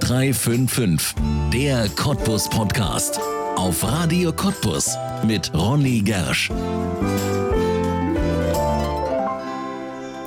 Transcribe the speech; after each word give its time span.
0355, 0.00 1.14
der 1.52 1.88
Cottbus 1.90 2.48
Podcast. 2.48 3.20
Auf 3.56 3.84
Radio 3.84 4.32
Cottbus 4.32 4.96
mit 5.26 5.52
Ronny 5.54 6.00
Gersch. 6.00 6.50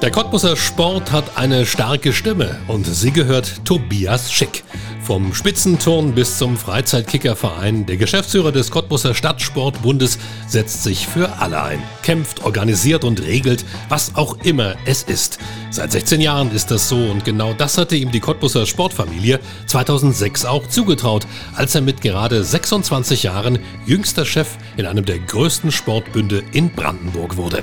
Der 0.01 0.11
Cottbuser 0.11 0.55
Sport 0.55 1.11
hat 1.11 1.37
eine 1.37 1.65
starke 1.65 2.13
Stimme 2.13 2.59
und 2.67 2.85
sie 2.85 3.11
gehört 3.11 3.65
Tobias 3.65 4.31
Schick. 4.31 4.63
Vom 5.03 5.33
Spitzenturn 5.33 6.15
bis 6.15 6.37
zum 6.37 6.55
Freizeitkickerverein, 6.55 7.85
der 7.85 7.97
Geschäftsführer 7.97 8.53
des 8.53 8.71
Cottbuser 8.71 9.13
Stadtsportbundes 9.13 10.17
setzt 10.47 10.81
sich 10.83 11.07
für 11.07 11.39
alle 11.39 11.61
ein, 11.61 11.83
kämpft, 12.03 12.45
organisiert 12.45 13.03
und 13.03 13.21
regelt, 13.21 13.65
was 13.89 14.15
auch 14.15 14.37
immer 14.43 14.75
es 14.85 15.03
ist. 15.03 15.39
Seit 15.71 15.91
16 15.91 16.21
Jahren 16.21 16.51
ist 16.51 16.71
das 16.71 16.87
so 16.87 16.95
und 16.95 17.25
genau 17.25 17.51
das 17.53 17.77
hatte 17.77 17.97
ihm 17.97 18.11
die 18.11 18.21
Cottbuser 18.21 18.65
Sportfamilie 18.65 19.41
2006 19.65 20.45
auch 20.45 20.67
zugetraut, 20.67 21.27
als 21.53 21.75
er 21.75 21.81
mit 21.81 21.99
gerade 21.99 22.41
26 22.41 23.23
Jahren 23.23 23.59
jüngster 23.85 24.23
Chef 24.23 24.47
in 24.77 24.85
einem 24.85 25.03
der 25.03 25.19
größten 25.19 25.73
Sportbünde 25.73 26.43
in 26.53 26.69
Brandenburg 26.69 27.35
wurde. 27.35 27.61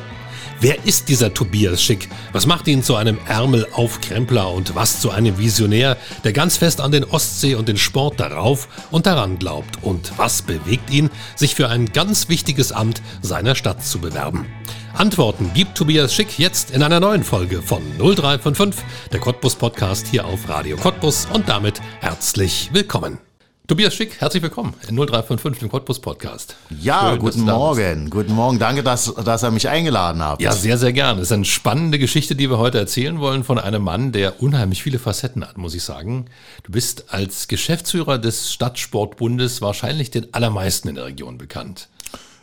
Wer 0.62 0.84
ist 0.84 1.08
dieser 1.08 1.32
Tobias 1.32 1.82
Schick? 1.82 2.10
Was 2.32 2.44
macht 2.44 2.68
ihn 2.68 2.82
zu 2.82 2.94
einem 2.94 3.16
Ärmelaufkrempler 3.26 4.52
und 4.52 4.74
was 4.74 5.00
zu 5.00 5.10
einem 5.10 5.38
Visionär, 5.38 5.96
der 6.22 6.34
ganz 6.34 6.58
fest 6.58 6.82
an 6.82 6.92
den 6.92 7.04
Ostsee 7.04 7.54
und 7.54 7.66
den 7.66 7.78
Sport 7.78 8.20
darauf 8.20 8.68
und 8.90 9.06
daran 9.06 9.38
glaubt? 9.38 9.82
Und 9.82 10.12
was 10.18 10.42
bewegt 10.42 10.90
ihn, 10.90 11.08
sich 11.34 11.54
für 11.54 11.70
ein 11.70 11.86
ganz 11.86 12.28
wichtiges 12.28 12.72
Amt 12.72 13.00
seiner 13.22 13.54
Stadt 13.54 13.82
zu 13.82 14.00
bewerben? 14.00 14.46
Antworten 14.92 15.50
gibt 15.54 15.78
Tobias 15.78 16.14
Schick 16.14 16.38
jetzt 16.38 16.72
in 16.72 16.82
einer 16.82 17.00
neuen 17.00 17.24
Folge 17.24 17.62
von 17.62 17.80
0355, 17.96 18.84
der 19.12 19.20
Cottbus 19.20 19.54
Podcast 19.54 20.08
hier 20.08 20.26
auf 20.26 20.46
Radio 20.46 20.76
Cottbus 20.76 21.26
und 21.32 21.48
damit 21.48 21.80
herzlich 22.00 22.68
willkommen. 22.74 23.29
Tobias 23.70 23.94
Schick, 23.94 24.20
herzlich 24.20 24.42
willkommen 24.42 24.74
in 24.88 24.96
0355, 24.96 25.60
dem 25.60 25.68
Cottbus 25.68 26.00
Podcast. 26.00 26.56
Ja, 26.80 27.10
Schön, 27.10 27.20
guten 27.20 27.42
Morgen. 27.42 28.10
Guten 28.10 28.32
Morgen. 28.32 28.58
Danke, 28.58 28.82
dass, 28.82 29.14
dass 29.14 29.44
ihr 29.44 29.52
mich 29.52 29.68
eingeladen 29.68 30.24
habt. 30.24 30.42
Ja, 30.42 30.50
sehr, 30.50 30.76
sehr 30.76 30.92
gern. 30.92 31.18
Es 31.18 31.26
ist 31.26 31.32
eine 31.32 31.44
spannende 31.44 32.00
Geschichte, 32.00 32.34
die 32.34 32.50
wir 32.50 32.58
heute 32.58 32.78
erzählen 32.78 33.20
wollen 33.20 33.44
von 33.44 33.60
einem 33.60 33.84
Mann, 33.84 34.10
der 34.10 34.42
unheimlich 34.42 34.82
viele 34.82 34.98
Facetten 34.98 35.46
hat, 35.46 35.56
muss 35.56 35.76
ich 35.76 35.84
sagen. 35.84 36.24
Du 36.64 36.72
bist 36.72 37.14
als 37.14 37.46
Geschäftsführer 37.46 38.18
des 38.18 38.52
Stadtsportbundes 38.52 39.62
wahrscheinlich 39.62 40.10
den 40.10 40.34
allermeisten 40.34 40.88
in 40.88 40.96
der 40.96 41.04
Region 41.04 41.38
bekannt. 41.38 41.86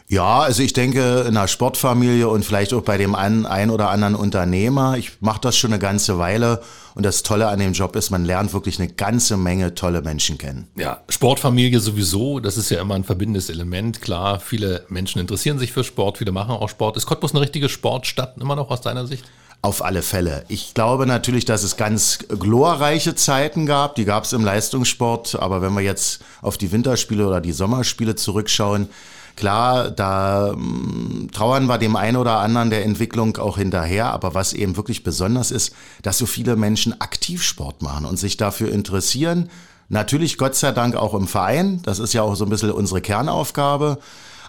Ja, 0.08 0.40
also 0.40 0.64
ich 0.64 0.72
denke, 0.72 1.26
in 1.28 1.36
einer 1.36 1.50
Sportfamilie 1.50 2.30
und 2.30 2.46
vielleicht 2.46 2.74
auch 2.74 2.84
bei 2.84 2.98
dem 2.98 3.14
einen, 3.16 3.46
ein 3.46 3.70
oder 3.70 3.90
anderen 3.90 4.16
Unternehmer, 4.16 4.96
ich 4.98 5.20
mache 5.20 5.42
das 5.42 5.58
schon 5.58 5.74
eine 5.74 5.80
ganze 5.80 6.18
Weile 6.18 6.62
und 6.98 7.06
das 7.06 7.22
Tolle 7.22 7.48
an 7.48 7.60
dem 7.60 7.74
Job 7.74 7.96
ist, 7.96 8.10
man 8.10 8.26
lernt 8.26 8.54
wirklich 8.54 8.80
eine 8.80 8.92
ganze 8.92 9.38
Menge 9.38 9.76
tolle 9.76 10.02
Menschen 10.02 10.40
kennen. 10.40 10.68
Ja, 10.76 11.04
Sportfamilie 11.10 11.80
sowieso, 11.80 12.40
das 12.40 12.58
ist 12.58 12.72
ja 12.72 12.82
immer 12.82 12.96
ein 12.96 13.04
verbindendes 13.04 13.52
Element. 13.52 14.02
Klar, 14.02 14.40
viele 14.40 14.84
Menschen 14.90 15.22
interessieren 15.22 15.60
sich 15.60 15.72
für 15.72 15.84
Sport, 15.84 16.18
viele 16.18 16.32
machen 16.32 16.56
auch 16.56 16.70
Sport. 16.70 16.98
Ist 16.98 17.06
Cottbus 17.06 17.34
eine 17.34 17.42
richtige 17.42 17.70
Sportstadt 17.70 18.38
immer 18.42 18.56
noch 18.56 18.72
aus 18.72 18.82
deiner 18.82 19.06
Sicht? 19.06 19.26
Auf 19.62 19.86
alle 19.86 20.02
Fälle. 20.02 20.44
Ich 20.48 20.74
glaube 20.74 21.06
natürlich, 21.06 21.46
dass 21.46 21.62
es 21.62 21.78
ganz 21.78 22.18
glorreiche 22.30 23.14
Zeiten 23.14 23.68
gab. 23.68 23.94
Die 23.94 24.06
gab 24.06 24.24
es 24.24 24.34
im 24.34 24.44
Leistungssport. 24.44 25.36
Aber 25.40 25.62
wenn 25.62 25.74
wir 25.74 25.82
jetzt 25.82 26.24
auf 26.42 26.58
die 26.58 26.72
Winterspiele 26.72 27.28
oder 27.28 27.42
die 27.42 27.52
Sommerspiele 27.52 28.16
zurückschauen, 28.16 28.90
Klar, 29.38 29.92
da 29.92 30.54
ähm, 30.54 31.30
trauern 31.32 31.68
wir 31.68 31.78
dem 31.78 31.96
einen 31.96 32.18
oder 32.18 32.40
anderen 32.40 32.72
der 32.72 32.84
Entwicklung 32.84 33.38
auch 33.38 33.60
hinterher, 33.60 34.08
aber 34.12 34.34
was 34.34 34.52
eben 34.52 34.76
wirklich 34.78 35.04
besonders 35.04 35.52
ist, 35.52 35.76
dass 36.02 36.18
so 36.18 36.26
viele 36.26 36.56
Menschen 36.56 37.00
aktiv 37.00 37.44
Sport 37.44 37.84
machen 37.84 38.06
und 38.06 38.18
sich 38.18 38.38
dafür 38.38 38.72
interessieren. 38.72 39.50
Natürlich 39.90 40.40
Gott 40.40 40.56
sei 40.56 40.72
Dank 40.72 40.96
auch 40.96 41.14
im 41.14 41.28
Verein, 41.28 41.82
das 41.84 42.00
ist 42.00 42.14
ja 42.14 42.24
auch 42.24 42.34
so 42.34 42.46
ein 42.46 42.50
bisschen 42.50 42.72
unsere 42.72 43.00
Kernaufgabe. 43.00 44.00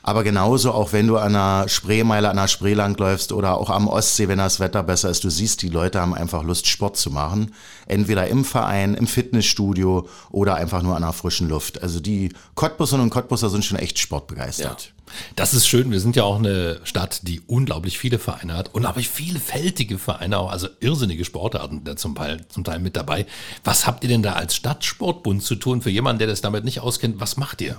Aber 0.03 0.25
genauso 0.25 0.73
auch 0.73 0.93
wenn 0.93 1.07
du 1.07 1.17
an 1.17 1.35
einer 1.35 1.69
Spreemeile, 1.69 2.31
an 2.31 2.39
einer 2.39 2.49
Spree 2.49 2.75
langläufst 2.75 3.33
oder 3.33 3.57
auch 3.57 3.71
am 3.71 3.89
Ostsee, 3.89 4.29
wenn 4.29 4.39
das 4.39 4.61
Wetter 4.61 4.83
besser 4.83 5.11
ist, 5.11 5.25
du 5.25 5.31
siehst, 5.31 5.63
die 5.63 5.69
Leute 5.69 6.01
haben 6.01 6.15
einfach 6.15 6.43
Lust, 6.43 6.67
Sport 6.67 6.97
zu 6.97 7.11
machen. 7.11 7.55
Entweder 7.87 8.27
im 8.29 8.45
Verein, 8.45 8.95
im 8.95 9.07
Fitnessstudio 9.07 10.09
oder 10.31 10.55
einfach 10.55 10.83
nur 10.83 10.97
an 10.97 11.03
der 11.03 11.13
frischen 11.13 11.49
Luft. 11.49 11.83
Also 11.83 12.01
die 12.01 12.33
Cottbusserinnen 12.55 13.05
und 13.05 13.11
Cottbusser 13.11 13.51
sind 13.51 13.65
schon 13.65 13.79
echt 13.79 13.99
sportbegeistert. 13.99 14.87
Ja. 14.87 14.93
Das 15.37 15.55
ist 15.55 15.67
schön. 15.67 15.91
Wir 15.91 16.01
sind 16.01 16.17
ja 16.17 16.25
auch 16.25 16.39
eine 16.39 16.81
Stadt, 16.85 17.21
die 17.23 17.41
unglaublich 17.47 17.99
viele 17.99 18.19
Vereine 18.19 18.55
hat. 18.55 18.75
Unglaublich 18.75 19.09
vielfältige 19.09 19.99
Vereine 19.99 20.39
auch, 20.39 20.51
also 20.51 20.69
irrsinnige 20.81 21.25
Sportarten 21.25 21.85
da 21.85 21.97
zum 21.97 22.15
Teil, 22.15 22.45
zum 22.49 22.65
Teil 22.65 22.79
mit 22.79 22.97
dabei. 22.97 23.27
Was 23.65 23.87
habt 23.87 24.05
ihr 24.05 24.09
denn 24.09 24.23
da 24.23 24.35
als 24.35 24.55
Stadtsportbund 24.55 25.43
zu 25.43 25.55
tun 25.55 25.83
für 25.83 25.91
jemanden, 25.91 26.19
der 26.19 26.29
das 26.29 26.41
damit 26.41 26.65
nicht 26.65 26.81
auskennt? 26.81 27.21
Was 27.21 27.37
macht 27.37 27.61
ihr? 27.61 27.77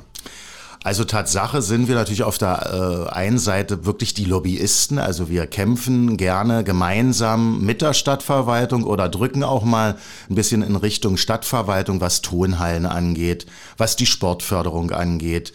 Also 0.81 1.03
Tatsache 1.03 1.61
sind 1.61 1.89
wir 1.89 1.95
natürlich 1.95 2.23
auf 2.23 2.37
der 2.37 3.09
äh, 3.11 3.13
einen 3.13 3.37
Seite 3.37 3.85
wirklich 3.85 4.13
die 4.13 4.23
Lobbyisten. 4.23 4.97
Also 4.97 5.29
wir 5.29 5.45
kämpfen 5.45 6.15
gerne 6.15 6.63
gemeinsam 6.63 7.61
mit 7.65 7.81
der 7.81 7.93
Stadtverwaltung 7.93 8.85
oder 8.85 9.09
drücken 9.09 9.43
auch 9.43 9.65
mal 9.65 9.97
ein 10.29 10.35
bisschen 10.35 10.61
in 10.61 10.77
Richtung 10.77 11.17
Stadtverwaltung, 11.17 11.99
was 11.99 12.21
Tonhallen 12.21 12.85
angeht, 12.85 13.45
was 13.77 13.97
die 13.97 14.05
Sportförderung 14.05 14.91
angeht. 14.91 15.51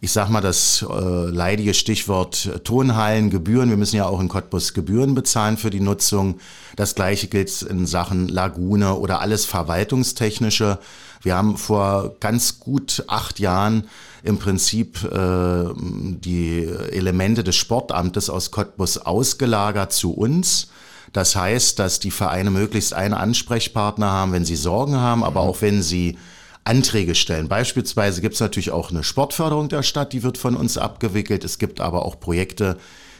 Ich 0.00 0.12
sag 0.12 0.28
mal 0.28 0.40
das 0.40 0.86
äh, 0.88 0.94
leidige 0.94 1.74
Stichwort 1.74 2.62
Tonhallen, 2.62 3.30
Gebühren. 3.30 3.70
Wir 3.70 3.76
müssen 3.76 3.96
ja 3.96 4.06
auch 4.06 4.20
in 4.20 4.28
Cottbus 4.28 4.74
Gebühren 4.74 5.16
bezahlen 5.16 5.56
für 5.56 5.70
die 5.70 5.80
Nutzung. 5.80 6.38
Das 6.76 6.94
gleiche 6.94 7.26
gilt 7.26 7.62
in 7.62 7.84
Sachen 7.84 8.28
Lagune 8.28 8.94
oder 8.94 9.20
alles 9.20 9.44
Verwaltungstechnische. 9.44 10.78
Wir 11.22 11.36
haben 11.36 11.56
vor 11.56 12.14
ganz 12.20 12.60
gut 12.60 13.04
acht 13.06 13.38
Jahren 13.38 13.88
im 14.22 14.38
Prinzip 14.38 15.02
äh, 15.04 15.64
die 15.74 16.64
Elemente 16.92 17.44
des 17.44 17.56
Sportamtes 17.56 18.30
aus 18.30 18.50
Cottbus 18.50 18.98
ausgelagert 18.98 19.92
zu 19.92 20.12
uns. 20.12 20.68
Das 21.12 21.36
heißt, 21.36 21.78
dass 21.78 22.00
die 22.00 22.10
Vereine 22.10 22.50
möglichst 22.50 22.92
einen 22.92 23.14
Ansprechpartner 23.14 24.10
haben, 24.10 24.32
wenn 24.32 24.44
sie 24.44 24.56
Sorgen 24.56 24.96
haben, 24.96 25.24
aber 25.24 25.40
auch 25.40 25.62
wenn 25.62 25.82
sie 25.82 26.18
Anträge 26.64 27.14
stellen. 27.14 27.48
Beispielsweise 27.48 28.20
gibt 28.20 28.34
es 28.34 28.40
natürlich 28.40 28.70
auch 28.70 28.90
eine 28.90 29.02
Sportförderung 29.02 29.68
der 29.68 29.82
Stadt, 29.82 30.12
die 30.12 30.22
wird 30.22 30.36
von 30.36 30.54
uns 30.54 30.76
abgewickelt. 30.76 31.44
Es 31.44 31.58
gibt 31.58 31.80
aber 31.80 32.04
auch 32.04 32.20
Projekte 32.20 32.76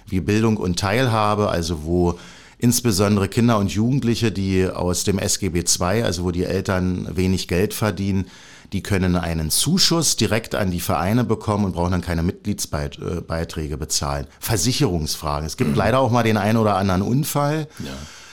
wie 0.07 0.21
Bildung 0.21 0.57
und 0.59 0.79
Teilhabe, 0.79 1.49
also 1.49 1.85
wo 1.85 2.19
insbesondere 2.59 3.29
Kinder 3.29 3.59
und 3.59 3.71
Jugendliche, 3.71 4.33
die 4.33 4.67
aus 4.67 5.05
dem 5.05 5.19
SGB 5.19 5.61
II, 5.61 6.03
also 6.03 6.25
wo 6.25 6.31
die 6.31 6.45
Eltern 6.45 7.09
wenig 7.15 7.49
Geld 7.49 7.73
verdienen, 7.73 8.27
die 8.73 8.83
können 8.83 9.17
einen 9.17 9.51
Zuschuss 9.51 10.17
direkt 10.17 10.55
an 10.55 10.71
die 10.71 10.81
Vereine 10.81 11.25
bekommen 11.25 11.65
und 11.65 11.73
brauchen 11.73 11.93
dann 11.93 12.01
keine 12.03 12.23
Mitgliedsbeiträge 12.23 13.79
bezahlen. 13.79 14.27
Versicherungsfragen. 14.41 15.47
Es 15.47 15.57
gibt 15.57 15.77
leider 15.77 16.01
auch 16.01 16.11
mal 16.11 16.23
den 16.23 16.37
einen 16.37 16.59
oder 16.59 16.77
anderen 16.77 17.03
Unfall. 17.03 17.69
Ja. 17.79 17.93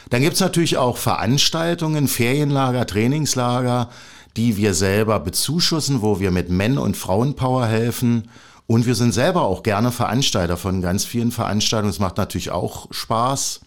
Dann 0.09 0.21
gibt's 0.21 0.39
natürlich 0.39 0.77
auch 0.77 0.97
Veranstaltungen, 0.97 2.07
Ferienlager, 2.07 2.85
Trainingslager, 2.85 3.89
die 4.35 4.57
wir 4.57 4.73
selber 4.73 5.19
bezuschussen, 5.19 6.01
wo 6.01 6.19
wir 6.19 6.31
mit 6.31 6.49
Men- 6.49 6.77
und 6.77 6.97
Frauenpower 6.97 7.65
helfen. 7.65 8.29
Und 8.67 8.85
wir 8.85 8.95
sind 8.95 9.13
selber 9.13 9.43
auch 9.43 9.63
gerne 9.63 9.91
Veranstalter 9.91 10.57
von 10.57 10.81
ganz 10.81 11.05
vielen 11.05 11.31
Veranstaltungen. 11.31 11.91
Es 11.91 11.99
macht 11.99 12.17
natürlich 12.17 12.51
auch 12.51 12.87
Spaß. 12.91 13.61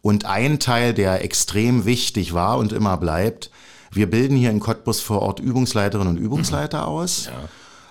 Und 0.00 0.24
ein 0.24 0.58
Teil, 0.58 0.94
der 0.94 1.24
extrem 1.24 1.84
wichtig 1.84 2.32
war 2.32 2.58
und 2.58 2.72
immer 2.72 2.96
bleibt, 2.96 3.50
wir 3.90 4.08
bilden 4.08 4.36
hier 4.36 4.50
in 4.50 4.60
Cottbus 4.60 5.00
vor 5.00 5.22
Ort 5.22 5.40
Übungsleiterinnen 5.40 6.16
und 6.16 6.22
Übungsleiter 6.22 6.86
aus. 6.86 7.30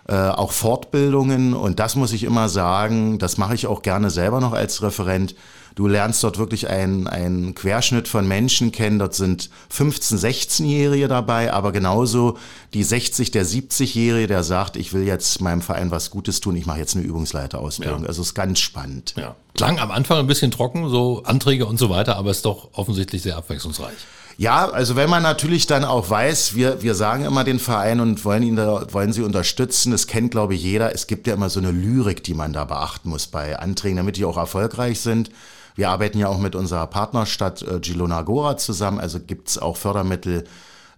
Ja. 0.08 0.30
Äh, 0.30 0.32
auch 0.32 0.54
Fortbildungen 0.54 1.54
und 1.54 1.80
das 1.80 1.96
muss 1.96 2.14
ich 2.14 2.24
immer 2.24 2.48
sagen, 2.48 3.20
das 3.20 3.38
mache 3.38 3.56
ich 3.56 3.68
auch 3.68 3.82
gerne 3.82 4.10
selber 4.10 4.40
noch 4.40 4.54
als 4.54 4.82
Referent. 4.82 5.36
Du 5.78 5.86
lernst 5.86 6.24
dort 6.24 6.40
wirklich 6.40 6.70
einen, 6.70 7.06
einen 7.06 7.54
Querschnitt 7.54 8.08
von 8.08 8.28
Menschen 8.28 8.72
kennen. 8.72 8.98
Dort 8.98 9.14
sind 9.14 9.52
15-, 9.72 10.18
16-Jährige 10.18 11.08
dabei, 11.08 11.54
aber 11.54 11.72
genauso 11.72 12.40
die 12.74 12.84
60-, 12.84 13.32
der 13.32 13.46
70-Jährige, 13.46 14.26
der 14.26 14.44
sagt, 14.44 14.76
ich 14.76 14.92
will 14.92 15.04
jetzt 15.04 15.40
meinem 15.40 15.62
Verein 15.62 15.92
was 15.92 16.10
Gutes 16.10 16.40
tun, 16.40 16.56
ich 16.56 16.66
mache 16.66 16.80
jetzt 16.80 16.96
eine 16.96 17.06
Übungsleiterausbildung. 17.06 18.02
Ja. 18.02 18.08
Also 18.08 18.24
ist 18.24 18.34
ganz 18.34 18.58
spannend. 18.58 19.14
Ja. 19.18 19.36
Klang 19.54 19.78
am 19.78 19.92
Anfang 19.92 20.18
ein 20.18 20.26
bisschen 20.26 20.50
trocken, 20.50 20.90
so 20.90 21.22
Anträge 21.26 21.68
und 21.68 21.78
so 21.78 21.92
weiter, 21.92 22.16
aber 22.16 22.32
ist 22.32 22.46
doch 22.46 22.70
offensichtlich 22.74 23.22
sehr 23.22 23.38
abwechslungsreich. 23.38 23.98
Ja, 24.40 24.70
also 24.70 24.96
wenn 24.96 25.10
man 25.10 25.24
natürlich 25.24 25.66
dann 25.66 25.84
auch 25.84 26.12
weiß, 26.12 26.54
wir, 26.54 26.84
wir 26.84 26.94
sagen 26.94 27.26
immer 27.26 27.44
den 27.44 27.58
Verein 27.58 28.00
und 28.00 28.24
wollen 28.24 28.44
ihn 28.44 28.56
da, 28.56 28.86
wollen 28.94 29.12
sie 29.12 29.24
unterstützen, 29.24 29.92
das 29.92 30.06
kennt 30.06 30.30
glaube 30.30 30.54
ich 30.54 30.62
jeder, 30.62 30.94
es 30.94 31.08
gibt 31.08 31.26
ja 31.26 31.34
immer 31.34 31.50
so 31.50 31.60
eine 31.60 31.72
Lyrik, 31.72 32.24
die 32.24 32.36
man 32.36 32.54
da 32.54 32.64
beachten 32.66 33.10
muss 33.10 33.26
bei 33.26 33.58
Anträgen, 33.58 33.98
damit 33.98 34.16
die 34.16 34.26
auch 34.26 34.38
erfolgreich 34.38 35.02
sind. 35.02 35.32
Wir 35.76 35.90
arbeiten 35.90 36.20
ja 36.20 36.28
auch 36.28 36.38
mit 36.38 36.56
unserer 36.56 36.86
Partnerstadt 36.86 37.64
äh, 37.64 37.80
Girona 37.80 38.22
Gora 38.22 38.58
zusammen, 38.58 39.00
also 39.00 39.20
gibt's 39.20 39.58
auch 39.58 39.76
Fördermittel 39.76 40.44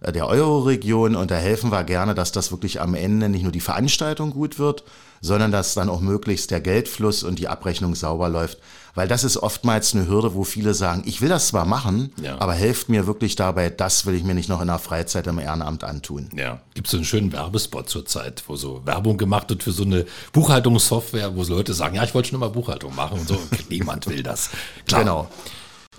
äh, 0.00 0.12
der 0.12 0.26
Euro-Region. 0.26 1.16
Und 1.16 1.30
da 1.30 1.36
helfen 1.36 1.72
wir 1.72 1.84
gerne, 1.84 2.14
dass 2.14 2.32
das 2.32 2.50
wirklich 2.50 2.80
am 2.80 2.94
Ende 2.94 3.30
nicht 3.30 3.42
nur 3.42 3.52
die 3.52 3.60
Veranstaltung 3.60 4.32
gut 4.32 4.58
wird, 4.58 4.84
sondern 5.20 5.52
dass 5.52 5.74
dann 5.74 5.88
auch 5.88 6.00
möglichst 6.00 6.50
der 6.50 6.60
Geldfluss 6.60 7.22
und 7.22 7.38
die 7.38 7.48
Abrechnung 7.48 7.94
sauber 7.94 8.28
läuft. 8.28 8.58
Weil 8.94 9.06
das 9.06 9.22
ist 9.22 9.36
oftmals 9.36 9.94
eine 9.94 10.08
Hürde, 10.08 10.34
wo 10.34 10.42
viele 10.42 10.74
sagen, 10.74 11.04
ich 11.06 11.20
will 11.20 11.28
das 11.28 11.48
zwar 11.48 11.64
machen, 11.64 12.12
ja. 12.20 12.40
aber 12.40 12.54
helft 12.54 12.88
mir 12.88 13.06
wirklich 13.06 13.36
dabei, 13.36 13.70
das 13.70 14.04
will 14.04 14.14
ich 14.14 14.24
mir 14.24 14.34
nicht 14.34 14.48
noch 14.48 14.60
in 14.60 14.66
der 14.66 14.80
Freizeit 14.80 15.28
im 15.28 15.38
Ehrenamt 15.38 15.84
antun. 15.84 16.28
Ja, 16.34 16.60
gibt 16.74 16.88
es 16.88 16.90
so 16.90 16.96
einen 16.96 17.04
schönen 17.04 17.32
Werbespot 17.32 17.88
zurzeit, 17.88 18.42
wo 18.48 18.56
so 18.56 18.84
Werbung 18.84 19.16
gemacht 19.16 19.48
wird 19.50 19.62
für 19.62 19.72
so 19.72 19.84
eine 19.84 20.06
Buchhaltungssoftware, 20.32 21.36
wo 21.36 21.44
so 21.44 21.54
Leute 21.54 21.72
sagen, 21.72 21.94
ja, 21.94 22.02
ich 22.02 22.14
wollte 22.14 22.30
schon 22.30 22.38
immer 22.38 22.50
Buchhaltung 22.50 22.94
machen 22.96 23.20
und 23.20 23.28
so. 23.28 23.38
Niemand 23.68 24.08
will 24.08 24.22
das. 24.22 24.50
Klar. 24.86 25.02
Genau. 25.02 25.28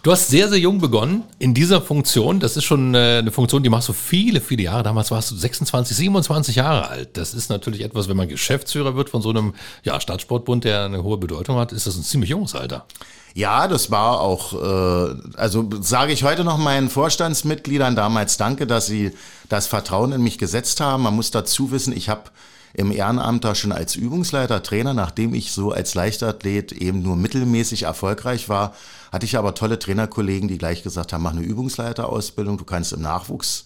Du 0.03 0.11
hast 0.11 0.29
sehr, 0.29 0.49
sehr 0.49 0.57
jung 0.57 0.79
begonnen 0.79 1.25
in 1.37 1.53
dieser 1.53 1.79
Funktion. 1.79 2.39
Das 2.39 2.57
ist 2.57 2.63
schon 2.63 2.95
äh, 2.95 3.19
eine 3.19 3.31
Funktion, 3.31 3.61
die 3.61 3.69
machst 3.69 3.87
du 3.87 3.93
viele, 3.93 4.41
viele 4.41 4.63
Jahre. 4.63 4.81
Damals 4.81 5.11
warst 5.11 5.29
du 5.29 5.35
26, 5.35 5.95
27 5.95 6.55
Jahre 6.55 6.87
alt. 6.87 7.17
Das 7.17 7.35
ist 7.35 7.51
natürlich 7.51 7.81
etwas, 7.81 8.09
wenn 8.09 8.17
man 8.17 8.27
Geschäftsführer 8.27 8.95
wird 8.95 9.09
von 9.11 9.21
so 9.21 9.29
einem 9.29 9.53
ja, 9.83 10.01
Stadtsportbund, 10.01 10.63
der 10.63 10.85
eine 10.85 11.03
hohe 11.03 11.19
Bedeutung 11.19 11.57
hat, 11.57 11.71
ist 11.71 11.85
das 11.85 11.97
ein 11.97 12.03
ziemlich 12.03 12.31
junges 12.31 12.55
Alter. 12.55 12.87
Ja, 13.35 13.67
das 13.67 13.91
war 13.91 14.21
auch, 14.21 14.53
äh, 14.53 15.15
also 15.37 15.69
sage 15.81 16.13
ich 16.13 16.23
heute 16.23 16.43
noch 16.43 16.57
meinen 16.57 16.89
Vorstandsmitgliedern 16.89 17.95
damals 17.95 18.37
Danke, 18.37 18.65
dass 18.65 18.87
sie 18.87 19.11
das 19.49 19.67
Vertrauen 19.67 20.13
in 20.13 20.23
mich 20.23 20.39
gesetzt 20.39 20.81
haben. 20.81 21.03
Man 21.03 21.15
muss 21.15 21.29
dazu 21.29 21.71
wissen, 21.71 21.95
ich 21.95 22.09
habe 22.09 22.23
im 22.73 22.91
Ehrenamt 22.91 23.43
da 23.43 23.55
schon 23.55 23.71
als 23.71 23.95
Übungsleiter, 23.95 24.63
Trainer, 24.63 24.93
nachdem 24.93 25.33
ich 25.33 25.51
so 25.51 25.71
als 25.71 25.95
Leichtathlet 25.95 26.71
eben 26.71 27.01
nur 27.01 27.15
mittelmäßig 27.15 27.83
erfolgreich 27.83 28.49
war, 28.49 28.73
hatte 29.11 29.25
ich 29.25 29.37
aber 29.37 29.55
tolle 29.55 29.79
Trainerkollegen, 29.79 30.47
die 30.47 30.57
gleich 30.57 30.83
gesagt 30.83 31.11
haben, 31.11 31.23
mach 31.23 31.31
eine 31.31 31.41
Übungsleiterausbildung, 31.41 32.57
du 32.57 32.65
kannst 32.65 32.93
im 32.93 33.01
Nachwuchs 33.01 33.65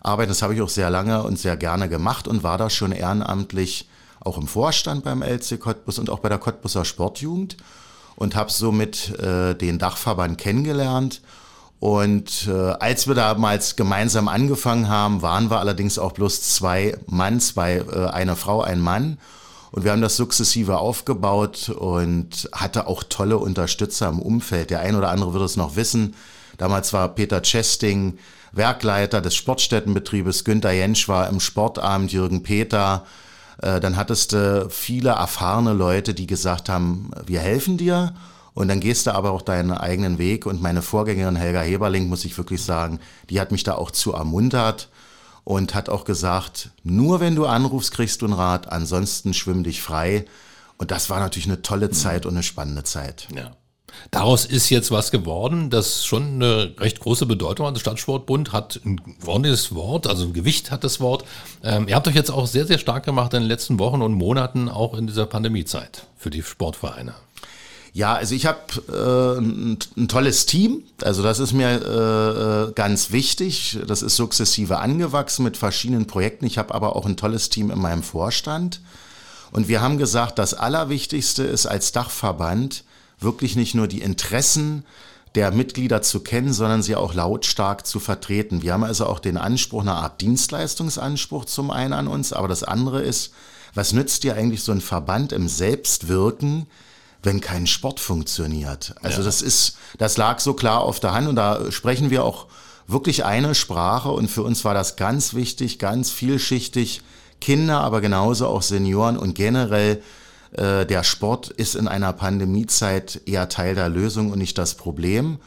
arbeiten. 0.00 0.28
Das 0.28 0.42
habe 0.42 0.54
ich 0.54 0.62
auch 0.62 0.68
sehr 0.68 0.90
lange 0.90 1.22
und 1.22 1.38
sehr 1.38 1.56
gerne 1.56 1.88
gemacht 1.88 2.28
und 2.28 2.42
war 2.42 2.58
da 2.58 2.70
schon 2.70 2.92
ehrenamtlich 2.92 3.88
auch 4.20 4.38
im 4.38 4.46
Vorstand 4.46 5.04
beim 5.04 5.22
LC 5.22 5.60
Cottbus 5.60 5.98
und 5.98 6.10
auch 6.10 6.20
bei 6.20 6.28
der 6.28 6.38
Cottbuser 6.38 6.84
Sportjugend 6.84 7.56
und 8.16 8.34
habe 8.34 8.50
somit 8.50 9.10
äh, 9.18 9.54
den 9.54 9.78
Dachverband 9.78 10.38
kennengelernt 10.38 11.20
und 11.78 12.48
äh, 12.48 12.52
als 12.52 13.06
wir 13.06 13.14
damals 13.14 13.76
gemeinsam 13.76 14.28
angefangen 14.28 14.88
haben, 14.88 15.22
waren 15.22 15.50
wir 15.50 15.58
allerdings 15.58 15.98
auch 15.98 16.12
bloß 16.12 16.42
zwei 16.42 16.96
Mann, 17.06 17.40
zwei, 17.40 17.76
äh, 17.76 18.06
eine 18.06 18.36
Frau, 18.36 18.62
ein 18.62 18.80
Mann. 18.80 19.18
Und 19.72 19.84
wir 19.84 19.92
haben 19.92 20.00
das 20.00 20.16
sukzessive 20.16 20.78
aufgebaut 20.78 21.68
und 21.68 22.48
hatte 22.52 22.86
auch 22.86 23.02
tolle 23.02 23.36
Unterstützer 23.36 24.08
im 24.08 24.20
Umfeld. 24.20 24.70
Der 24.70 24.80
ein 24.80 24.96
oder 24.96 25.10
andere 25.10 25.34
wird 25.34 25.42
es 25.42 25.56
noch 25.56 25.76
wissen. 25.76 26.14
Damals 26.56 26.94
war 26.94 27.08
Peter 27.08 27.42
Chesting 27.42 28.18
Werkleiter 28.52 29.20
des 29.20 29.34
Sportstättenbetriebes, 29.34 30.44
Günter 30.44 30.70
Jentsch 30.70 31.08
war 31.08 31.28
im 31.28 31.40
Sportabend, 31.40 32.10
Jürgen 32.10 32.42
Peter. 32.42 33.04
Äh, 33.60 33.80
dann 33.80 33.96
hattest 33.96 34.32
du 34.32 34.68
viele 34.70 35.10
erfahrene 35.10 35.74
Leute, 35.74 36.14
die 36.14 36.26
gesagt 36.26 36.70
haben, 36.70 37.10
wir 37.26 37.40
helfen 37.40 37.76
dir 37.76 38.14
und 38.56 38.68
dann 38.68 38.80
gehst 38.80 39.06
du 39.06 39.14
aber 39.14 39.32
auch 39.32 39.42
deinen 39.42 39.70
eigenen 39.70 40.16
Weg. 40.16 40.46
Und 40.46 40.62
meine 40.62 40.80
Vorgängerin 40.80 41.36
Helga 41.36 41.60
Heberling, 41.60 42.08
muss 42.08 42.24
ich 42.24 42.38
wirklich 42.38 42.62
sagen, 42.62 43.00
die 43.28 43.38
hat 43.38 43.52
mich 43.52 43.64
da 43.64 43.74
auch 43.74 43.90
zu 43.90 44.14
ermuntert 44.14 44.88
und 45.44 45.74
hat 45.74 45.90
auch 45.90 46.04
gesagt, 46.04 46.70
nur 46.82 47.20
wenn 47.20 47.36
du 47.36 47.44
anrufst, 47.44 47.92
kriegst 47.92 48.22
du 48.22 48.24
einen 48.26 48.34
Rat, 48.34 48.72
ansonsten 48.72 49.34
schwimm 49.34 49.62
dich 49.62 49.82
frei. 49.82 50.24
Und 50.78 50.90
das 50.90 51.10
war 51.10 51.20
natürlich 51.20 51.48
eine 51.48 51.60
tolle 51.60 51.90
Zeit 51.90 52.24
und 52.24 52.32
eine 52.32 52.42
spannende 52.42 52.82
Zeit. 52.82 53.28
Ja. 53.36 53.50
Daraus 54.10 54.46
ist 54.46 54.70
jetzt 54.70 54.90
was 54.90 55.10
geworden, 55.10 55.68
das 55.68 56.06
schon 56.06 56.36
eine 56.36 56.74
recht 56.80 57.00
große 57.00 57.26
Bedeutung 57.26 57.66
hat. 57.66 57.76
Der 57.76 57.80
Stadtsportbund 57.80 58.54
hat 58.54 58.80
ein 58.86 59.02
ordentliches 59.26 59.74
Wort, 59.74 60.06
also 60.06 60.24
ein 60.24 60.32
Gewicht 60.32 60.70
hat 60.70 60.82
das 60.82 60.98
Wort. 60.98 61.26
Ähm, 61.62 61.88
ihr 61.88 61.94
habt 61.94 62.08
euch 62.08 62.14
jetzt 62.14 62.30
auch 62.30 62.46
sehr, 62.46 62.66
sehr 62.66 62.78
stark 62.78 63.04
gemacht 63.04 63.34
in 63.34 63.42
den 63.42 63.48
letzten 63.48 63.78
Wochen 63.78 64.00
und 64.00 64.14
Monaten, 64.14 64.70
auch 64.70 64.94
in 64.94 65.06
dieser 65.06 65.26
Pandemiezeit 65.26 66.06
für 66.16 66.30
die 66.30 66.42
Sportvereine. 66.42 67.12
Ja, 67.96 68.12
also 68.12 68.34
ich 68.34 68.44
habe 68.44 68.60
äh, 68.92 69.40
ein, 69.40 69.78
ein, 69.96 70.06
tolles 70.06 70.44
Team. 70.44 70.82
Also 71.02 71.22
das 71.22 71.38
ist 71.38 71.54
mir 71.54 72.68
äh, 72.68 72.72
ganz 72.74 73.10
wichtig. 73.10 73.78
Das 73.86 74.02
ist 74.02 74.16
sukzessive 74.16 74.80
angewachsen 74.80 75.44
mit 75.44 75.56
verschiedenen 75.56 76.06
Projekten. 76.06 76.44
Ich 76.44 76.58
habe 76.58 76.74
aber 76.74 76.94
auch 76.94 77.06
ein 77.06 77.16
tolles 77.16 77.48
Team 77.48 77.70
in 77.70 77.78
meinem 77.78 78.02
Vorstand. 78.02 78.82
Und 79.50 79.68
wir 79.68 79.80
haben 79.80 79.96
gesagt, 79.96 80.38
das 80.38 80.52
Allerwichtigste 80.52 81.44
ist 81.44 81.64
als 81.64 81.92
Dachverband 81.92 82.84
wirklich 83.18 83.56
nicht 83.56 83.74
nur 83.74 83.88
die 83.88 84.02
Interessen 84.02 84.84
der 85.34 85.50
Mitglieder 85.50 86.02
zu 86.02 86.20
kennen, 86.20 86.52
sondern 86.52 86.82
sie 86.82 86.96
auch 86.96 87.14
lautstark 87.14 87.86
zu 87.86 87.98
vertreten. 87.98 88.60
Wir 88.60 88.74
haben 88.74 88.84
also 88.84 89.06
auch 89.06 89.20
den 89.20 89.38
Anspruch, 89.38 89.80
eine 89.80 89.94
Art 89.94 90.20
Dienstleistungsanspruch 90.20 91.46
zum 91.46 91.70
einen 91.70 91.94
an 91.94 92.08
uns, 92.08 92.34
aber 92.34 92.48
das 92.48 92.62
andere 92.62 93.00
ist, 93.00 93.32
was 93.72 93.94
nützt 93.94 94.22
dir 94.22 94.34
eigentlich 94.34 94.62
so 94.62 94.72
ein 94.72 94.82
Verband 94.82 95.32
im 95.32 95.48
Selbstwirken, 95.48 96.66
wenn 97.22 97.40
kein 97.40 97.66
Sport 97.66 98.00
funktioniert. 98.00 98.94
Also 99.02 99.18
ja. 99.18 99.24
das 99.24 99.42
ist, 99.42 99.76
das 99.98 100.16
lag 100.16 100.40
so 100.40 100.54
klar 100.54 100.80
auf 100.82 101.00
der 101.00 101.12
Hand 101.12 101.28
und 101.28 101.36
da 101.36 101.70
sprechen 101.72 102.10
wir 102.10 102.24
auch 102.24 102.46
wirklich 102.86 103.24
eine 103.24 103.54
Sprache 103.54 104.10
und 104.10 104.28
für 104.28 104.42
uns 104.42 104.64
war 104.64 104.74
das 104.74 104.96
ganz 104.96 105.34
wichtig, 105.34 105.78
ganz 105.78 106.10
vielschichtig. 106.10 107.02
Kinder, 107.40 107.80
aber 107.82 108.00
genauso 108.00 108.46
auch 108.46 108.62
Senioren 108.62 109.18
und 109.18 109.34
generell 109.34 110.02
äh, 110.52 110.86
der 110.86 111.04
Sport 111.04 111.48
ist 111.48 111.74
in 111.74 111.86
einer 111.86 112.12
Pandemiezeit 112.12 113.20
eher 113.26 113.48
Teil 113.48 113.74
der 113.74 113.88
Lösung 113.88 114.32
und 114.32 114.38
nicht 114.38 114.56
das 114.58 114.74
Problem 114.74 115.38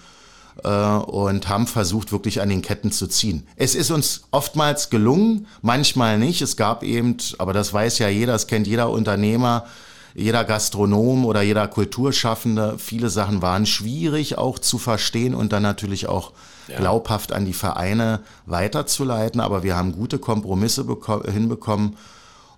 äh, 0.64 0.70
und 0.70 1.48
haben 1.48 1.68
versucht, 1.68 2.12
wirklich 2.12 2.42
an 2.42 2.50
den 2.50 2.62
Ketten 2.62 2.92
zu 2.92 3.08
ziehen. 3.08 3.48
Es 3.56 3.76
ist 3.76 3.92
uns 3.92 4.24
oftmals 4.32 4.90
gelungen, 4.90 5.48
manchmal 5.62 6.20
nicht. 6.20 6.42
Es 6.42 6.58
gab 6.58 6.84
eben, 6.84 7.18
aber 7.38 7.54
das 7.54 7.74
weiß 7.74 8.00
ja 8.00 8.10
jeder, 8.10 8.34
das 8.34 8.48
kennt 8.48 8.68
jeder 8.68 8.90
Unternehmer, 8.90 9.66
jeder 10.16 10.44
Gastronom 10.44 11.26
oder 11.26 11.42
jeder 11.42 11.68
Kulturschaffende, 11.68 12.76
viele 12.78 13.10
Sachen 13.10 13.42
waren 13.42 13.66
schwierig 13.66 14.38
auch 14.38 14.60
zu 14.60 14.78
verstehen 14.78 15.36
und 15.36 15.54
dann 15.54 15.64
natürlich 15.64 16.08
auch 16.08 16.34
glaubhaft 16.78 17.32
an 17.32 17.46
die 17.46 17.54
Vereine 17.54 18.22
weiterzuleiten. 18.46 19.42
Aber 19.42 19.64
wir 19.64 19.76
haben 19.76 19.92
gute 19.92 20.20
Kompromisse 20.20 20.86
hinbekommen 21.32 21.96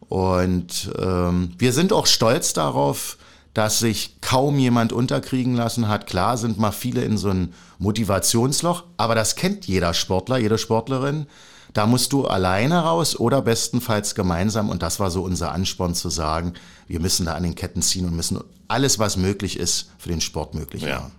und 0.09 0.91
ähm, 0.99 1.53
wir 1.57 1.73
sind 1.73 1.93
auch 1.93 2.05
stolz 2.05 2.53
darauf, 2.53 3.17
dass 3.53 3.79
sich 3.79 4.21
kaum 4.21 4.59
jemand 4.59 4.93
unterkriegen 4.93 5.55
lassen 5.55 5.87
hat. 5.87 6.07
Klar 6.07 6.37
sind 6.37 6.57
mal 6.57 6.71
viele 6.71 7.01
in 7.03 7.17
so 7.17 7.29
ein 7.29 7.53
Motivationsloch, 7.79 8.83
aber 8.97 9.15
das 9.15 9.35
kennt 9.35 9.67
jeder 9.67 9.93
Sportler, 9.93 10.37
jede 10.37 10.57
Sportlerin. 10.57 11.27
Da 11.73 11.85
musst 11.85 12.11
du 12.11 12.27
alleine 12.27 12.79
raus 12.79 13.17
oder 13.17 13.41
bestenfalls 13.41 14.15
gemeinsam. 14.15 14.69
Und 14.69 14.81
das 14.81 14.99
war 14.99 15.11
so 15.11 15.23
unser 15.23 15.51
Ansporn 15.51 15.95
zu 15.95 16.09
sagen, 16.09 16.53
wir 16.87 16.99
müssen 16.99 17.25
da 17.25 17.33
an 17.33 17.43
den 17.43 17.55
Ketten 17.55 17.81
ziehen 17.81 18.05
und 18.05 18.15
müssen 18.15 18.39
alles, 18.67 18.99
was 18.99 19.17
möglich 19.17 19.57
ist, 19.57 19.91
für 19.97 20.09
den 20.09 20.21
Sport 20.21 20.53
möglich 20.53 20.83
ja. 20.83 20.99
machen. 20.99 21.11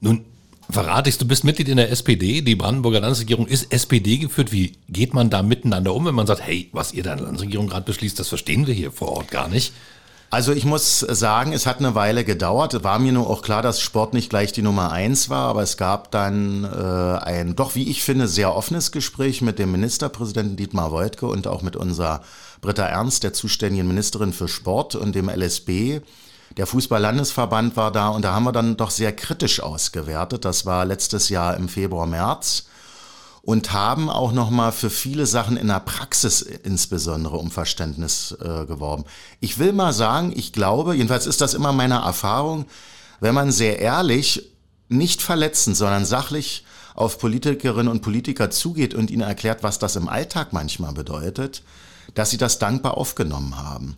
Nun 0.00 0.24
verrate 0.70 1.10
ich, 1.10 1.18
du 1.18 1.26
bist 1.26 1.44
Mitglied 1.44 1.68
in 1.68 1.76
der 1.76 1.90
SPD. 1.90 2.42
Die 2.42 2.54
Brandenburger 2.54 3.00
Landesregierung 3.00 3.46
ist 3.46 3.72
SPD 3.72 4.18
geführt. 4.18 4.52
Wie 4.52 4.72
geht 4.88 5.14
man 5.14 5.30
da 5.30 5.42
miteinander 5.42 5.94
um, 5.94 6.06
wenn 6.06 6.14
man 6.14 6.26
sagt, 6.26 6.42
hey, 6.42 6.68
was 6.72 6.92
ihr 6.92 7.02
da 7.02 7.12
in 7.12 7.18
der 7.18 7.26
Landesregierung 7.26 7.68
gerade 7.68 7.84
beschließt, 7.84 8.18
das 8.18 8.28
verstehen 8.28 8.66
wir 8.66 8.74
hier 8.74 8.92
vor 8.92 9.08
Ort 9.08 9.30
gar 9.30 9.48
nicht? 9.48 9.72
Also 10.32 10.52
ich 10.52 10.64
muss 10.64 11.00
sagen, 11.00 11.52
es 11.52 11.66
hat 11.66 11.80
eine 11.80 11.96
Weile 11.96 12.22
gedauert. 12.22 12.84
War 12.84 13.00
mir 13.00 13.10
nur 13.10 13.28
auch 13.28 13.42
klar, 13.42 13.62
dass 13.62 13.80
Sport 13.80 14.14
nicht 14.14 14.30
gleich 14.30 14.52
die 14.52 14.62
Nummer 14.62 14.92
eins 14.92 15.28
war, 15.28 15.48
aber 15.48 15.62
es 15.62 15.76
gab 15.76 16.12
dann 16.12 16.62
äh, 16.62 17.24
ein 17.24 17.56
doch, 17.56 17.74
wie 17.74 17.90
ich 17.90 18.04
finde, 18.04 18.28
sehr 18.28 18.54
offenes 18.54 18.92
Gespräch 18.92 19.42
mit 19.42 19.58
dem 19.58 19.72
Ministerpräsidenten 19.72 20.54
Dietmar 20.54 20.92
Woidke 20.92 21.26
und 21.26 21.48
auch 21.48 21.62
mit 21.62 21.74
unserer 21.74 22.22
Britta 22.60 22.84
Ernst, 22.84 23.24
der 23.24 23.32
zuständigen 23.32 23.88
Ministerin 23.88 24.32
für 24.32 24.46
Sport 24.46 24.94
und 24.94 25.16
dem 25.16 25.28
LSB. 25.28 26.00
Der 26.56 26.66
Fußball-Landesverband 26.66 27.76
war 27.76 27.90
da 27.90 28.10
und 28.10 28.24
da 28.24 28.32
haben 28.32 28.44
wir 28.44 28.52
dann 28.52 28.76
doch 28.76 28.90
sehr 28.90 29.12
kritisch 29.12 29.60
ausgewertet. 29.60 30.44
Das 30.44 30.64
war 30.64 30.84
letztes 30.84 31.28
Jahr 31.28 31.56
im 31.56 31.68
Februar, 31.68 32.06
März 32.06 32.66
und 33.42 33.72
haben 33.72 34.10
auch 34.10 34.32
noch 34.32 34.50
mal 34.50 34.72
für 34.72 34.90
viele 34.90 35.26
Sachen 35.26 35.56
in 35.56 35.68
der 35.68 35.80
Praxis 35.80 36.42
insbesondere 36.42 37.36
um 37.36 37.50
Verständnis 37.50 38.36
äh, 38.40 38.66
geworben. 38.66 39.04
Ich 39.40 39.58
will 39.58 39.72
mal 39.72 39.92
sagen, 39.92 40.32
ich 40.34 40.52
glaube, 40.52 40.94
jedenfalls 40.94 41.26
ist 41.26 41.40
das 41.40 41.54
immer 41.54 41.72
meine 41.72 41.96
Erfahrung, 41.96 42.66
wenn 43.20 43.34
man 43.34 43.50
sehr 43.52 43.78
ehrlich, 43.78 44.50
nicht 44.88 45.22
verletzend, 45.22 45.76
sondern 45.76 46.04
sachlich 46.04 46.64
auf 46.94 47.18
Politikerinnen 47.18 47.88
und 47.88 48.02
Politiker 48.02 48.50
zugeht 48.50 48.94
und 48.94 49.10
ihnen 49.10 49.22
erklärt, 49.22 49.62
was 49.62 49.78
das 49.78 49.96
im 49.96 50.08
Alltag 50.08 50.52
manchmal 50.52 50.92
bedeutet, 50.92 51.62
dass 52.14 52.30
sie 52.30 52.36
das 52.36 52.58
dankbar 52.58 52.98
aufgenommen 52.98 53.56
haben. 53.56 53.96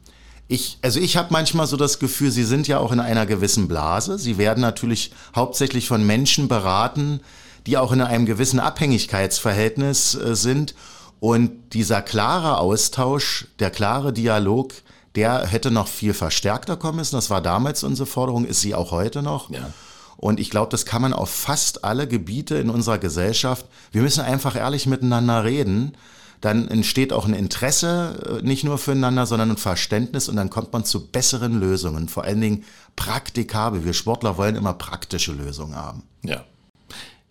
Ich, 0.49 0.79
also 0.83 1.01
ich 1.01 1.17
habe 1.17 1.29
manchmal 1.31 1.67
so 1.67 1.77
das 1.77 1.99
Gefühl, 1.99 2.31
sie 2.31 2.45
sind 2.45 2.69
ja 2.69 2.79
auch 2.79 2.93
in 2.93 3.01
einer 3.01 3.25
gewissen 3.25 3.69
Blase. 3.69 4.19
Sie 4.19 4.37
werden 4.37 4.61
natürlich 4.61 5.13
hauptsächlich 5.35 5.89
von 5.89 6.07
Menschen 6.07 6.47
beraten, 6.47 7.21
die 7.66 7.78
auch 7.78 7.92
in 7.92 8.00
einem 8.00 8.26
gewissen 8.26 8.61
Abhängigkeitsverhältnis 8.61 10.14
äh, 10.14 10.35
sind. 10.35 10.75
Und 11.21 11.75
dieser 11.75 12.02
klare 12.02 12.59
Austausch, 12.59 13.47
der 13.59 13.71
klare 13.71 14.12
Dialog, 14.12 14.73
der 15.14 15.47
hätte 15.47 15.71
noch 15.71 15.88
viel 15.88 16.14
verstärkter 16.14 16.76
kommen 16.76 16.97
müssen. 16.97 17.16
Das 17.16 17.31
war 17.31 17.40
damals 17.40 17.85
unsere 17.85 18.07
Forderung, 18.07 18.45
ist 18.45 18.61
sie 18.61 18.75
auch 18.75 18.90
heute 18.90 19.23
noch. 19.23 19.50
Ja. 19.50 19.71
Und 20.16 20.40
ich 20.40 20.50
glaube, 20.50 20.71
das 20.71 20.87
kann 20.87 21.02
man 21.02 21.12
auf 21.12 21.31
fast 21.31 21.85
alle 21.85 22.07
Gebiete 22.07 22.57
in 22.57 22.71
unserer 22.71 22.99
Gesellschaft. 22.99 23.66
Wir 23.90 24.02
müssen 24.02 24.21
einfach 24.21 24.57
ehrlich 24.57 24.87
miteinander 24.87 25.45
reden, 25.45 25.97
dann 26.42 26.66
entsteht 26.69 27.12
auch 27.12 27.25
ein 27.25 27.35
Interesse 27.35 28.40
äh, 28.40 28.47
nicht 28.47 28.64
nur 28.64 28.76
füreinander, 28.76 29.26
sondern 29.26 29.52
ein 29.52 29.57
Verständnis 29.57 30.28
und 30.28 30.37
dann 30.37 30.50
kommt 30.50 30.73
man 30.73 30.85
zu 30.85 31.07
besseren 31.07 31.59
Lösungen, 31.59 32.09
vor 32.09 32.25
allen 32.25 32.40
Dingen 32.40 32.64
praktikabel. 32.97 33.85
Wir 33.85 33.95
Sportler 33.95 34.37
wollen 34.37 34.57
immer 34.57 34.75
praktische 34.75 35.33
Lösungen 35.33 35.76
haben. 35.76 36.02
Ja. 36.23 36.45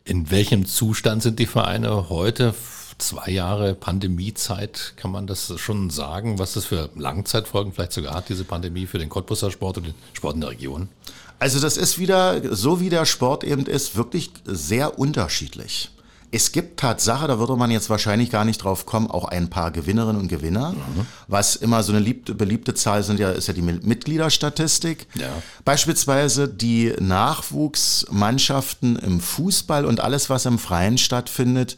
In 0.04 0.32
welchem 0.32 0.66
Zustand 0.66 1.22
sind 1.22 1.38
die 1.38 1.46
Vereine 1.46 2.10
heute? 2.10 2.56
Zwei 2.98 3.30
Jahre 3.32 3.76
Pandemiezeit, 3.76 4.94
kann 4.96 5.12
man 5.12 5.28
das 5.28 5.54
schon 5.60 5.92
sagen, 5.92 6.40
was 6.40 6.54
das 6.54 6.66
für 6.66 6.90
Langzeitfolgen 6.96 7.72
vielleicht 7.72 7.94
sogar 7.94 8.16
hat, 8.16 8.30
diese 8.30 8.44
Pandemie 8.44 8.88
für 8.88 8.98
den 8.98 9.10
Cottbusser 9.10 9.52
Sport 9.52 9.78
und 9.78 9.88
den 9.88 9.94
Sport 10.14 10.36
in 10.36 10.42
der 10.42 10.50
Region? 10.52 10.90
Also 11.38 11.60
das 11.60 11.78
ist 11.78 12.00
wieder, 12.00 12.56
so 12.56 12.80
wie 12.80 12.90
der 12.90 13.06
Sport 13.06 13.44
eben 13.44 13.66
ist, 13.66 13.96
wirklich 13.96 14.32
sehr 14.46 14.98
unterschiedlich. 14.98 15.92
Es 16.34 16.54
gibt 16.54 16.80
Tatsache, 16.80 17.28
da 17.28 17.40
würde 17.40 17.58
man 17.58 17.72
jetzt 17.72 17.90
wahrscheinlich 17.90 18.32
gar 18.32 18.46
nicht 18.46 18.64
drauf 18.64 18.86
kommen, 18.86 19.12
auch 19.12 19.26
ein 19.26 19.50
paar 19.50 19.72
Gewinnerinnen 19.72 20.22
und 20.22 20.30
Gewinner. 20.30 20.72
Mhm. 20.72 21.06
Was 21.28 21.58
immer 21.58 21.84
so 21.84 21.92
eine 21.92 22.00
liebte, 22.00 22.34
beliebte 22.34 22.74
Zahl 22.74 23.04
sind 23.04 23.20
ja, 23.20 23.32
ist 23.32 23.48
ja 23.48 23.54
die 23.54 23.62
Mitgliederstatistik. 23.62 25.08
Ja. 25.16 25.30
Beispielsweise 25.66 26.48
die 26.48 26.94
Nachwuchsmannschaften 27.00 28.96
im 28.96 29.20
Fußball 29.20 29.86
und 29.86 30.00
alles, 30.00 30.30
was 30.30 30.46
im 30.46 30.58
Freien 30.58 30.98
stattfindet, 30.98 31.78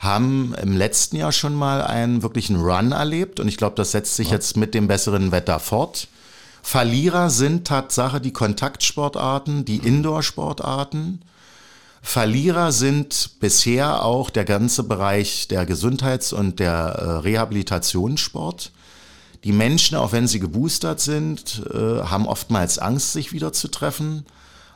haben 0.00 0.52
im 0.60 0.76
letzten 0.76 1.14
Jahr 1.16 1.30
schon 1.30 1.54
mal 1.54 1.80
einen 1.80 2.24
wirklichen 2.24 2.56
Run 2.56 2.90
erlebt 2.90 3.38
und 3.38 3.46
ich 3.46 3.56
glaube, 3.56 3.76
das 3.76 3.92
setzt 3.92 4.16
sich 4.16 4.28
ja. 4.28 4.34
jetzt 4.34 4.56
mit 4.56 4.74
dem 4.74 4.88
besseren 4.88 5.30
Wetter 5.30 5.60
fort. 5.60 6.08
Verlierer 6.60 7.30
sind 7.30 7.68
Tatsache 7.68 8.20
die 8.20 8.32
Kontaktsportarten, 8.32 9.64
die 9.64 9.76
Indoor-Sportarten. 9.76 11.22
Verlierer 12.04 12.72
sind 12.72 13.38
bisher 13.38 14.04
auch 14.04 14.28
der 14.28 14.44
ganze 14.44 14.82
Bereich 14.82 15.46
der 15.46 15.64
Gesundheits- 15.64 16.32
und 16.32 16.58
der 16.58 16.74
äh, 16.74 17.04
Rehabilitationssport. 17.20 18.72
Die 19.44 19.52
Menschen, 19.52 19.96
auch 19.96 20.12
wenn 20.12 20.26
sie 20.26 20.40
geboostert 20.40 21.00
sind, 21.00 21.62
äh, 21.72 22.02
haben 22.02 22.26
oftmals 22.26 22.78
Angst, 22.78 23.12
sich 23.12 23.32
wieder 23.32 23.52
zu 23.52 23.68
treffen. 23.68 24.26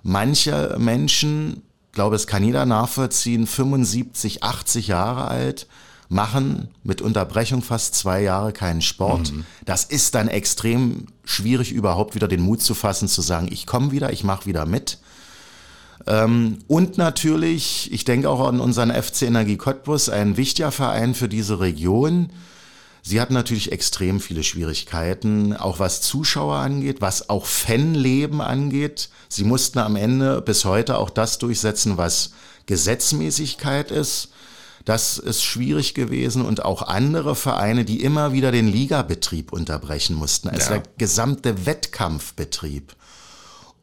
Manche 0.04 0.76
Menschen, 0.78 1.62
glaube 1.92 2.14
es 2.14 2.28
kann 2.28 2.44
jeder 2.44 2.64
nachvollziehen, 2.64 3.48
75, 3.48 4.44
80 4.44 4.86
Jahre 4.86 5.26
alt, 5.26 5.66
machen 6.08 6.68
mit 6.84 7.02
Unterbrechung 7.02 7.62
fast 7.62 7.96
zwei 7.96 8.22
Jahre 8.22 8.52
keinen 8.52 8.82
Sport. 8.82 9.32
Mhm. 9.32 9.44
Das 9.64 9.82
ist 9.82 10.14
dann 10.14 10.28
extrem 10.28 11.06
schwierig, 11.24 11.72
überhaupt 11.72 12.14
wieder 12.14 12.28
den 12.28 12.40
Mut 12.40 12.62
zu 12.62 12.74
fassen, 12.74 13.08
zu 13.08 13.20
sagen, 13.20 13.48
ich 13.50 13.66
komme 13.66 13.90
wieder, 13.90 14.12
ich 14.12 14.22
mache 14.22 14.46
wieder 14.46 14.64
mit. 14.64 14.98
Ähm, 16.06 16.58
und 16.68 16.98
natürlich, 16.98 17.92
ich 17.92 18.04
denke 18.04 18.30
auch 18.30 18.46
an 18.46 18.60
unseren 18.60 18.90
FC 18.90 19.22
Energie 19.22 19.56
Cottbus, 19.56 20.08
ein 20.08 20.36
wichtiger 20.36 20.70
Verein 20.70 21.14
für 21.14 21.28
diese 21.28 21.60
Region. 21.60 22.30
Sie 23.02 23.20
hatten 23.20 23.34
natürlich 23.34 23.70
extrem 23.70 24.20
viele 24.20 24.42
Schwierigkeiten, 24.42 25.54
auch 25.56 25.78
was 25.78 26.00
Zuschauer 26.00 26.56
angeht, 26.56 27.00
was 27.00 27.28
auch 27.28 27.46
Fanleben 27.46 28.40
angeht. 28.40 29.10
Sie 29.28 29.44
mussten 29.44 29.78
am 29.78 29.94
Ende 29.94 30.42
bis 30.42 30.64
heute 30.64 30.98
auch 30.98 31.10
das 31.10 31.38
durchsetzen, 31.38 31.98
was 31.98 32.32
Gesetzmäßigkeit 32.66 33.90
ist. 33.92 34.30
Das 34.84 35.18
ist 35.18 35.42
schwierig 35.42 35.94
gewesen 35.94 36.44
und 36.44 36.64
auch 36.64 36.82
andere 36.82 37.34
Vereine, 37.34 37.84
die 37.84 38.02
immer 38.02 38.32
wieder 38.32 38.52
den 38.52 38.68
Ligabetrieb 38.68 39.52
unterbrechen 39.52 40.14
mussten, 40.14 40.48
also 40.48 40.74
ja. 40.74 40.78
der 40.78 40.82
gesamte 40.96 41.66
Wettkampfbetrieb. 41.66 42.94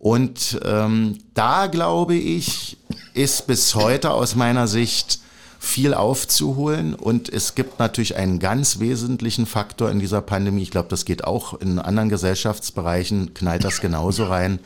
Und 0.03 0.59
ähm, 0.65 1.19
da 1.33 1.67
glaube 1.67 2.15
ich, 2.15 2.75
ist 3.13 3.47
bis 3.47 3.73
heute 3.73 4.11
aus 4.11 4.35
meiner 4.35 4.67
Sicht 4.67 5.19
viel 5.59 5.93
aufzuholen. 5.93 6.93
Und 6.93 7.29
es 7.29 7.55
gibt 7.55 7.79
natürlich 7.79 8.17
einen 8.17 8.39
ganz 8.39 8.79
wesentlichen 8.79 9.45
Faktor 9.45 9.89
in 9.89 10.01
dieser 10.01 10.21
Pandemie. 10.21 10.61
Ich 10.61 10.71
glaube, 10.71 10.89
das 10.89 11.05
geht 11.05 11.23
auch 11.23 11.53
in 11.61 11.79
anderen 11.79 12.09
Gesellschaftsbereichen, 12.09 13.33
knallt 13.33 13.63
das 13.63 13.79
genauso 13.79 14.25
rein. 14.25 14.59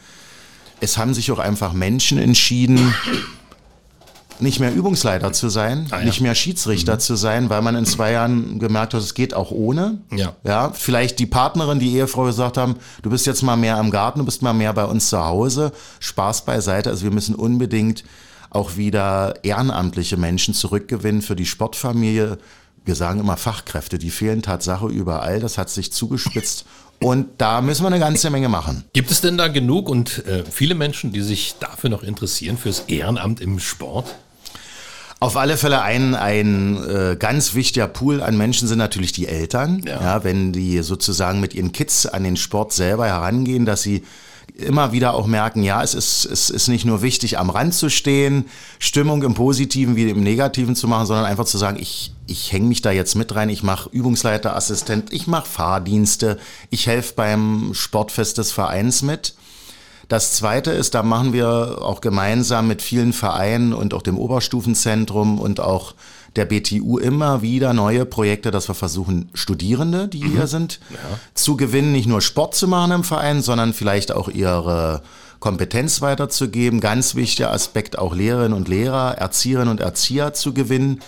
Es 0.80 0.98
haben 0.98 1.14
sich 1.14 1.32
auch 1.32 1.38
einfach 1.38 1.72
Menschen 1.72 2.18
entschieden, 2.18 2.96
nicht 4.40 4.60
mehr 4.60 4.74
Übungsleiter 4.74 5.34
zu 5.34 5.50
sein, 5.50 5.88
ah, 5.92 6.00
ja. 6.00 6.06
nicht 6.06 6.22
mehr 6.22 6.36
Schiedsrichter 6.36 6.96
mhm. 6.96 7.00
zu 7.00 7.16
sein, 7.16 7.50
weil 7.50 7.62
man 7.62 7.76
in 7.76 7.86
zwei 7.86 8.12
Jahren 8.12 8.60
gemerkt 8.60 8.94
hat, 8.94 9.02
es 9.02 9.14
geht 9.14 9.34
auch 9.34 9.52
ohne. 9.52 10.00
Ja. 10.12 10.36
ja. 10.44 10.72
Vielleicht 10.72 11.20
die 11.20 11.26
Partnerin, 11.26 11.80
die 11.80 11.96
Ehefrau 11.96 12.26
gesagt 12.26 12.58
haben, 12.58 12.76
du 13.02 13.10
bist 13.10 13.26
jetzt 13.26 13.42
mal 13.42 13.56
mehr 13.56 13.80
im 13.80 13.92
Garten, 13.92 14.20
du 14.20 14.26
bist 14.26 14.42
mal 14.42 14.54
mehr 14.54 14.74
bei 14.74 14.86
uns 14.86 15.10
zu 15.10 15.24
Hause. 15.24 15.72
Spaß 16.00 16.46
beiseite. 16.46 16.90
Also 16.90 17.04
wir 17.04 17.12
müssen 17.12 17.36
unbedingt 17.36 18.04
auch 18.50 18.78
wieder 18.78 19.44
ehrenamtliche 19.44 20.18
Menschen 20.18 20.54
zurückgewinnen 20.54 21.22
für 21.22 21.36
die 21.36 21.46
Sportfamilie. 21.46 22.38
Wir 22.86 22.96
sagen 22.96 23.20
immer 23.20 23.38
Fachkräfte, 23.38 23.98
die 23.98 24.12
fehlen 24.12 24.42
Tatsache 24.42 24.88
überall. 24.88 25.40
Das 25.40 25.58
hat 25.58 25.70
sich 25.70 25.92
zugespitzt. 25.92 26.66
Und 27.00 27.28
da 27.38 27.62
müssen 27.62 27.84
wir 27.84 27.88
eine 27.88 28.00
ganze 28.00 28.30
Menge 28.30 28.50
machen. 28.50 28.84
Gibt 28.94 29.12
es 29.12 29.22
denn 29.22 29.38
da 29.38 29.50
genug 29.50 29.88
und 29.90 30.26
äh, 30.26 30.44
viele 30.50 30.74
Menschen, 30.74 31.12
die 31.12 31.22
sich 31.22 31.56
dafür 31.60 31.90
noch 31.90 32.02
interessieren, 32.02 32.58
fürs 32.58 32.82
Ehrenamt 32.88 33.40
im 33.40 33.60
Sport? 33.60 34.16
Auf 35.20 35.36
alle 35.36 35.58
Fälle 35.58 35.82
ein, 35.82 36.14
ein 36.14 36.78
äh, 36.88 37.16
ganz 37.18 37.56
wichtiger 37.56 37.88
Pool 37.88 38.22
an 38.22 38.38
Menschen 38.38 38.68
sind 38.68 38.78
natürlich 38.78 39.14
die 39.14 39.28
Eltern. 39.28 39.82
Ja. 39.86 40.02
ja. 40.02 40.24
wenn 40.24 40.54
die 40.54 40.82
sozusagen 40.84 41.40
mit 41.40 41.56
ihren 41.56 41.72
Kids 41.72 42.06
an 42.06 42.24
den 42.24 42.38
Sport 42.38 42.72
selber 42.74 43.08
herangehen, 43.08 43.66
dass 43.66 43.82
sie 43.82 44.04
immer 44.56 44.92
wieder 44.92 45.14
auch 45.14 45.28
merken, 45.28 45.64
ja, 45.64 45.84
es 45.84 45.94
ist, 45.94 46.26
es 46.26 46.50
ist 46.50 46.68
nicht 46.68 46.86
nur 46.86 47.02
wichtig, 47.02 47.38
am 47.38 47.50
Rand 47.50 47.74
zu 47.74 47.90
stehen, 47.90 48.46
Stimmung 48.80 49.24
im 49.24 49.34
Positiven 49.34 49.96
wie 49.96 50.10
im 50.10 50.24
Negativen 50.24 50.76
zu 50.76 50.88
machen, 50.88 51.06
sondern 51.06 51.26
einfach 51.26 51.46
zu 51.46 51.58
sagen, 51.58 51.78
ich, 51.80 52.14
ich 52.26 52.52
hänge 52.52 52.68
mich 52.68 52.82
da 52.82 52.92
jetzt 52.92 53.16
mit 53.16 53.36
rein, 53.36 53.50
ich 53.50 53.64
mache 53.64 53.90
Übungsleiterassistent, 53.92 55.14
ich 55.14 55.28
mache 55.28 55.48
Fahrdienste, 55.48 56.40
ich 56.70 56.88
helfe 56.88 57.14
beim 57.16 57.72
Sportfest 57.74 58.38
des 58.38 58.52
Vereins 58.52 59.02
mit. 59.02 59.36
Das 60.08 60.34
Zweite 60.34 60.72
ist, 60.72 60.96
da 60.96 61.04
machen 61.04 61.34
wir 61.34 61.80
auch 61.82 62.00
gemeinsam 62.00 62.68
mit 62.68 62.82
vielen 62.82 63.12
Vereinen 63.12 63.74
und 63.74 63.94
auch 63.94 64.02
dem 64.02 64.18
Oberstufenzentrum 64.18 65.40
und 65.40 65.60
auch 65.60 65.96
der 66.38 66.46
BTU 66.46 66.98
immer 66.98 67.42
wieder 67.42 67.74
neue 67.74 68.06
Projekte, 68.06 68.52
dass 68.52 68.70
wir 68.70 68.76
versuchen, 68.76 69.30
Studierende, 69.34 70.08
die 70.08 70.24
mhm. 70.24 70.32
hier 70.32 70.48
sind, 70.48 70.80
ja. 70.92 70.98
zu 71.34 71.58
gewinnen, 71.58 71.92
nicht 71.92 72.08
nur 72.08 72.22
Sport 72.22 72.56
zu 72.56 72.68
machen 72.68 72.92
im 72.92 73.04
Verein, 73.04 73.42
sondern 73.42 73.74
vielleicht 73.74 74.12
auch 74.12 74.30
ihre 74.30 75.02
Kompetenz 75.40 76.02
weiterzugeben. 76.02 76.80
Ganz 76.80 77.16
wichtiger 77.16 77.52
Aspekt 77.52 77.98
auch 77.98 78.16
Lehrerinnen 78.16 78.54
und 78.54 78.68
Lehrer, 78.68 79.18
Erzieherinnen 79.18 79.72
und 79.72 79.82
Erzieher 79.82 80.34
zu 80.34 80.54
gewinnen 80.54 81.02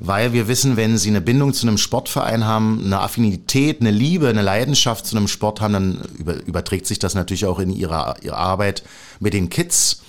weil 0.00 0.32
wir 0.32 0.48
wissen, 0.48 0.76
wenn 0.76 0.98
sie 0.98 1.08
eine 1.08 1.20
Bindung 1.20 1.54
zu 1.54 1.66
einem 1.66 1.78
Sportverein 1.78 2.44
haben, 2.44 2.82
eine 2.84 3.00
Affinität, 3.00 3.80
eine 3.80 3.90
Liebe, 3.90 4.28
eine 4.28 4.42
Leidenschaft 4.42 5.06
zu 5.06 5.16
einem 5.16 5.28
Sport 5.28 5.60
haben, 5.60 5.72
dann 5.72 6.00
über, 6.18 6.34
überträgt 6.44 6.86
sich 6.86 6.98
das 6.98 7.14
natürlich 7.14 7.46
auch 7.46 7.58
in 7.58 7.70
ihrer, 7.70 8.16
ihrer 8.22 8.36
Arbeit 8.36 8.82
mit 9.20 9.34
den 9.34 9.48
Kids. 9.48 10.02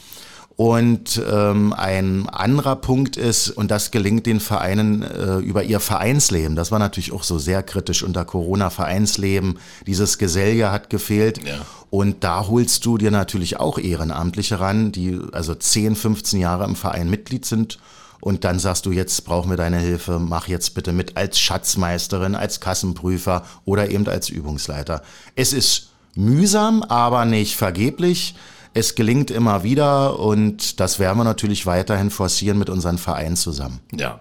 Und 0.57 1.21
ähm, 1.31 1.71
ein 1.73 2.27
anderer 2.29 2.75
Punkt 2.77 3.15
ist, 3.15 3.51
und 3.51 3.69
das 3.69 3.91
gelingt 3.91 4.25
den 4.25 4.39
Vereinen 4.39 5.03
äh, 5.03 5.37
über 5.37 5.63
ihr 5.63 5.79
Vereinsleben. 5.79 6.55
Das 6.55 6.71
war 6.71 6.79
natürlich 6.79 7.11
auch 7.11 7.21
so 7.21 7.37
sehr 7.37 7.61
kritisch 7.61 8.01
unter 8.01 8.25
Corona-Vereinsleben. 8.25 9.59
Dieses 9.85 10.17
Geselljahr 10.17 10.71
hat 10.71 10.89
gefehlt. 10.89 11.45
Ja. 11.45 11.59
Und 11.91 12.23
da 12.23 12.47
holst 12.47 12.83
du 12.87 12.97
dir 12.97 13.11
natürlich 13.11 13.59
auch 13.59 13.77
Ehrenamtliche 13.77 14.59
ran, 14.59 14.91
die 14.91 15.19
also 15.31 15.53
10, 15.53 15.95
15 15.95 16.39
Jahre 16.39 16.65
im 16.65 16.75
Verein 16.75 17.07
Mitglied 17.07 17.45
sind 17.45 17.77
und 18.21 18.43
dann 18.43 18.59
sagst 18.59 18.85
du, 18.85 18.91
jetzt 18.91 19.25
brauchen 19.25 19.49
wir 19.49 19.57
deine 19.57 19.79
Hilfe, 19.79 20.19
mach 20.19 20.47
jetzt 20.47 20.73
bitte 20.73 20.93
mit 20.93 21.17
als 21.17 21.39
Schatzmeisterin, 21.39 22.35
als 22.35 22.59
Kassenprüfer 22.59 23.43
oder 23.65 23.89
eben 23.89 24.07
als 24.07 24.29
Übungsleiter. 24.29 25.01
Es 25.35 25.53
ist 25.53 25.89
mühsam, 26.15 26.83
aber 26.83 27.25
nicht 27.25 27.55
vergeblich. 27.55 28.35
Es 28.73 28.95
gelingt 28.95 29.31
immer 29.31 29.63
wieder 29.63 30.19
und 30.19 30.79
das 30.79 30.99
werden 30.99 31.17
wir 31.17 31.23
natürlich 31.23 31.65
weiterhin 31.65 32.11
forcieren 32.11 32.59
mit 32.59 32.69
unseren 32.69 32.97
Vereinen 32.97 33.35
zusammen. 33.35 33.79
Ja, 33.91 34.19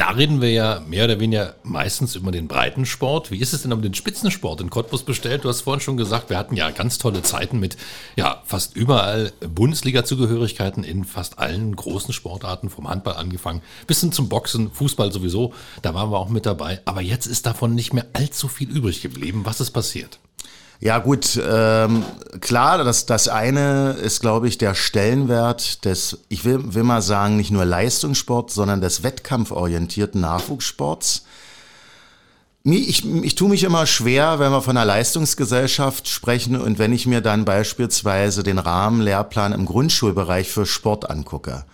da 0.00 0.12
reden 0.12 0.40
wir 0.40 0.50
ja 0.50 0.80
mehr 0.88 1.04
oder 1.04 1.20
weniger 1.20 1.56
meistens 1.62 2.16
über 2.16 2.32
den 2.32 2.48
Breitensport. 2.48 3.30
Wie 3.30 3.36
ist 3.36 3.52
es 3.52 3.60
denn 3.60 3.72
um 3.74 3.82
den 3.82 3.92
Spitzensport 3.92 4.62
in 4.62 4.70
Cottbus 4.70 5.02
bestellt? 5.02 5.44
Du 5.44 5.50
hast 5.50 5.60
vorhin 5.60 5.82
schon 5.82 5.98
gesagt, 5.98 6.30
wir 6.30 6.38
hatten 6.38 6.56
ja 6.56 6.70
ganz 6.70 6.96
tolle 6.96 7.20
Zeiten 7.20 7.60
mit 7.60 7.76
ja, 8.16 8.40
fast 8.46 8.74
überall 8.74 9.30
Bundesliga-Zugehörigkeiten 9.40 10.84
in 10.84 11.04
fast 11.04 11.38
allen 11.38 11.76
großen 11.76 12.14
Sportarten, 12.14 12.70
vom 12.70 12.88
Handball 12.88 13.16
angefangen 13.16 13.60
bis 13.86 14.00
hin 14.00 14.10
zum 14.10 14.30
Boxen, 14.30 14.72
Fußball 14.72 15.12
sowieso. 15.12 15.52
Da 15.82 15.92
waren 15.92 16.10
wir 16.10 16.18
auch 16.18 16.30
mit 16.30 16.46
dabei. 16.46 16.80
Aber 16.86 17.02
jetzt 17.02 17.26
ist 17.26 17.44
davon 17.44 17.74
nicht 17.74 17.92
mehr 17.92 18.06
allzu 18.14 18.48
viel 18.48 18.70
übrig 18.70 19.02
geblieben. 19.02 19.42
Was 19.44 19.60
ist 19.60 19.72
passiert? 19.72 20.18
Ja 20.82 20.98
gut, 20.98 21.38
ähm, 21.46 22.04
klar, 22.40 22.82
das, 22.82 23.04
das 23.04 23.28
eine 23.28 23.98
ist, 24.00 24.20
glaube 24.20 24.48
ich, 24.48 24.56
der 24.56 24.74
Stellenwert 24.74 25.84
des, 25.84 26.20
ich 26.30 26.46
will, 26.46 26.74
will 26.74 26.84
mal 26.84 27.02
sagen, 27.02 27.36
nicht 27.36 27.50
nur 27.50 27.66
Leistungssport, 27.66 28.50
sondern 28.50 28.80
des 28.80 29.02
wettkampforientierten 29.02 30.22
Nachwuchssports. 30.22 31.24
Ich, 32.64 33.06
ich 33.06 33.34
tue 33.34 33.50
mich 33.50 33.62
immer 33.62 33.86
schwer, 33.86 34.38
wenn 34.38 34.52
wir 34.52 34.62
von 34.62 34.76
einer 34.76 34.86
Leistungsgesellschaft 34.86 36.08
sprechen 36.08 36.58
und 36.58 36.78
wenn 36.78 36.94
ich 36.94 37.06
mir 37.06 37.20
dann 37.20 37.44
beispielsweise 37.44 38.42
den 38.42 38.58
Rahmenlehrplan 38.58 39.52
im 39.52 39.66
Grundschulbereich 39.66 40.48
für 40.48 40.64
Sport 40.64 41.10
angucke. 41.10 41.64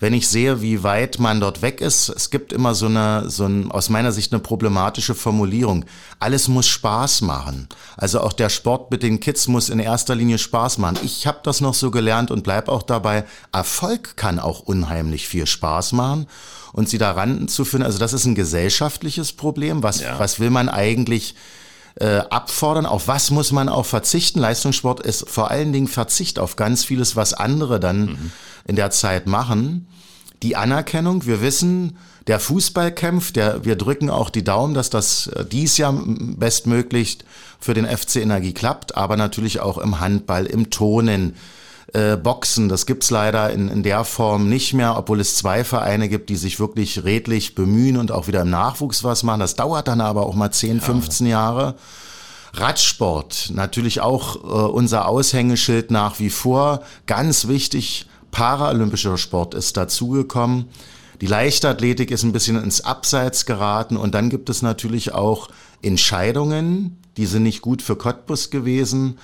Wenn 0.00 0.14
ich 0.14 0.28
sehe, 0.28 0.62
wie 0.62 0.82
weit 0.82 1.18
man 1.18 1.40
dort 1.40 1.60
weg 1.62 1.80
ist, 1.80 2.08
es 2.08 2.30
gibt 2.30 2.52
immer 2.52 2.74
so 2.74 2.86
eine, 2.86 3.28
so 3.28 3.46
ein, 3.46 3.70
aus 3.70 3.88
meiner 3.88 4.12
Sicht 4.12 4.32
eine 4.32 4.40
problematische 4.40 5.14
Formulierung. 5.14 5.84
Alles 6.20 6.46
muss 6.48 6.68
Spaß 6.68 7.22
machen. 7.22 7.68
Also 7.96 8.20
auch 8.20 8.32
der 8.32 8.48
Sport 8.48 8.90
mit 8.90 9.02
den 9.02 9.18
Kids 9.18 9.48
muss 9.48 9.68
in 9.68 9.80
erster 9.80 10.14
Linie 10.14 10.38
Spaß 10.38 10.78
machen. 10.78 10.98
Ich 11.02 11.26
habe 11.26 11.40
das 11.42 11.60
noch 11.60 11.74
so 11.74 11.90
gelernt 11.90 12.30
und 12.30 12.44
bleib 12.44 12.68
auch 12.68 12.82
dabei. 12.82 13.24
Erfolg 13.52 14.16
kann 14.16 14.38
auch 14.38 14.60
unheimlich 14.60 15.26
viel 15.26 15.46
Spaß 15.46 15.92
machen 15.92 16.28
und 16.72 16.88
sie 16.88 16.98
daran 16.98 17.48
zu 17.48 17.64
führen. 17.64 17.82
Also 17.82 17.98
das 17.98 18.12
ist 18.12 18.24
ein 18.24 18.36
gesellschaftliches 18.36 19.32
Problem. 19.32 19.82
Was, 19.82 20.00
ja. 20.00 20.18
was 20.18 20.38
will 20.38 20.50
man 20.50 20.68
eigentlich 20.68 21.34
äh, 21.96 22.18
abfordern? 22.30 22.86
Auf 22.86 23.08
was 23.08 23.30
muss 23.30 23.52
man 23.52 23.68
auch 23.68 23.86
verzichten? 23.86 24.40
Leistungssport 24.40 25.00
ist 25.00 25.28
vor 25.28 25.50
allen 25.50 25.72
Dingen 25.72 25.88
Verzicht 25.88 26.38
auf 26.38 26.56
ganz 26.56 26.84
vieles, 26.84 27.16
was 27.16 27.34
andere 27.34 27.80
dann 27.80 28.00
mhm. 28.00 28.32
in 28.66 28.76
der 28.76 28.90
Zeit 28.90 29.26
machen. 29.26 29.88
Die 30.42 30.56
Anerkennung, 30.56 31.26
wir 31.26 31.40
wissen, 31.40 31.96
der 32.28 32.38
Fußball 32.38 32.92
kämpft, 32.92 33.36
der, 33.36 33.64
wir 33.64 33.74
drücken 33.74 34.10
auch 34.10 34.30
die 34.30 34.44
Daumen, 34.44 34.74
dass 34.74 34.90
das 34.90 35.28
äh, 35.28 35.44
dies 35.44 35.78
Jahr 35.78 35.94
bestmöglich 35.96 37.18
für 37.58 37.74
den 37.74 37.86
FC 37.86 38.16
Energie 38.16 38.52
klappt, 38.52 38.96
aber 38.96 39.16
natürlich 39.16 39.60
auch 39.60 39.78
im 39.78 39.98
Handball, 39.98 40.46
im 40.46 40.70
Tonen, 40.70 41.34
äh, 41.92 42.16
Boxen. 42.16 42.68
Das 42.68 42.86
gibt's 42.86 43.10
leider 43.10 43.50
in, 43.50 43.68
in 43.68 43.82
der 43.82 44.04
Form 44.04 44.48
nicht 44.48 44.74
mehr, 44.74 44.96
obwohl 44.96 45.20
es 45.20 45.36
zwei 45.36 45.64
Vereine 45.64 46.08
gibt, 46.08 46.28
die 46.28 46.36
sich 46.36 46.60
wirklich 46.60 47.04
redlich 47.04 47.54
bemühen 47.54 47.96
und 47.96 48.12
auch 48.12 48.26
wieder 48.26 48.42
im 48.42 48.50
Nachwuchs 48.50 49.04
was 49.04 49.22
machen. 49.22 49.40
Das 49.40 49.56
dauert 49.56 49.88
dann 49.88 50.00
aber 50.00 50.26
auch 50.26 50.34
mal 50.34 50.50
10, 50.50 50.80
15 50.80 51.26
ja. 51.26 51.30
Jahre. 51.30 51.74
Radsport, 52.54 53.50
natürlich 53.54 54.00
auch 54.00 54.36
äh, 54.36 54.70
unser 54.70 55.06
Aushängeschild 55.06 55.90
nach 55.90 56.18
wie 56.18 56.30
vor. 56.30 56.82
Ganz 57.06 57.46
wichtig, 57.46 58.06
paralympischer 58.30 59.18
Sport 59.18 59.54
ist 59.54 59.76
dazugekommen. 59.76 60.66
Die 61.20 61.26
Leichtathletik 61.26 62.10
ist 62.10 62.22
ein 62.22 62.32
bisschen 62.32 62.62
ins 62.62 62.80
Abseits 62.80 63.44
geraten 63.44 63.96
und 63.96 64.14
dann 64.14 64.30
gibt 64.30 64.48
es 64.50 64.62
natürlich 64.62 65.12
auch 65.12 65.48
Entscheidungen, 65.82 66.98
die 67.16 67.26
sind 67.26 67.42
nicht 67.42 67.60
gut 67.60 67.82
für 67.82 67.96
Cottbus 67.96 68.50
gewesen 68.50 69.18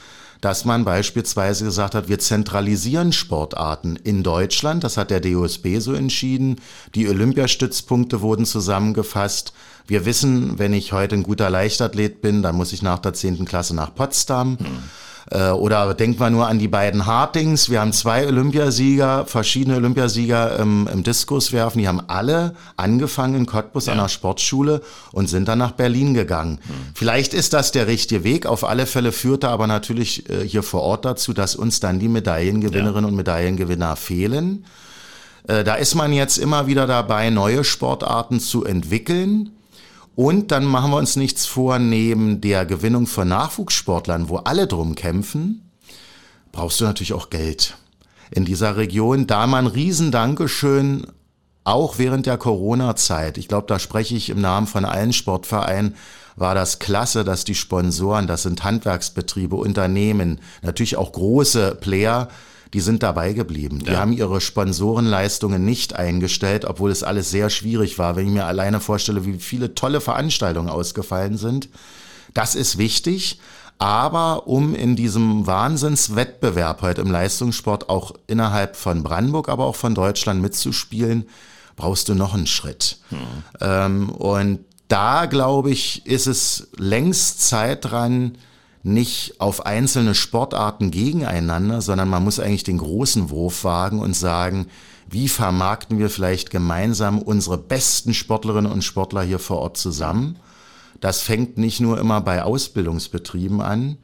dass 0.44 0.66
man 0.66 0.84
beispielsweise 0.84 1.64
gesagt 1.64 1.94
hat, 1.94 2.08
wir 2.08 2.18
zentralisieren 2.18 3.12
Sportarten 3.12 3.96
in 3.96 4.22
Deutschland. 4.22 4.84
Das 4.84 4.98
hat 4.98 5.10
der 5.10 5.20
DOSB 5.20 5.78
so 5.78 5.94
entschieden. 5.94 6.60
Die 6.94 7.08
Olympiastützpunkte 7.08 8.20
wurden 8.20 8.44
zusammengefasst. 8.44 9.54
Wir 9.86 10.04
wissen, 10.04 10.58
wenn 10.58 10.74
ich 10.74 10.92
heute 10.92 11.14
ein 11.14 11.22
guter 11.22 11.48
Leichtathlet 11.48 12.20
bin, 12.20 12.42
dann 12.42 12.56
muss 12.56 12.74
ich 12.74 12.82
nach 12.82 12.98
der 12.98 13.14
10. 13.14 13.46
Klasse 13.46 13.74
nach 13.74 13.94
Potsdam. 13.94 14.58
Hm. 14.58 14.82
Äh, 15.30 15.50
oder 15.50 15.94
denkt 15.94 16.20
man 16.20 16.32
nur 16.32 16.48
an 16.48 16.58
die 16.58 16.68
beiden 16.68 17.06
Hartings. 17.06 17.70
Wir 17.70 17.80
haben 17.80 17.92
zwei 17.92 18.26
Olympiasieger, 18.26 19.26
verschiedene 19.26 19.76
Olympiasieger 19.76 20.58
im, 20.58 20.88
im 20.92 21.02
Diskuswerfen. 21.02 21.80
Die 21.80 21.88
haben 21.88 22.02
alle 22.08 22.54
angefangen 22.76 23.34
in 23.34 23.46
Cottbus 23.46 23.86
ja. 23.86 23.92
an 23.92 23.98
der 23.98 24.08
Sportschule 24.08 24.82
und 25.12 25.28
sind 25.28 25.48
dann 25.48 25.58
nach 25.58 25.72
Berlin 25.72 26.14
gegangen. 26.14 26.60
Mhm. 26.64 26.72
Vielleicht 26.94 27.34
ist 27.34 27.52
das 27.52 27.72
der 27.72 27.86
richtige 27.86 28.24
Weg. 28.24 28.46
Auf 28.46 28.64
alle 28.64 28.86
Fälle 28.86 29.12
führte 29.12 29.48
aber 29.48 29.66
natürlich 29.66 30.28
äh, 30.28 30.46
hier 30.46 30.62
vor 30.62 30.82
Ort 30.82 31.04
dazu, 31.04 31.32
dass 31.32 31.56
uns 31.56 31.80
dann 31.80 31.98
die 31.98 32.08
Medaillengewinnerinnen 32.08 33.04
ja. 33.04 33.08
und 33.08 33.16
Medaillengewinner 33.16 33.96
fehlen. 33.96 34.64
Äh, 35.46 35.64
da 35.64 35.74
ist 35.74 35.94
man 35.94 36.12
jetzt 36.12 36.38
immer 36.38 36.66
wieder 36.66 36.86
dabei, 36.86 37.30
neue 37.30 37.64
Sportarten 37.64 38.40
zu 38.40 38.64
entwickeln. 38.64 39.50
Und 40.16 40.52
dann 40.52 40.64
machen 40.64 40.90
wir 40.92 40.99
uns 40.99 41.16
nichts 41.16 41.47
vor, 41.47 41.78
neben 41.78 42.40
der 42.40 42.66
Gewinnung 42.66 43.06
von 43.06 43.28
Nachwuchssportlern, 43.28 44.28
wo 44.28 44.37
alle 44.37 44.66
drum 44.66 44.94
kämpfen, 44.94 45.71
brauchst 46.52 46.80
du 46.80 46.85
natürlich 46.85 47.12
auch 47.12 47.30
Geld. 47.30 47.76
In 48.30 48.44
dieser 48.44 48.76
Region, 48.76 49.26
da 49.26 49.47
man 49.47 49.66
Riesendankeschön 49.66 51.06
auch 51.64 51.99
während 51.99 52.26
der 52.26 52.38
Corona-Zeit, 52.38 53.38
ich 53.38 53.49
glaube, 53.49 53.66
da 53.66 53.78
spreche 53.78 54.14
ich 54.14 54.30
im 54.30 54.40
Namen 54.40 54.66
von 54.66 54.85
allen 54.85 55.12
Sportvereinen, 55.12 55.97
war 56.37 56.54
das 56.54 56.78
klasse, 56.78 57.25
dass 57.25 57.44
die 57.44 57.54
Sponsoren, 57.54 58.26
das 58.26 58.42
sind 58.42 58.64
Handwerksbetriebe, 58.64 59.56
Unternehmen, 59.56 60.40
natürlich 60.62 60.97
auch 60.97 61.12
große 61.12 61.76
Player, 61.80 62.28
die 62.74 62.80
sind 62.80 63.04
dabei 63.04 63.32
geblieben. 63.32 63.78
Die 63.78 63.96
haben 63.96 64.12
ihre 64.12 64.40
Sponsorenleistungen 64.40 65.64
nicht 65.64 65.94
eingestellt, 65.94 66.64
obwohl 66.64 66.90
es 66.90 67.04
alles 67.04 67.30
sehr 67.30 67.48
schwierig 67.48 68.00
war. 68.00 68.16
Wenn 68.16 68.26
ich 68.26 68.32
mir 68.32 68.46
alleine 68.46 68.80
vorstelle, 68.80 69.24
wie 69.24 69.38
viele 69.38 69.76
tolle 69.76 70.00
Veranstaltungen 70.00 70.68
ausgefallen 70.68 71.38
sind. 71.38 71.68
Das 72.34 72.56
ist 72.56 72.76
wichtig. 72.76 73.38
Aber 73.78 74.48
um 74.48 74.74
in 74.74 74.96
diesem 74.96 75.46
Wahnsinnswettbewerb 75.46 76.82
heute 76.82 77.00
im 77.00 77.12
Leistungssport 77.12 77.88
auch 77.88 78.12
innerhalb 78.26 78.74
von 78.74 79.04
Brandenburg, 79.04 79.48
aber 79.48 79.66
auch 79.66 79.76
von 79.76 79.94
Deutschland 79.94 80.42
mitzuspielen, 80.42 81.28
brauchst 81.76 82.08
du 82.08 82.16
noch 82.16 82.34
einen 82.34 82.48
Schritt. 82.48 82.98
Hm. 83.10 83.18
Ähm, 83.60 84.08
und 84.10 84.60
da, 84.88 85.26
glaube 85.26 85.70
ich, 85.70 86.06
ist 86.06 86.26
es 86.26 86.68
längst 86.76 87.46
Zeit 87.46 87.84
dran, 87.84 88.37
nicht 88.85 89.40
auf 89.40 89.64
einzelne 89.64 90.14
Sportarten 90.14 90.90
gegeneinander, 90.90 91.81
sondern 91.81 92.09
man 92.09 92.23
muss 92.23 92.38
eigentlich 92.38 92.64
den 92.64 92.79
großen 92.79 93.31
Wurf 93.31 93.64
wagen 93.64 93.99
und 93.99 94.14
sagen, 94.14 94.66
wie 95.09 95.29
vermarkten 95.29 95.99
wir 95.99 96.11
vielleicht 96.11 96.51
gemeinsam 96.51 97.20
unsere 97.20 97.57
besten 97.57 98.12
Sportlerinnen 98.12 98.70
und 98.70 98.85
Sportler 98.85 99.23
hier 99.23 99.38
vor 99.38 99.59
Ort 99.59 99.79
zusammen. 99.79 100.37
Das 101.01 101.23
fängt 101.23 101.57
nicht 101.57 101.81
nur 101.81 101.99
immer 101.99 102.20
bei 102.20 102.42
Ausbildungsbetrieben 102.42 103.62
an, 103.62 103.97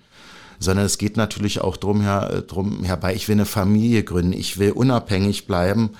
sondern 0.58 0.86
es 0.86 0.96
geht 0.96 1.16
natürlich 1.16 1.60
auch 1.60 1.76
drum, 1.76 2.00
her, 2.00 2.42
drum 2.46 2.82
herbei, 2.82 3.14
ich 3.14 3.28
will 3.28 3.36
eine 3.36 3.46
Familie 3.46 4.02
gründen, 4.02 4.32
ich 4.32 4.58
will 4.58 4.72
unabhängig 4.72 5.46
bleiben 5.46 5.90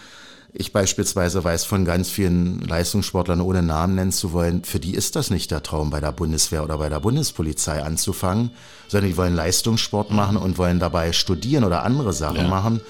ich 0.52 0.72
beispielsweise 0.72 1.44
weiß 1.44 1.64
von 1.64 1.84
ganz 1.84 2.10
vielen 2.10 2.60
Leistungssportlern, 2.60 3.40
ohne 3.40 3.62
Namen 3.62 3.94
nennen 3.94 4.12
zu 4.12 4.32
wollen, 4.32 4.64
für 4.64 4.80
die 4.80 4.94
ist 4.94 5.14
das 5.16 5.30
nicht 5.30 5.50
der 5.50 5.62
Traum, 5.62 5.90
bei 5.90 6.00
der 6.00 6.12
Bundeswehr 6.12 6.64
oder 6.64 6.78
bei 6.78 6.88
der 6.88 7.00
Bundespolizei 7.00 7.82
anzufangen, 7.82 8.50
sondern 8.88 9.10
die 9.10 9.16
wollen 9.16 9.34
Leistungssport 9.34 10.10
machen 10.10 10.36
und 10.36 10.58
wollen 10.58 10.80
dabei 10.80 11.12
studieren 11.12 11.64
oder 11.64 11.84
andere 11.84 12.12
Sachen 12.12 12.42
ja. 12.42 12.48
machen. 12.48 12.80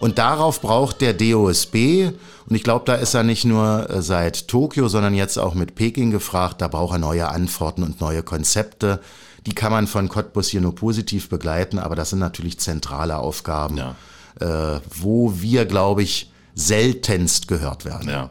Und 0.00 0.18
darauf 0.18 0.60
braucht 0.60 1.00
der 1.00 1.12
DOSB, 1.12 2.10
und 2.48 2.56
ich 2.56 2.64
glaube, 2.64 2.84
da 2.86 2.94
ist 2.94 3.14
er 3.14 3.22
nicht 3.22 3.44
nur 3.44 3.88
äh, 3.88 4.02
seit 4.02 4.48
Tokio, 4.48 4.88
sondern 4.88 5.14
jetzt 5.14 5.38
auch 5.38 5.54
mit 5.54 5.74
Peking 5.74 6.10
gefragt, 6.10 6.60
da 6.60 6.68
braucht 6.68 6.94
er 6.94 6.98
neue 6.98 7.28
Antworten 7.28 7.82
und 7.82 8.00
neue 8.00 8.22
Konzepte. 8.22 9.00
Die 9.46 9.54
kann 9.54 9.70
man 9.70 9.86
von 9.86 10.08
Cottbus 10.08 10.48
hier 10.48 10.60
nur 10.60 10.74
positiv 10.74 11.28
begleiten, 11.28 11.78
aber 11.78 11.94
das 11.94 12.10
sind 12.10 12.18
natürlich 12.18 12.58
zentrale 12.58 13.18
Aufgaben, 13.18 13.76
ja. 13.76 13.94
äh, 14.40 14.80
wo 14.90 15.40
wir, 15.40 15.66
glaube 15.66 16.02
ich, 16.02 16.31
seltenst 16.54 17.48
gehört 17.48 17.84
werden. 17.84 18.08
Ja. 18.08 18.30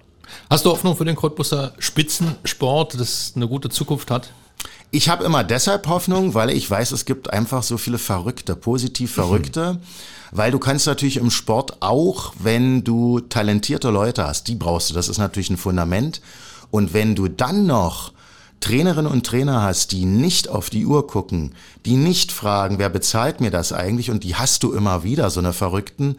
Hast 0.49 0.65
du 0.65 0.69
Hoffnung 0.69 0.95
für 0.95 1.05
den 1.05 1.15
Cottbusser 1.15 1.73
Spitzensport, 1.79 2.99
das 2.99 3.34
eine 3.36 3.47
gute 3.47 3.69
Zukunft 3.69 4.12
hat? 4.12 4.31
Ich 4.91 5.07
habe 5.07 5.23
immer 5.23 5.43
deshalb 5.43 5.88
Hoffnung, 5.88 6.34
weil 6.34 6.49
ich 6.49 6.69
weiß, 6.69 6.91
es 6.91 7.05
gibt 7.05 7.31
einfach 7.31 7.63
so 7.63 7.77
viele 7.77 7.97
Verrückte, 7.97 8.55
positiv 8.55 9.13
Verrückte. 9.13 9.73
Mhm. 9.73 9.79
Weil 10.34 10.51
du 10.51 10.60
kannst 10.60 10.88
natürlich 10.88 11.17
im 11.17 11.29
Sport 11.29 11.81
auch, 11.81 12.34
wenn 12.39 12.84
du 12.84 13.19
talentierte 13.19 13.89
Leute 13.89 14.25
hast, 14.25 14.47
die 14.47 14.55
brauchst 14.55 14.89
du, 14.89 14.93
das 14.93 15.10
ist 15.10 15.17
natürlich 15.17 15.49
ein 15.49 15.57
Fundament. 15.57 16.21
Und 16.71 16.93
wenn 16.93 17.15
du 17.15 17.27
dann 17.27 17.65
noch 17.65 18.13
Trainerinnen 18.62 19.12
und 19.12 19.25
Trainer 19.25 19.62
hast, 19.62 19.91
die 19.91 20.05
nicht 20.05 20.47
auf 20.47 20.69
die 20.69 20.86
Uhr 20.86 21.07
gucken, 21.07 21.53
die 21.86 21.95
nicht 21.95 22.31
fragen, 22.31 22.77
wer 22.77 22.89
bezahlt 22.89 23.41
mir 23.41 23.51
das 23.51 23.73
eigentlich, 23.73 24.10
und 24.10 24.23
die 24.23 24.36
hast 24.36 24.63
du 24.63 24.71
immer 24.71 25.03
wieder, 25.03 25.29
so 25.29 25.39
eine 25.39 25.51
Verrückten, 25.51 26.17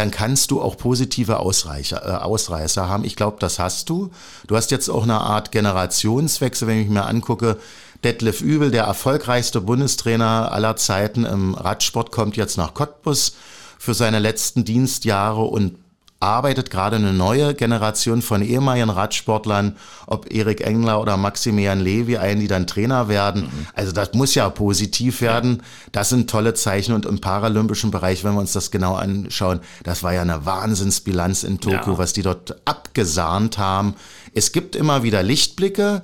dann 0.00 0.10
kannst 0.10 0.50
du 0.50 0.62
auch 0.62 0.78
positive 0.78 1.40
Ausreicher, 1.40 2.02
äh, 2.06 2.24
Ausreißer 2.24 2.88
haben. 2.88 3.04
Ich 3.04 3.16
glaube, 3.16 3.36
das 3.38 3.58
hast 3.58 3.90
du. 3.90 4.10
Du 4.46 4.56
hast 4.56 4.70
jetzt 4.70 4.88
auch 4.88 5.02
eine 5.02 5.20
Art 5.20 5.52
Generationswechsel, 5.52 6.66
wenn 6.66 6.80
ich 6.80 6.88
mir 6.88 7.04
angucke. 7.04 7.58
Detlef 8.02 8.40
Übel, 8.40 8.70
der 8.70 8.84
erfolgreichste 8.84 9.60
Bundestrainer 9.60 10.52
aller 10.52 10.76
Zeiten 10.76 11.26
im 11.26 11.52
Radsport, 11.52 12.12
kommt 12.12 12.38
jetzt 12.38 12.56
nach 12.56 12.72
Cottbus 12.72 13.34
für 13.78 13.92
seine 13.92 14.20
letzten 14.20 14.64
Dienstjahre 14.64 15.42
und 15.42 15.76
arbeitet 16.20 16.70
gerade 16.70 16.96
eine 16.96 17.14
neue 17.14 17.54
Generation 17.54 18.20
von 18.20 18.42
ehemaligen 18.42 18.90
Radsportlern, 18.90 19.76
ob 20.06 20.30
Erik 20.30 20.60
Engler 20.60 21.00
oder 21.00 21.16
Maximilian 21.16 21.80
Levi 21.80 22.18
ein, 22.18 22.40
die 22.40 22.46
dann 22.46 22.66
Trainer 22.66 23.08
werden. 23.08 23.44
Mhm. 23.44 23.66
Also 23.72 23.92
das 23.92 24.12
muss 24.12 24.34
ja 24.34 24.48
positiv 24.50 25.22
werden. 25.22 25.62
Das 25.92 26.10
sind 26.10 26.28
tolle 26.28 26.52
Zeichen 26.52 26.94
und 26.94 27.06
im 27.06 27.20
paralympischen 27.20 27.90
Bereich, 27.90 28.22
wenn 28.22 28.34
wir 28.34 28.40
uns 28.40 28.52
das 28.52 28.70
genau 28.70 28.94
anschauen, 28.94 29.60
das 29.82 30.02
war 30.02 30.12
ja 30.12 30.20
eine 30.20 30.44
Wahnsinnsbilanz 30.44 31.42
in 31.42 31.58
Tokio, 31.58 31.92
ja. 31.92 31.98
was 31.98 32.12
die 32.12 32.22
dort 32.22 32.56
abgesahnt 32.66 33.56
haben. 33.56 33.94
Es 34.34 34.52
gibt 34.52 34.76
immer 34.76 35.02
wieder 35.02 35.22
Lichtblicke. 35.22 36.02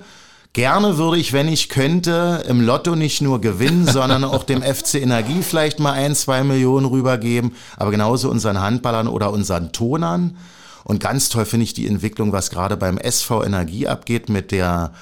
Gerne 0.57 0.97
würde 0.97 1.19
ich, 1.19 1.33
wenn 1.33 1.47
ich 1.49 1.69
könnte, 1.69 2.43
im 2.47 2.61
Lotto 2.61 2.95
nicht 2.95 3.21
nur 3.21 3.39
gewinnen, 3.39 3.85
sondern 3.91 4.23
auch 4.23 4.43
dem 4.43 4.63
FC 4.63 4.95
Energie 4.95 5.43
vielleicht 5.43 5.79
mal 5.79 5.91
ein, 5.91 6.15
zwei 6.15 6.43
Millionen 6.43 6.87
rübergeben, 6.87 7.51
aber 7.75 7.91
genauso 7.91 8.31
unseren 8.31 8.59
Handballern 8.59 9.07
oder 9.07 9.31
unseren 9.31 9.71
Tonern. 9.71 10.35
Und 10.83 10.99
ganz 10.99 11.29
toll 11.29 11.45
finde 11.45 11.65
ich 11.65 11.75
die 11.75 11.85
Entwicklung, 11.85 12.31
was 12.31 12.49
gerade 12.49 12.75
beim 12.75 12.97
SV 12.97 13.43
Energie 13.43 13.87
abgeht 13.87 14.29
mit 14.29 14.51
der 14.51 14.93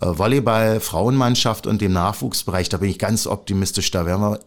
äh, 0.00 0.06
Volleyball-Frauenmannschaft 0.06 1.68
und 1.68 1.80
dem 1.80 1.92
Nachwuchsbereich. 1.92 2.68
Da 2.68 2.78
bin 2.78 2.90
ich 2.90 2.98
ganz 2.98 3.28
optimistisch. 3.28 3.92
Da 3.92 4.06
werden 4.06 4.20
wir 4.20 4.40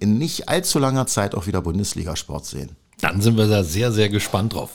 in 0.00 0.18
nicht 0.18 0.48
allzu 0.48 0.80
langer 0.80 1.06
Zeit 1.06 1.36
auch 1.36 1.46
wieder 1.46 1.62
Bundesligasport 1.62 2.44
sehen. 2.44 2.74
Dann 3.00 3.20
sind 3.20 3.36
wir 3.36 3.46
da 3.46 3.62
sehr, 3.62 3.92
sehr 3.92 4.08
gespannt 4.08 4.54
drauf. 4.54 4.74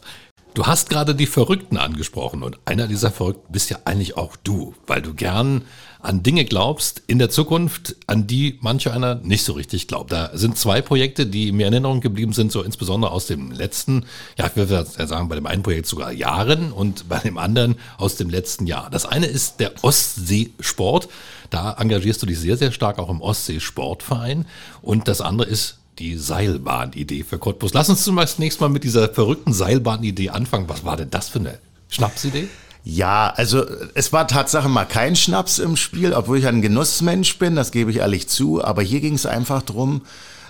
Du 0.54 0.68
hast 0.68 0.92
gerade 0.92 1.16
die 1.16 1.26
Verrückten 1.26 1.78
angesprochen 1.78 2.44
und 2.44 2.60
einer 2.66 2.88
dieser 2.88 3.10
Verrückten 3.10 3.52
bist 3.52 3.72
ja 3.72 3.80
eigentlich 3.86 4.18
auch 4.18 4.36
du, 4.36 4.76
weil 4.86 5.02
du 5.02 5.16
gern 5.16 5.64
an 6.00 6.22
Dinge 6.22 6.46
glaubst 6.46 7.02
in 7.08 7.18
der 7.18 7.32
Zukunft, 7.32 7.96
an 8.06 8.28
die 8.28 8.60
manch 8.62 8.92
einer 8.92 9.16
nicht 9.16 9.46
so 9.46 9.54
richtig 9.54 9.88
glaubt. 9.88 10.12
Da 10.12 10.30
sind 10.34 10.58
zwei 10.58 10.84
Projekte, 10.84 11.26
die 11.26 11.52
mir 11.52 11.68
in 11.68 11.74
Erinnerung 11.74 12.02
geblieben 12.02 12.34
sind, 12.34 12.52
so 12.52 12.62
insbesondere 12.62 13.12
aus 13.12 13.26
dem 13.26 13.50
letzten, 13.50 14.06
ja, 14.38 14.46
ich 14.46 14.56
würde 14.56 14.86
sagen, 14.86 15.28
bei 15.28 15.36
dem 15.36 15.48
einen 15.48 15.64
Projekt 15.64 15.88
sogar 15.88 16.12
Jahren 16.12 16.72
und 16.72 17.10
bei 17.10 17.18
dem 17.18 17.40
anderen 17.40 17.76
aus 17.98 18.16
dem 18.18 18.30
letzten 18.30 18.68
Jahr. 18.68 18.92
Das 18.92 19.08
eine 19.08 19.26
ist 19.26 19.60
der 19.60 19.72
Ostseesport. 19.82 21.10
Da 21.50 21.74
engagierst 21.80 22.22
du 22.22 22.28
dich 22.28 22.38
sehr, 22.38 22.58
sehr 22.58 22.72
stark 22.72 23.00
auch 23.00 23.10
im 23.10 23.22
Ostseesportverein. 23.22 24.46
Und 24.84 25.08
das 25.08 25.20
andere 25.20 25.50
ist 25.50 25.80
die 26.00 26.18
Seilbahnidee 26.18 27.24
für 27.24 27.38
Cottbus. 27.38 27.74
Lass 27.74 27.90
uns 27.90 28.04
zunächst 28.04 28.62
mal 28.62 28.70
mit 28.70 28.84
dieser 28.84 29.10
verrückten 29.10 29.54
Seilbahnidee 29.54 30.30
anfangen. 30.30 30.70
Was 30.70 30.84
war 30.84 30.98
denn 30.98 31.10
das 31.10 31.30
für 31.30 31.40
eine 31.40 31.60
Schnapsidee? 31.90 32.48
Ja, 32.84 33.32
also 33.36 33.66
es 33.94 34.12
war 34.12 34.28
Tatsache 34.28 34.68
mal 34.68 34.86
kein 34.86 35.16
Schnaps 35.16 35.60
im 35.60 35.78
Spiel, 35.78 36.14
obwohl 36.14 36.40
ich 36.40 36.48
ein 36.48 36.62
Genussmensch 36.62 37.38
bin, 37.38 37.56
das 37.56 37.72
gebe 37.72 37.92
ich 37.92 37.98
ehrlich 37.98 38.28
zu. 38.28 38.64
Aber 38.64 38.82
hier 38.82 39.00
ging 39.00 39.14
es 39.14 39.26
einfach 39.26 39.62
drum, 39.62 40.02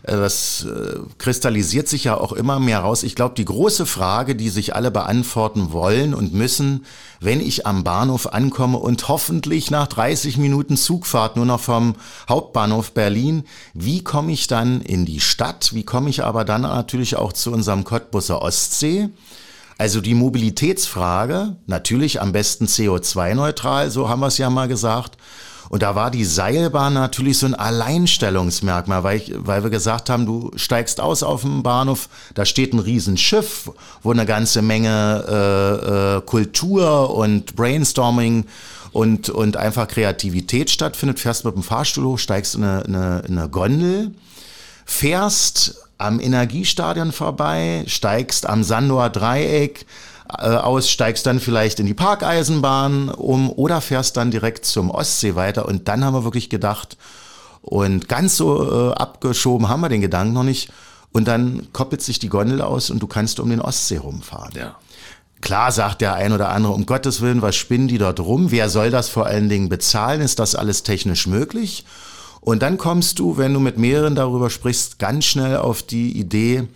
das 0.04 0.66
äh, 0.66 1.00
kristallisiert 1.18 1.88
sich 1.88 2.04
ja 2.04 2.18
auch 2.18 2.34
immer 2.34 2.60
mehr 2.60 2.80
raus. 2.80 3.04
Ich 3.04 3.16
glaube, 3.16 3.36
die 3.36 3.46
große 3.46 3.86
Frage, 3.86 4.36
die 4.36 4.50
sich 4.50 4.76
alle 4.76 4.92
beantworten 4.92 5.72
wollen 5.72 6.14
und 6.14 6.34
müssen, 6.34 6.86
wenn 7.22 7.40
ich 7.40 7.66
am 7.66 7.86
Bahnhof 7.86 8.34
ankomme 8.34 8.78
und 8.78 9.08
hoffentlich 9.08 9.72
nach 9.72 9.88
30 9.88 10.38
Minuten 10.38 10.76
Zugfahrt 10.76 11.38
nur 11.38 11.46
noch 11.46 11.62
vom 11.62 11.96
Hauptbahnhof 12.28 12.92
Berlin, 12.92 13.46
wie 13.74 14.04
komme 14.04 14.34
ich 14.34 14.48
dann 14.48 14.82
in 14.82 15.06
die 15.06 15.22
Stadt? 15.22 15.74
Wie 15.74 15.84
komme 15.84 16.10
ich 16.10 16.22
aber 16.24 16.44
dann 16.44 16.64
natürlich 16.64 17.16
auch 17.16 17.32
zu 17.32 17.54
unserem 17.54 17.86
Cottbusser 17.86 18.42
Ostsee? 18.42 19.10
Also 19.78 20.02
die 20.02 20.16
Mobilitätsfrage, 20.16 21.56
natürlich 21.66 22.22
am 22.22 22.34
besten 22.34 22.66
CO2-neutral, 22.66 23.90
so 23.90 24.10
haben 24.10 24.20
wir 24.20 24.28
es 24.28 24.38
ja 24.38 24.50
mal 24.50 24.68
gesagt. 24.68 25.18
Und 25.70 25.84
da 25.84 25.96
war 25.96 26.12
die 26.12 26.26
Seilbahn 26.26 26.94
natürlich 26.94 27.38
so 27.38 27.46
ein 27.46 27.56
Alleinstellungsmerkmal, 27.56 29.04
weil, 29.04 29.18
ich, 29.18 29.34
weil 29.36 29.64
wir 29.64 29.70
gesagt 29.70 30.10
haben, 30.10 30.26
du 30.26 30.52
steigst 30.56 31.00
aus 31.00 31.24
auf 31.24 31.42
dem 31.42 31.64
Bahnhof, 31.64 32.10
da 32.34 32.46
steht 32.46 32.74
ein 32.74 32.80
Riesenschiff, 32.80 33.72
wo 34.02 34.12
eine 34.12 34.26
ganze 34.26 34.62
Menge 34.62 35.26
äh, 35.28 36.18
äh, 36.18 36.22
Kultur 36.22 37.16
und 37.16 37.56
Brainstorming 37.56 38.46
und, 38.92 39.30
und 39.30 39.58
einfach 39.58 39.88
Kreativität 39.88 40.70
stattfindet. 40.70 41.20
Fährst 41.20 41.46
mit 41.46 41.56
dem 41.56 41.64
Fahrstuhl 41.64 42.06
hoch, 42.06 42.20
steigst 42.20 42.56
in 42.56 42.64
eine, 42.64 43.24
in 43.28 43.38
eine 43.38 43.50
Gondel, 43.50 44.12
fährst 44.86 45.84
am 45.98 46.20
Energiestadion 46.20 47.12
vorbei, 47.12 47.84
steigst 47.88 48.48
am 48.48 48.64
Sandower 48.64 49.10
Dreieck 49.10 49.86
aus, 50.38 50.90
steigst 50.90 51.26
dann 51.26 51.40
vielleicht 51.40 51.80
in 51.80 51.86
die 51.86 51.94
Parkeisenbahn 51.94 53.10
um 53.10 53.50
oder 53.50 53.82
fährst 53.82 54.18
dann 54.18 54.32
direkt 54.32 54.66
zum 54.66 54.90
Ostsee 54.90 55.36
weiter. 55.36 55.68
Und 55.68 55.88
dann 55.88 56.04
haben 56.04 56.14
wir 56.14 56.24
wirklich 56.24 56.50
gedacht, 56.50 56.98
und 57.62 58.10
ganz 58.10 58.36
so 58.36 58.92
äh, 58.92 58.94
abgeschoben 58.94 59.70
haben 59.70 59.82
wir 59.82 59.90
den 59.90 60.02
Gedanken 60.02 60.34
noch 60.34 60.44
nicht. 60.44 60.70
Und 61.14 61.28
dann 61.28 61.68
koppelt 61.72 62.02
sich 62.02 62.20
die 62.20 62.28
Gondel 62.28 62.62
aus 62.62 62.90
und 62.90 63.00
du 63.00 63.08
kannst 63.08 63.40
um 63.40 63.50
den 63.50 63.62
Ostsee 63.62 63.98
rumfahren. 63.98 64.52
Ja. 64.56 64.76
Klar 65.42 65.72
sagt 65.72 66.02
der 66.02 66.16
ein 66.16 66.34
oder 66.34 66.50
andere, 66.50 66.74
um 66.74 66.86
Gottes 66.86 67.22
Willen, 67.22 67.42
was 67.42 67.56
spinnen 67.56 67.88
die 67.88 67.98
dort 67.98 68.20
rum? 68.20 68.52
Wer 68.52 68.70
soll 68.70 68.92
das 68.92 69.10
vor 69.10 69.26
allen 69.26 69.50
Dingen 69.50 69.70
bezahlen? 69.70 70.22
Ist 70.22 70.40
das 70.40 70.56
alles 70.56 70.84
technisch 70.84 71.28
möglich? 71.28 71.86
Und 72.42 72.62
dann 72.62 72.78
kommst 72.78 73.20
du, 73.20 73.38
wenn 73.38 73.54
du 73.54 73.60
mit 73.60 73.78
mehreren 73.78 74.16
darüber 74.16 74.50
sprichst, 74.50 75.00
ganz 75.00 75.26
schnell 75.26 75.58
auf 75.58 75.84
die 75.84 76.18
Idee, 76.18 76.68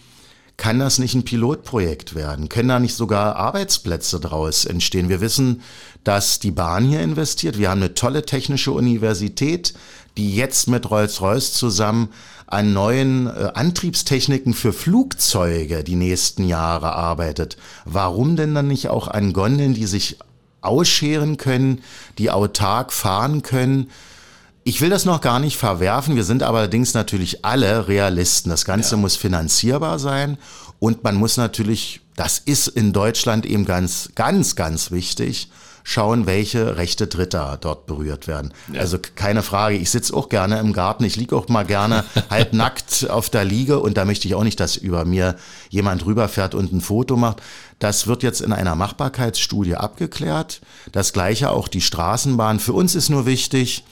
kann 0.57 0.79
das 0.79 0.97
nicht 0.97 1.13
ein 1.13 1.23
Pilotprojekt 1.23 2.15
werden? 2.15 2.49
Können 2.49 2.69
da 2.69 2.79
nicht 2.79 2.95
sogar 2.95 3.35
Arbeitsplätze 3.35 4.19
draus 4.19 4.65
entstehen? 4.65 5.07
Wir 5.07 5.21
wissen, 5.21 5.61
dass 6.03 6.39
die 6.39 6.51
Bahn 6.51 6.83
hier 6.83 7.01
investiert. 7.01 7.59
Wir 7.59 7.69
haben 7.69 7.81
eine 7.81 7.93
tolle 7.93 8.25
technische 8.25 8.71
Universität, 8.71 9.75
die 10.17 10.35
jetzt 10.35 10.67
mit 10.67 10.89
Rolls-Royce 10.89 11.53
zusammen 11.53 12.09
an 12.47 12.73
neuen 12.73 13.27
äh, 13.27 13.51
Antriebstechniken 13.53 14.53
für 14.53 14.73
Flugzeuge 14.73 15.83
die 15.83 15.95
nächsten 15.95 16.47
Jahre 16.47 16.93
arbeitet. 16.93 17.57
Warum 17.85 18.35
denn 18.35 18.55
dann 18.55 18.67
nicht 18.67 18.89
auch 18.89 19.07
an 19.07 19.33
Gondeln, 19.33 19.73
die 19.73 19.85
sich 19.85 20.17
ausscheren 20.61 21.37
können, 21.37 21.83
die 22.17 22.31
autark 22.31 22.93
fahren 22.93 23.43
können? 23.43 23.91
Ich 24.67 24.81
will 24.81 24.89
das 24.89 25.05
noch 25.05 25.21
gar 25.21 25.39
nicht 25.39 25.55
verwerfen. 25.55 26.17
Wir 26.17 26.25
sind 26.25 26.43
allerdings 26.43 26.93
natürlich 26.93 27.45
alle 27.45 27.87
Realisten. 27.87 28.49
Das 28.49 28.65
Ganze 28.65 28.95
ja. 28.95 28.97
muss 29.01 29.15
finanzierbar 29.15 29.97
sein 29.97 30.37
und 30.79 31.05
man 31.05 31.15
muss 31.15 31.37
natürlich, 31.37 32.01
das 32.17 32.39
ist 32.39 32.67
in 32.67 32.91
Deutschland 32.91 33.45
eben 33.45 33.63
ganz, 33.63 34.09
ganz, 34.15 34.57
ganz 34.57 34.91
wichtig, 34.91 35.49
schauen, 35.85 36.25
welche 36.25 36.75
Rechte 36.75 37.07
Dritter 37.07 37.57
dort 37.61 37.85
berührt 37.85 38.27
werden. 38.27 38.53
Ja. 38.73 38.81
Also 38.81 38.99
keine 39.15 39.41
Frage, 39.41 39.77
ich 39.77 39.89
sitze 39.89 40.13
auch 40.13 40.27
gerne 40.27 40.59
im 40.59 40.73
Garten, 40.73 41.05
ich 41.05 41.15
liege 41.15 41.37
auch 41.37 41.47
mal 41.47 41.63
gerne 41.63 42.03
halb 42.29 42.51
nackt 42.51 43.09
auf 43.09 43.29
der 43.29 43.45
Liege 43.45 43.79
und 43.79 43.95
da 43.95 44.03
möchte 44.03 44.27
ich 44.27 44.35
auch 44.35 44.43
nicht, 44.43 44.59
dass 44.59 44.75
über 44.75 45.05
mir 45.05 45.37
jemand 45.69 46.05
rüberfährt 46.05 46.55
und 46.55 46.73
ein 46.73 46.81
Foto 46.81 47.15
macht. 47.15 47.41
Das 47.79 48.05
wird 48.05 48.21
jetzt 48.21 48.41
in 48.41 48.51
einer 48.51 48.75
Machbarkeitsstudie 48.75 49.77
abgeklärt. 49.77 50.59
Das 50.91 51.13
gleiche 51.13 51.51
auch 51.51 51.69
die 51.69 51.79
Straßenbahn. 51.79 52.59
Für 52.59 52.73
uns 52.73 52.95
ist 52.95 53.07
nur 53.07 53.25
wichtig, 53.25 53.85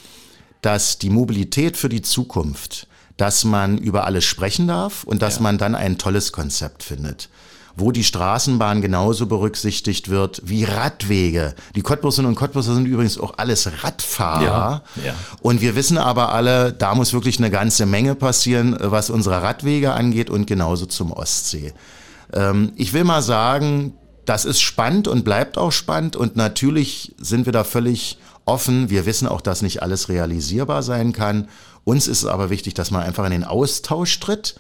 dass 0.65 0.97
die 0.97 1.11
Mobilität 1.11 1.77
für 1.77 1.89
die 1.89 2.01
Zukunft, 2.01 2.87
dass 3.17 3.43
man 3.43 3.77
über 3.77 4.05
alles 4.05 4.25
sprechen 4.25 4.67
darf 4.67 5.03
und 5.03 5.21
dass 5.21 5.35
ja. 5.35 5.43
man 5.43 5.57
dann 5.57 5.75
ein 5.75 5.97
tolles 5.97 6.31
Konzept 6.31 6.83
findet 6.83 7.29
wo 7.77 7.91
die 7.91 8.05
Straßenbahn 8.05 8.81
genauso 8.81 9.25
berücksichtigt 9.25 10.09
wird 10.09 10.41
wie 10.45 10.63
Radwege. 10.63 11.55
Die 11.75 11.81
Cottbusserinnen 11.81 12.29
und 12.29 12.35
Cottbusser 12.35 12.73
sind 12.73 12.85
übrigens 12.85 13.17
auch 13.17 13.33
alles 13.37 13.83
Radfahrer. 13.83 14.81
Ja, 14.95 15.03
ja. 15.03 15.13
Und 15.41 15.59
wir 15.59 15.75
wissen 15.75 15.97
aber 15.97 16.31
alle, 16.31 16.71
da 16.71 16.95
muss 16.95 17.11
wirklich 17.11 17.37
eine 17.37 17.51
ganze 17.51 17.85
Menge 17.85 18.15
passieren, 18.15 18.77
was 18.79 19.09
unsere 19.09 19.41
Radwege 19.41 19.91
angeht 19.91 20.29
und 20.29 20.47
genauso 20.47 20.85
zum 20.85 21.11
Ostsee. 21.11 21.73
Ähm, 22.31 22.71
ich 22.77 22.93
will 22.93 23.03
mal 23.03 23.21
sagen, 23.21 23.93
das 24.23 24.45
ist 24.45 24.61
spannend 24.61 25.09
und 25.09 25.25
bleibt 25.25 25.57
auch 25.57 25.71
spannend 25.71 26.15
und 26.15 26.37
natürlich 26.37 27.13
sind 27.17 27.45
wir 27.45 27.53
da 27.53 27.65
völlig 27.65 28.17
offen. 28.45 28.89
Wir 28.89 29.05
wissen 29.05 29.27
auch, 29.27 29.41
dass 29.41 29.61
nicht 29.61 29.81
alles 29.81 30.09
realisierbar 30.09 30.83
sein 30.83 31.13
kann. 31.13 31.49
Uns 31.83 32.07
ist 32.07 32.19
es 32.19 32.25
aber 32.25 32.49
wichtig, 32.49 32.73
dass 32.73 32.91
man 32.91 33.03
einfach 33.03 33.25
in 33.25 33.31
den 33.31 33.43
Austausch 33.43 34.19
tritt 34.19 34.55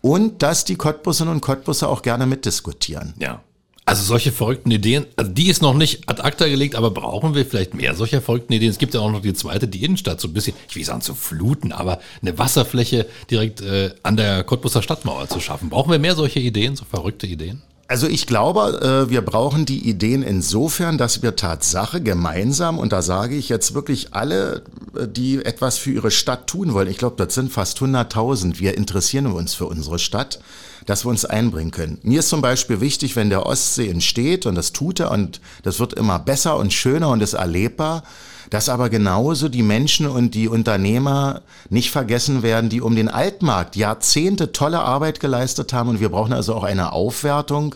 und 0.00 0.42
dass 0.42 0.64
die 0.64 0.76
Cottbusserinnen 0.76 1.36
und 1.36 1.40
Cottbusser 1.40 1.88
auch 1.88 2.02
gerne 2.02 2.26
mitdiskutieren. 2.26 3.14
Ja. 3.18 3.42
Also 3.86 4.02
solche 4.02 4.32
verrückten 4.32 4.70
Ideen, 4.70 5.04
also 5.16 5.30
die 5.30 5.50
ist 5.50 5.60
noch 5.60 5.74
nicht 5.74 6.08
ad 6.08 6.22
acta 6.22 6.48
gelegt, 6.48 6.74
aber 6.74 6.90
brauchen 6.90 7.34
wir 7.34 7.44
vielleicht 7.44 7.74
mehr 7.74 7.94
solcher 7.94 8.22
verrückten 8.22 8.54
Ideen? 8.54 8.70
Es 8.70 8.78
gibt 8.78 8.94
ja 8.94 9.00
auch 9.00 9.10
noch 9.10 9.20
die 9.20 9.34
zweite, 9.34 9.68
die 9.68 9.84
Innenstadt, 9.84 10.22
so 10.22 10.28
ein 10.28 10.32
bisschen, 10.32 10.56
ich 10.70 10.76
will 10.76 10.84
sagen 10.84 11.02
zu 11.02 11.14
fluten, 11.14 11.70
aber 11.70 12.00
eine 12.22 12.38
Wasserfläche 12.38 13.06
direkt 13.30 13.60
äh, 13.60 13.94
an 14.02 14.16
der 14.16 14.42
Cottbusser 14.44 14.80
Stadtmauer 14.80 15.28
zu 15.28 15.38
schaffen. 15.38 15.68
Brauchen 15.68 15.92
wir 15.92 15.98
mehr 15.98 16.14
solche 16.14 16.40
Ideen, 16.40 16.76
so 16.76 16.86
verrückte 16.86 17.26
Ideen? 17.26 17.62
Also 17.86 18.06
ich 18.06 18.26
glaube, 18.26 19.06
äh, 19.06 19.10
wir 19.10 19.20
brauchen 19.20 19.66
die 19.66 19.86
Ideen 19.88 20.22
insofern, 20.22 20.96
dass 20.96 21.22
wir 21.22 21.36
Tatsache 21.36 22.00
gemeinsam, 22.00 22.78
und 22.78 22.92
da 22.92 23.02
sage 23.02 23.36
ich 23.36 23.50
jetzt 23.50 23.74
wirklich 23.74 24.14
alle, 24.14 24.62
äh, 24.96 25.06
die 25.06 25.44
etwas 25.44 25.76
für 25.76 25.90
ihre 25.90 26.10
Stadt 26.10 26.46
tun 26.46 26.72
wollen, 26.72 26.88
ich 26.88 26.96
glaube, 26.96 27.16
das 27.22 27.34
sind 27.34 27.52
fast 27.52 27.78
100.000, 27.80 28.58
wir 28.58 28.78
interessieren 28.78 29.26
uns 29.26 29.52
für 29.52 29.66
unsere 29.66 29.98
Stadt, 29.98 30.40
dass 30.86 31.04
wir 31.04 31.10
uns 31.10 31.26
einbringen 31.26 31.72
können. 31.72 31.98
Mir 32.02 32.20
ist 32.20 32.30
zum 32.30 32.40
Beispiel 32.40 32.80
wichtig, 32.80 33.16
wenn 33.16 33.28
der 33.28 33.44
Ostsee 33.44 33.90
entsteht, 33.90 34.46
und 34.46 34.54
das 34.54 34.72
tut 34.72 35.00
er, 35.00 35.10
und 35.10 35.42
das 35.62 35.78
wird 35.78 35.92
immer 35.92 36.18
besser 36.18 36.56
und 36.56 36.72
schöner 36.72 37.10
und 37.10 37.22
ist 37.22 37.34
erlebbar, 37.34 38.02
dass 38.50 38.68
aber 38.68 38.90
genauso 38.90 39.48
die 39.48 39.62
Menschen 39.62 40.06
und 40.06 40.34
die 40.34 40.48
Unternehmer 40.48 41.42
nicht 41.70 41.90
vergessen 41.90 42.42
werden, 42.42 42.70
die 42.70 42.80
um 42.80 42.96
den 42.96 43.08
Altmarkt 43.08 43.76
Jahrzehnte 43.76 44.52
tolle 44.52 44.80
Arbeit 44.80 45.20
geleistet 45.20 45.72
haben 45.72 45.88
und 45.88 46.00
wir 46.00 46.08
brauchen 46.08 46.32
also 46.32 46.54
auch 46.54 46.64
eine 46.64 46.92
Aufwertung 46.92 47.74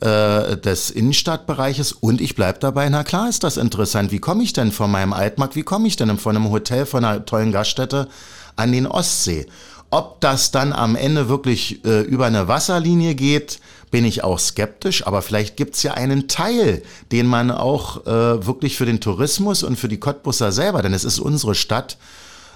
äh, 0.00 0.56
des 0.56 0.90
Innenstadtbereiches 0.90 1.92
und 1.92 2.20
ich 2.20 2.34
bleibe 2.34 2.58
dabei, 2.58 2.88
na 2.88 3.04
klar 3.04 3.28
ist 3.28 3.44
das 3.44 3.56
interessant. 3.56 4.12
Wie 4.12 4.18
komme 4.18 4.42
ich 4.42 4.52
denn 4.52 4.72
von 4.72 4.90
meinem 4.90 5.12
Altmarkt, 5.12 5.56
wie 5.56 5.62
komme 5.62 5.86
ich 5.88 5.96
denn 5.96 6.16
von 6.18 6.36
einem 6.36 6.50
Hotel, 6.50 6.86
von 6.86 7.04
einer 7.04 7.24
tollen 7.24 7.52
Gaststätte 7.52 8.08
an 8.56 8.72
den 8.72 8.86
Ostsee? 8.86 9.46
Ob 9.90 10.20
das 10.20 10.52
dann 10.52 10.72
am 10.72 10.96
Ende 10.96 11.28
wirklich 11.28 11.84
äh, 11.84 12.00
über 12.02 12.26
eine 12.26 12.48
Wasserlinie 12.48 13.14
geht, 13.14 13.60
bin 13.90 14.04
ich 14.04 14.22
auch 14.22 14.38
skeptisch, 14.38 15.06
aber 15.06 15.22
vielleicht 15.22 15.56
gibt's 15.56 15.82
ja 15.82 15.94
einen 15.94 16.28
Teil, 16.28 16.82
den 17.10 17.26
man 17.26 17.50
auch 17.50 18.06
äh, 18.06 18.46
wirklich 18.46 18.76
für 18.76 18.86
den 18.86 19.00
Tourismus 19.00 19.62
und 19.62 19.76
für 19.76 19.88
die 19.88 19.98
Cottbusser 19.98 20.52
selber, 20.52 20.82
denn 20.82 20.94
es 20.94 21.04
ist 21.04 21.18
unsere 21.18 21.54
Stadt, 21.54 21.98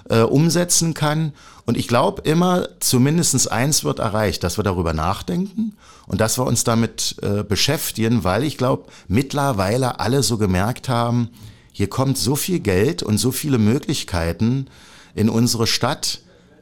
äh, 0.09 0.21
umsetzen 0.21 0.93
kann. 0.93 1.33
Und 1.65 1.77
ich 1.77 1.87
glaube 1.87 2.21
immer, 2.21 2.69
zumindestens 2.79 3.47
eins 3.47 3.83
wird 3.83 3.99
erreicht, 3.99 4.43
dass 4.43 4.57
wir 4.57 4.63
darüber 4.63 4.93
nachdenken 4.93 5.75
und 6.07 6.21
dass 6.21 6.37
wir 6.37 6.45
uns 6.45 6.63
damit 6.63 7.15
äh, 7.21 7.43
beschäftigen, 7.43 8.23
weil 8.23 8.43
ich 8.43 8.57
glaube, 8.57 8.85
mittlerweile 9.07 9.99
alle 9.99 10.21
so 10.23 10.37
gemerkt 10.37 10.89
haben, 10.89 11.29
hier 11.71 11.89
kommt 11.89 12.17
so 12.17 12.35
viel 12.35 12.59
Geld 12.59 13.03
und 13.03 13.17
so 13.17 13.31
viele 13.31 13.57
Möglichkeiten 13.57 14.67
in 15.15 15.29
unsere 15.29 15.67
Stadt. 15.67 16.21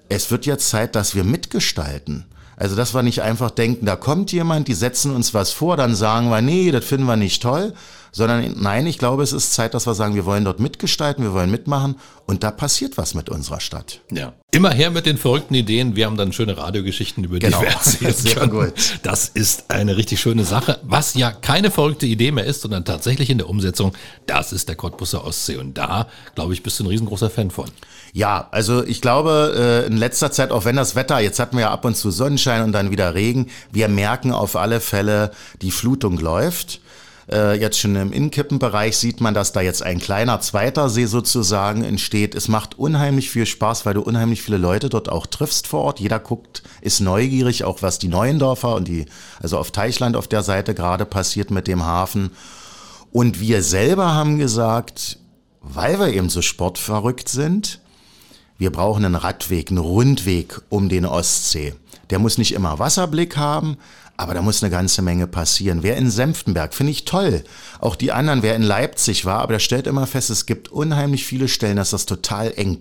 Es 0.10 0.32
wird 0.32 0.46
jetzt 0.46 0.70
Zeit, 0.70 0.96
dass 0.96 1.14
wir 1.14 1.24
mitgestalten. 1.24 2.26
Also, 2.64 2.78
dass 2.78 2.94
wir 2.94 3.04
nicht 3.04 3.22
einfach 3.22 3.52
denken, 3.52 3.86
da 3.86 3.98
kommt 3.98 4.32
jemand, 4.32 4.70
die 4.70 4.74
setzen 4.74 5.14
uns 5.14 5.34
was 5.34 5.52
vor, 5.52 5.76
dann 5.76 5.96
sagen 5.96 6.30
wir, 6.30 6.40
nee, 6.42 6.72
das 6.72 6.86
finden 6.86 7.08
wir 7.08 7.18
nicht 7.18 7.44
toll, 7.44 7.74
sondern 8.14 8.56
nein, 8.58 8.86
ich 8.86 9.00
glaube, 9.00 9.24
es 9.24 9.34
ist 9.34 9.54
Zeit, 9.54 9.74
dass 9.74 9.88
wir 9.88 9.96
sagen, 9.96 10.16
wir 10.16 10.26
wollen 10.26 10.46
dort 10.46 10.60
mitgestalten, 10.60 11.24
wir 11.24 11.34
wollen 11.34 11.52
mitmachen 11.52 11.96
und 12.26 12.44
da 12.44 12.52
passiert 12.52 12.96
was 12.98 13.16
mit 13.16 13.28
unserer 13.28 13.60
Stadt. 13.60 14.00
Ja. 14.12 14.34
Immer 14.52 14.72
her 14.72 14.92
mit 14.92 15.08
den 15.08 15.18
verrückten 15.18 15.56
Ideen. 15.56 15.96
Wir 15.96 16.06
haben 16.06 16.16
dann 16.16 16.32
schöne 16.32 16.56
Radiogeschichten, 16.56 17.24
über 17.24 17.40
genau. 17.40 17.60
die 17.60 17.66
wir 17.66 17.72
erzählen 17.72 18.14
Sehr 18.18 18.48
gut. 18.48 18.74
Das 19.02 19.28
ist 19.28 19.72
eine 19.72 19.98
richtig 19.98 20.22
schöne 20.22 20.46
Sache. 20.46 20.80
Was 20.84 21.16
ja 21.16 21.32
keine 21.32 21.72
verrückte 21.72 22.06
Idee 22.06 22.32
mehr 22.32 22.46
ist, 22.46 22.62
sondern 22.62 22.86
tatsächlich 22.86 23.32
in 23.32 23.40
der 23.40 23.50
Umsetzung, 23.50 23.94
das 24.28 24.54
ist 24.54 24.70
der 24.70 24.76
Cottbusser 24.76 25.26
Ostsee. 25.26 25.58
Und 25.58 25.78
da, 25.78 26.08
glaube 26.36 26.54
ich, 26.54 26.62
bist 26.62 26.80
du 26.80 26.84
ein 26.84 26.88
riesengroßer 26.88 27.32
Fan 27.32 27.50
von. 27.50 27.66
Ja, 28.14 28.48
also 28.52 28.86
ich 28.86 29.02
glaube, 29.02 29.84
äh, 29.86 29.88
in 29.88 29.98
letzter 29.98 30.32
Zeit, 30.32 30.52
auch 30.52 30.66
wenn 30.66 30.76
das 30.76 30.96
Wetter, 30.96 31.20
jetzt 31.20 31.40
hatten 31.40 31.58
wir 31.58 31.64
ja 31.64 31.72
ab 31.72 31.84
und 31.84 31.98
zu 31.98 32.12
Sonnenschein 32.12 32.62
und 32.62 32.74
dann 32.74 32.92
wieder 32.92 33.16
Regen, 33.16 33.50
wir 33.72 33.88
merken 33.88 34.32
auf 34.32 34.56
alle 34.56 34.80
Fälle, 34.82 35.32
die 35.64 35.72
Flutung 35.72 36.20
läuft. 36.20 36.80
Äh, 37.32 37.60
jetzt 37.60 37.80
schon 37.80 37.96
im 37.96 38.12
Innkippenbereich 38.12 38.98
sieht 38.98 39.22
man, 39.22 39.34
dass 39.34 39.54
da 39.54 39.62
jetzt 39.62 39.84
ein 39.84 40.00
kleiner 40.00 40.42
zweiter 40.42 40.90
See 40.90 41.06
sozusagen 41.06 41.84
entsteht. 41.84 42.36
Es 42.36 42.48
macht 42.48 42.78
unheimlich 42.78 43.30
viel 43.30 43.46
Spaß, 43.46 43.86
weil 43.86 43.94
du 43.94 44.02
unheimlich 44.02 44.42
viele 44.42 44.58
Leute 44.58 44.90
dort 44.90 45.10
auch 45.10 45.26
triffst 45.26 45.68
vor 45.68 45.82
Ort. 45.82 46.00
Jeder 46.00 46.20
guckt, 46.20 46.64
ist 46.82 47.00
neugierig, 47.00 47.64
auch 47.64 47.82
was 47.82 48.00
die 48.00 48.10
Neuendorfer 48.10 48.76
und 48.76 48.88
die, 48.88 49.06
also 49.42 49.58
auf 49.58 49.72
Teichland 49.72 50.16
auf 50.16 50.28
der 50.28 50.44
Seite 50.44 50.74
gerade 50.74 51.06
passiert 51.06 51.52
mit 51.52 51.68
dem 51.68 51.84
Hafen. 51.84 52.32
Und 53.12 53.40
wir 53.40 53.62
selber 53.62 54.14
haben 54.14 54.38
gesagt, 54.38 55.20
weil 55.62 56.00
wir 56.00 56.08
eben 56.08 56.30
so 56.30 56.42
sportverrückt 56.42 57.30
sind, 57.30 57.80
wir 58.58 58.72
brauchen 58.72 59.06
einen 59.06 59.16
Radweg, 59.16 59.70
einen 59.70 59.80
Rundweg 59.80 60.62
um 60.70 60.90
den 60.90 61.06
Ostsee. 61.06 61.74
Der 62.10 62.20
muss 62.20 62.38
nicht 62.38 62.54
immer 62.54 62.80
Wasserblick 62.80 63.38
haben, 63.38 63.78
aber 64.18 64.34
da 64.34 64.42
muss 64.42 64.62
eine 64.62 64.70
ganze 64.70 65.02
Menge 65.02 65.28
passieren. 65.28 65.84
Wer 65.84 65.98
in 65.98 66.12
Senftenberg, 66.12 66.74
finde 66.74 66.92
ich 66.92 67.06
toll. 67.06 67.44
Auch 67.80 67.96
die 67.96 68.12
anderen, 68.12 68.44
wer 68.44 68.56
in 68.56 68.62
Leipzig 68.62 69.26
war, 69.26 69.40
aber 69.40 69.54
der 69.54 69.60
stellt 69.60 69.88
immer 69.88 70.06
fest, 70.06 70.30
es 70.30 70.46
gibt 70.46 70.70
unheimlich 70.70 71.26
viele 71.26 71.48
Stellen, 71.48 71.78
das 71.78 71.94
ist 71.94 72.08
total 72.08 72.54
eng. 72.56 72.80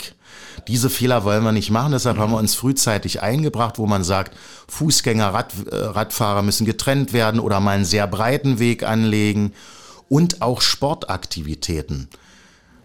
Diese 0.68 0.90
Fehler 0.90 1.24
wollen 1.24 1.44
wir 1.44 1.52
nicht 1.52 1.70
machen, 1.70 1.92
deshalb 1.92 2.18
haben 2.18 2.32
wir 2.32 2.38
uns 2.38 2.54
frühzeitig 2.54 3.22
eingebracht, 3.22 3.78
wo 3.78 3.86
man 3.86 4.04
sagt, 4.04 4.36
Fußgänger, 4.68 5.32
Rad, 5.32 5.52
äh, 5.70 5.74
Radfahrer 5.74 6.42
müssen 6.42 6.66
getrennt 6.66 7.12
werden 7.12 7.40
oder 7.40 7.60
mal 7.60 7.72
einen 7.72 7.84
sehr 7.84 8.06
breiten 8.06 8.58
Weg 8.58 8.82
anlegen 8.82 9.52
und 10.08 10.42
auch 10.42 10.60
Sportaktivitäten. 10.60 12.08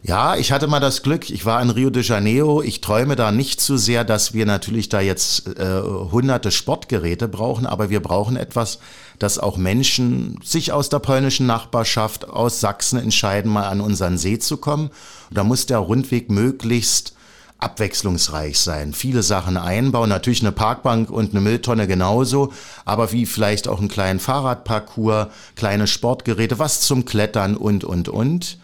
Ja, 0.08 0.38
ich 0.38 0.54
hatte 0.54 0.68
mal 0.68 0.80
das 0.80 1.04
Glück, 1.04 1.30
ich 1.30 1.46
war 1.46 1.62
in 1.62 1.70
Rio 1.70 1.90
de 1.90 2.02
Janeiro. 2.02 2.62
Ich 2.62 2.80
träume 2.80 3.18
da 3.18 3.34
nicht 3.34 3.60
zu 3.60 3.76
sehr, 3.76 4.06
dass 4.06 4.34
wir 4.34 4.46
natürlich 4.46 4.88
da 4.88 5.02
jetzt 5.02 5.60
äh, 5.60 5.82
hunderte 5.82 6.50
Sportgeräte 6.50 7.28
brauchen, 7.28 7.66
aber 7.66 7.90
wir 7.90 8.02
brauchen 8.02 8.38
etwas, 8.38 8.80
dass 9.20 9.38
auch 9.38 9.58
Menschen 9.58 10.40
sich 10.42 10.72
aus 10.72 10.88
der 10.88 11.00
polnischen 11.00 11.46
Nachbarschaft, 11.46 12.30
aus 12.30 12.62
Sachsen 12.62 12.98
entscheiden, 13.00 13.52
mal 13.52 13.68
an 13.68 13.82
unseren 13.82 14.18
See 14.18 14.40
zu 14.40 14.56
kommen. 14.56 14.92
Und 15.30 15.38
da 15.38 15.44
muss 15.44 15.66
der 15.66 15.80
Rundweg 15.80 16.32
möglichst 16.32 17.14
abwechslungsreich 17.58 18.58
sein, 18.60 18.94
viele 18.94 19.24
Sachen 19.24 19.58
einbauen, 19.58 20.08
natürlich 20.08 20.42
eine 20.42 20.54
Parkbank 20.54 21.10
und 21.10 21.32
eine 21.32 21.42
Mülltonne 21.42 21.86
genauso, 21.86 22.54
aber 22.86 23.12
wie 23.12 23.26
vielleicht 23.26 23.68
auch 23.68 23.80
einen 23.80 23.90
kleinen 23.90 24.22
Fahrradparcours, 24.22 25.28
kleine 25.58 25.86
Sportgeräte, 25.86 26.60
was 26.60 26.80
zum 26.80 27.04
Klettern 27.04 27.58
und, 27.58 27.84
und, 27.84 28.08
und. 28.08 28.58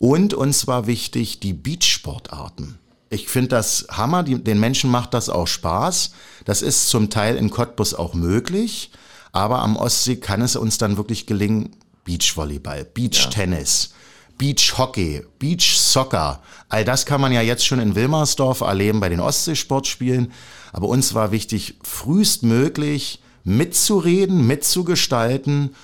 Und 0.00 0.32
uns 0.32 0.66
war 0.66 0.86
wichtig 0.86 1.40
die 1.40 1.52
Beachsportarten. 1.52 2.78
Ich 3.10 3.28
finde 3.28 3.50
das 3.50 3.86
Hammer, 3.90 4.22
die, 4.22 4.42
den 4.42 4.58
Menschen 4.58 4.90
macht 4.90 5.12
das 5.12 5.28
auch 5.28 5.46
Spaß. 5.46 6.12
Das 6.46 6.62
ist 6.62 6.88
zum 6.88 7.10
Teil 7.10 7.36
in 7.36 7.50
Cottbus 7.50 7.92
auch 7.92 8.14
möglich, 8.14 8.92
aber 9.32 9.60
am 9.60 9.76
Ostsee 9.76 10.16
kann 10.16 10.40
es 10.40 10.56
uns 10.56 10.78
dann 10.78 10.96
wirklich 10.96 11.26
gelingen, 11.26 11.76
Beachvolleyball, 12.04 12.86
Beachtennis, 12.86 13.90
ja. 13.90 13.96
Beachhockey, 14.38 15.22
Beachsoccer, 15.38 16.42
all 16.70 16.84
das 16.86 17.04
kann 17.04 17.20
man 17.20 17.32
ja 17.32 17.42
jetzt 17.42 17.66
schon 17.66 17.78
in 17.78 17.94
Wilmersdorf 17.94 18.62
erleben 18.62 19.00
bei 19.00 19.10
den 19.10 19.20
Ostseesportspielen. 19.20 20.32
Aber 20.72 20.88
uns 20.88 21.12
war 21.12 21.30
wichtig, 21.30 21.74
frühestmöglich 21.82 23.20
mitzureden, 23.44 24.46
mitzugestalten 24.46 25.74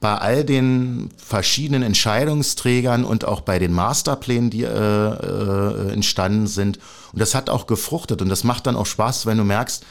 bei 0.00 0.16
all 0.16 0.44
den 0.44 1.10
verschiedenen 1.16 1.82
Entscheidungsträgern 1.82 3.04
und 3.04 3.24
auch 3.24 3.40
bei 3.40 3.58
den 3.58 3.72
Masterplänen, 3.72 4.50
die 4.50 4.64
äh, 4.64 4.68
äh, 4.68 5.92
entstanden 5.92 6.46
sind. 6.46 6.78
Und 7.12 7.20
das 7.20 7.34
hat 7.34 7.50
auch 7.50 7.66
gefruchtet 7.66 8.20
und 8.22 8.28
das 8.28 8.44
macht 8.44 8.66
dann 8.66 8.76
auch 8.76 8.86
Spaß, 8.86 9.26
wenn 9.26 9.38
du 9.38 9.44
merkst, 9.44 9.84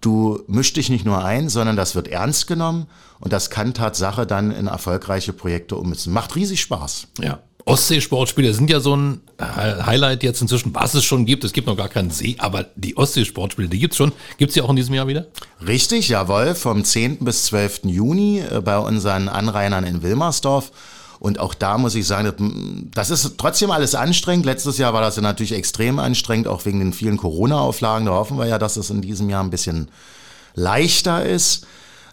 du 0.00 0.42
mischst 0.46 0.76
dich 0.76 0.90
nicht 0.90 1.04
nur 1.04 1.24
ein, 1.24 1.48
sondern 1.48 1.76
das 1.76 1.94
wird 1.94 2.08
ernst 2.08 2.46
genommen 2.46 2.86
und 3.18 3.32
das 3.32 3.50
kann 3.50 3.74
Tatsache 3.74 4.26
dann 4.26 4.50
in 4.50 4.66
erfolgreiche 4.66 5.32
Projekte 5.32 5.76
ummützen. 5.76 6.12
Macht 6.12 6.36
riesig 6.36 6.60
Spaß. 6.60 7.08
Ja. 7.20 7.40
Ostseesportspiele 7.66 8.54
sind 8.54 8.70
ja 8.70 8.78
so 8.78 8.96
ein 8.96 9.20
Highlight 9.40 10.22
jetzt 10.22 10.40
inzwischen, 10.40 10.72
was 10.72 10.94
es 10.94 11.04
schon 11.04 11.26
gibt. 11.26 11.42
Es 11.42 11.52
gibt 11.52 11.66
noch 11.66 11.76
gar 11.76 11.88
keinen 11.88 12.10
See, 12.10 12.36
aber 12.38 12.66
die 12.76 12.96
Ostseesportspiele, 12.96 13.68
die 13.68 13.80
gibt's 13.80 13.96
schon. 13.96 14.12
Gibt's 14.38 14.54
die 14.54 14.62
auch 14.62 14.70
in 14.70 14.76
diesem 14.76 14.94
Jahr 14.94 15.08
wieder? 15.08 15.26
Richtig, 15.66 16.08
jawohl, 16.08 16.54
vom 16.54 16.84
10. 16.84 17.18
bis 17.18 17.46
12. 17.46 17.80
Juni 17.86 18.38
äh, 18.38 18.60
bei 18.60 18.78
unseren 18.78 19.28
Anrainern 19.28 19.84
in 19.84 20.04
Wilmersdorf. 20.04 20.70
Und 21.18 21.40
auch 21.40 21.54
da 21.54 21.76
muss 21.76 21.96
ich 21.96 22.06
sagen, 22.06 22.90
das 22.94 23.10
ist 23.10 23.36
trotzdem 23.36 23.72
alles 23.72 23.96
anstrengend. 23.96 24.46
Letztes 24.46 24.78
Jahr 24.78 24.92
war 24.92 25.00
das 25.00 25.16
ja 25.16 25.22
natürlich 25.22 25.52
extrem 25.52 25.98
anstrengend, 25.98 26.46
auch 26.46 26.64
wegen 26.66 26.78
den 26.78 26.92
vielen 26.92 27.16
Corona-Auflagen. 27.16 28.06
Da 28.06 28.12
hoffen 28.12 28.38
wir 28.38 28.46
ja, 28.46 28.58
dass 28.58 28.76
es 28.76 28.90
in 28.90 29.00
diesem 29.00 29.28
Jahr 29.28 29.42
ein 29.42 29.50
bisschen 29.50 29.88
leichter 30.54 31.24
ist. 31.26 31.66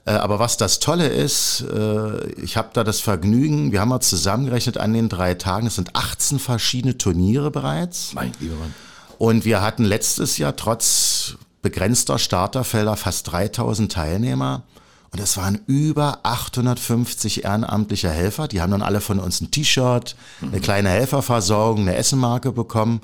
Äh, 0.05 0.11
aber 0.11 0.39
was 0.39 0.57
das 0.57 0.79
Tolle 0.79 1.07
ist, 1.07 1.61
äh, 1.61 2.31
ich 2.33 2.57
habe 2.57 2.69
da 2.73 2.83
das 2.83 2.99
Vergnügen, 2.99 3.71
wir 3.71 3.81
haben 3.81 3.89
mal 3.89 4.01
zusammengerechnet 4.01 4.77
an 4.77 4.93
den 4.93 5.09
drei 5.09 5.33
Tagen, 5.35 5.67
es 5.67 5.75
sind 5.75 5.95
18 5.95 6.39
verschiedene 6.39 6.97
Turniere 6.97 7.51
bereits. 7.51 8.13
Mein 8.13 8.33
lieber 8.39 8.55
Mann. 8.55 8.73
Und 9.17 9.45
wir 9.45 9.61
hatten 9.61 9.85
letztes 9.85 10.37
Jahr 10.37 10.55
trotz 10.55 11.35
begrenzter 11.61 12.19
Starterfelder 12.19 12.97
fast 12.97 13.31
3000 13.31 13.91
Teilnehmer. 13.91 14.63
Und 15.11 15.19
es 15.19 15.37
waren 15.37 15.61
über 15.67 16.19
850 16.23 17.45
ehrenamtliche 17.45 18.09
Helfer. 18.09 18.47
Die 18.47 18.61
haben 18.61 18.71
dann 18.71 18.81
alle 18.81 18.99
von 18.99 19.19
uns 19.19 19.41
ein 19.41 19.51
T-Shirt, 19.51 20.15
eine 20.41 20.59
kleine 20.59 20.89
Helferversorgung, 20.89 21.81
eine 21.81 21.95
Essenmarke 21.95 22.51
bekommen 22.51 23.01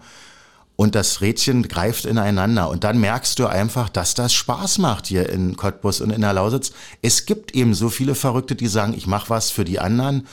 und 0.79 0.95
das 0.95 1.19
Rädchen 1.19 1.67
greift 1.67 2.05
ineinander. 2.05 2.69
Und 2.69 2.85
dann 2.85 3.01
merkst 3.01 3.37
du 3.37 3.47
einfach, 3.47 3.89
dass 3.89 4.13
das 4.13 4.31
Spaß 4.31 4.77
macht 4.77 5.07
hier 5.07 5.27
in 5.27 5.57
Cottbus 5.57 5.99
und 5.99 6.09
in 6.09 6.21
der 6.21 6.31
Lausitz. 6.31 6.71
Es 7.01 7.25
gibt 7.25 7.53
eben 7.53 7.73
so 7.73 7.89
viele 7.89 8.15
Verrückte, 8.15 8.55
die 8.55 8.67
sagen, 8.67 8.93
ich 8.95 9.05
mache 9.05 9.29
was 9.29 9.51
für 9.51 9.65
die 9.65 9.79
anderen. 9.79 10.25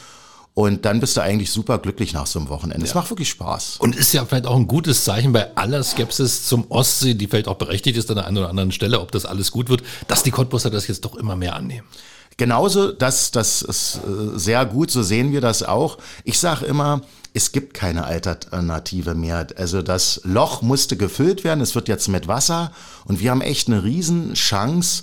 Und 0.54 0.84
dann 0.84 1.00
bist 1.00 1.16
du 1.16 1.20
eigentlich 1.20 1.50
super 1.50 1.78
glücklich 1.78 2.12
nach 2.12 2.28
so 2.28 2.38
einem 2.38 2.48
Wochenende. 2.48 2.84
Ja. 2.84 2.90
Es 2.90 2.94
macht 2.94 3.10
wirklich 3.10 3.28
Spaß. 3.28 3.78
Und 3.80 3.96
ist 3.96 4.12
ja 4.12 4.24
vielleicht 4.24 4.46
auch 4.46 4.54
ein 4.54 4.68
gutes 4.68 5.02
Zeichen 5.02 5.32
bei 5.32 5.56
aller 5.56 5.82
Skepsis 5.82 6.46
zum 6.46 6.70
Ostsee, 6.70 7.14
die 7.14 7.26
vielleicht 7.26 7.48
auch 7.48 7.56
berechtigt 7.56 7.96
ist 7.96 8.08
an 8.10 8.14
der 8.14 8.26
einen 8.28 8.38
oder 8.38 8.48
anderen 8.48 8.70
Stelle, 8.70 9.00
ob 9.00 9.10
das 9.10 9.26
alles 9.26 9.50
gut 9.50 9.68
wird, 9.68 9.82
dass 10.06 10.22
die 10.22 10.30
Cottbuser 10.30 10.70
das 10.70 10.86
jetzt 10.86 11.04
doch 11.04 11.16
immer 11.16 11.34
mehr 11.34 11.56
annehmen. 11.56 11.88
Genauso, 12.36 12.92
das, 12.92 13.30
das 13.30 13.62
ist 13.62 13.96
äh, 14.04 14.38
sehr 14.38 14.64
gut, 14.66 14.92
so 14.92 15.02
sehen 15.02 15.32
wir 15.32 15.40
das 15.40 15.62
auch. 15.62 15.98
Ich 16.22 16.38
sage 16.38 16.66
immer, 16.66 17.00
es 17.36 17.52
gibt 17.52 17.74
keine 17.74 18.06
Alternative 18.06 19.14
mehr. 19.14 19.46
Also 19.56 19.82
das 19.82 20.22
Loch 20.24 20.62
musste 20.62 20.96
gefüllt 20.96 21.44
werden, 21.44 21.60
es 21.60 21.74
wird 21.74 21.86
jetzt 21.86 22.08
mit 22.08 22.28
Wasser 22.28 22.72
und 23.04 23.20
wir 23.20 23.30
haben 23.30 23.42
echt 23.42 23.68
eine 23.68 23.84
Riesenchance, 23.84 25.02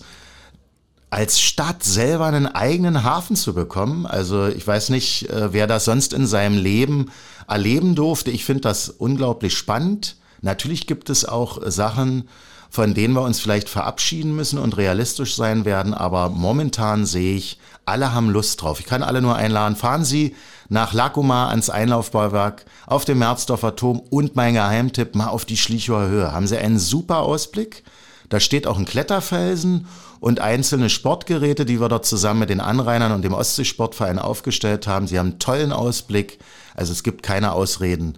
als 1.12 1.40
Stadt 1.40 1.84
selber 1.84 2.26
einen 2.26 2.48
eigenen 2.48 3.04
Hafen 3.04 3.36
zu 3.36 3.54
bekommen. 3.54 4.08
Also 4.08 4.48
ich 4.48 4.66
weiß 4.66 4.90
nicht, 4.90 5.30
äh, 5.30 5.54
wer 5.54 5.68
das 5.68 5.86
sonst 5.86 6.12
in 6.12 6.26
seinem 6.26 6.58
Leben 6.58 7.12
erleben 7.48 7.94
durfte. 7.94 8.32
Ich 8.32 8.46
finde 8.46 8.62
das 8.62 8.90
unglaublich 8.90 9.56
spannend. 9.56 10.16
Natürlich 10.42 10.88
gibt 10.88 11.12
es 11.12 11.26
auch 11.26 11.60
Sachen, 11.70 12.28
von 12.74 12.96
denen 12.96 13.14
wir 13.14 13.22
uns 13.22 13.40
vielleicht 13.40 13.70
verabschieden 13.70 14.36
müssen 14.36 14.58
und 14.58 14.78
realistisch 14.78 15.36
sein 15.36 15.64
werden, 15.64 15.94
aber 15.94 16.30
momentan 16.30 17.06
sehe 17.06 17.36
ich, 17.36 17.60
alle 17.86 18.16
haben 18.16 18.32
Lust 18.32 18.64
drauf. 18.64 18.80
Ich 18.80 18.88
kann 18.88 19.04
alle 19.04 19.22
nur 19.22 19.36
einladen, 19.36 19.76
fahren 19.76 20.04
Sie 20.04 20.36
nach 20.70 20.92
Lacuma 20.92 21.50
ans 21.50 21.70
Einlaufbauwerk 21.70 22.66
auf 22.88 23.06
dem 23.06 23.20
Merzdorfer 23.20 23.76
Turm 23.76 24.02
und 24.10 24.36
mein 24.36 24.56
Geheimtipp 24.56 25.14
mal 25.14 25.28
auf 25.28 25.46
die 25.46 25.56
Schlichower 25.56 26.08
Höhe. 26.08 26.32
Haben 26.32 26.48
Sie 26.48 26.58
einen 26.58 26.80
super 26.80 27.20
Ausblick? 27.20 27.84
Da 28.30 28.40
steht 28.40 28.66
auch 28.66 28.80
ein 28.80 28.86
Kletterfelsen 28.86 29.86
und 30.20 30.40
einzelne 30.40 30.90
Sportgeräte, 30.90 31.66
die 31.66 31.80
wir 31.80 31.90
dort 31.90 32.08
zusammen 32.08 32.40
mit 32.40 32.50
den 32.50 32.60
Anrainern 32.60 33.12
und 33.12 33.22
dem 33.22 33.36
Ostseesportverein 33.36 34.18
aufgestellt 34.18 34.88
haben. 34.88 35.06
Sie 35.06 35.20
haben 35.20 35.30
einen 35.30 35.40
tollen 35.40 35.74
Ausblick. 35.74 36.40
Also 36.74 36.92
es 36.92 37.04
gibt 37.04 37.22
keine 37.22 37.52
Ausreden. 37.52 38.18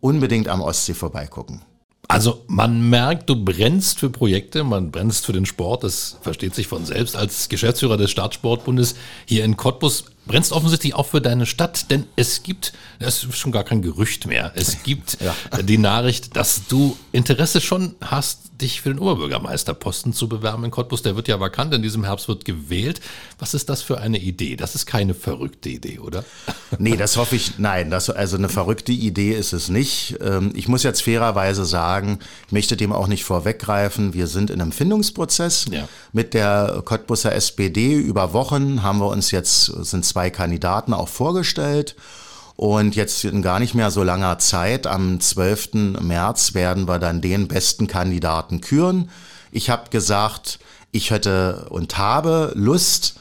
Unbedingt 0.00 0.48
am 0.48 0.60
Ostsee 0.60 0.92
vorbeigucken. 0.92 1.62
Also 2.08 2.42
man 2.48 2.90
merkt, 2.90 3.30
du 3.30 3.44
brennst 3.44 3.98
für 3.98 4.10
Projekte, 4.10 4.62
man 4.62 4.90
brennst 4.90 5.24
für 5.24 5.32
den 5.32 5.46
Sport, 5.46 5.84
das 5.84 6.18
versteht 6.20 6.54
sich 6.54 6.66
von 6.66 6.84
selbst. 6.84 7.16
Als 7.16 7.48
Geschäftsführer 7.48 7.96
des 7.96 8.10
Staatssportbundes 8.10 8.94
hier 9.26 9.44
in 9.44 9.56
Cottbus 9.56 10.04
brennst 10.26 10.52
offensichtlich 10.52 10.94
auch 10.94 11.06
für 11.06 11.20
deine 11.20 11.46
Stadt, 11.46 11.90
denn 11.90 12.06
es 12.16 12.42
gibt, 12.42 12.72
das 12.98 13.24
ist 13.24 13.36
schon 13.36 13.52
gar 13.52 13.64
kein 13.64 13.82
Gerücht 13.82 14.26
mehr, 14.26 14.52
es 14.54 14.82
gibt 14.82 15.18
ja. 15.20 15.34
die 15.62 15.78
Nachricht, 15.78 16.36
dass 16.36 16.62
du 16.68 16.96
Interesse 17.12 17.60
schon 17.60 17.94
hast, 18.00 18.44
dich 18.60 18.80
für 18.80 18.90
den 18.90 18.98
Oberbürgermeisterposten 18.98 20.12
zu 20.12 20.28
bewerben 20.28 20.64
in 20.64 20.70
Cottbus. 20.70 21.02
Der 21.02 21.16
wird 21.16 21.26
ja 21.26 21.40
vakant, 21.40 21.74
in 21.74 21.82
diesem 21.82 22.04
Herbst 22.04 22.28
wird 22.28 22.44
gewählt. 22.44 23.00
Was 23.38 23.52
ist 23.52 23.68
das 23.68 23.82
für 23.82 23.98
eine 23.98 24.18
Idee? 24.18 24.56
Das 24.56 24.74
ist 24.74 24.86
keine 24.86 25.14
verrückte 25.14 25.68
Idee, 25.68 25.98
oder? 25.98 26.24
Nee, 26.76 26.96
das 26.96 27.16
hoffe 27.16 27.36
ich, 27.36 27.58
nein, 27.58 27.88
das, 27.88 28.10
also 28.10 28.36
eine 28.36 28.48
verrückte 28.48 28.90
Idee 28.90 29.32
ist 29.32 29.52
es 29.52 29.68
nicht. 29.68 30.16
Ähm, 30.20 30.50
ich 30.56 30.66
muss 30.66 30.82
jetzt 30.82 31.02
fairerweise 31.02 31.64
sagen, 31.64 32.18
ich 32.48 32.52
möchte 32.52 32.76
dem 32.76 32.92
auch 32.92 33.06
nicht 33.06 33.22
vorweggreifen, 33.22 34.12
wir 34.12 34.26
sind 34.26 34.50
in 34.50 34.60
einem 34.60 34.72
Findungsprozess 34.72 35.66
ja. 35.70 35.88
mit 36.12 36.34
der 36.34 36.82
Cottbuser 36.84 37.32
SPD. 37.32 37.94
Über 37.94 38.32
Wochen 38.32 38.82
haben 38.82 38.98
wir 38.98 39.06
uns 39.06 39.30
jetzt, 39.30 39.66
sind 39.66 40.04
zwei 40.14 40.30
Kandidaten 40.30 40.94
auch 40.94 41.08
vorgestellt. 41.08 41.96
Und 42.54 42.94
jetzt 42.94 43.24
in 43.24 43.42
gar 43.42 43.58
nicht 43.58 43.74
mehr 43.74 43.90
so 43.90 44.04
langer 44.04 44.38
Zeit, 44.38 44.86
am 44.86 45.18
12. 45.18 46.00
März, 46.00 46.54
werden 46.54 46.86
wir 46.86 47.00
dann 47.00 47.20
den 47.20 47.48
besten 47.48 47.88
Kandidaten 47.88 48.60
küren. 48.60 49.10
Ich 49.50 49.70
habe 49.70 49.90
gesagt, 49.90 50.60
ich 50.92 51.10
hätte 51.10 51.66
und 51.70 51.98
habe 51.98 52.52
Lust, 52.54 53.16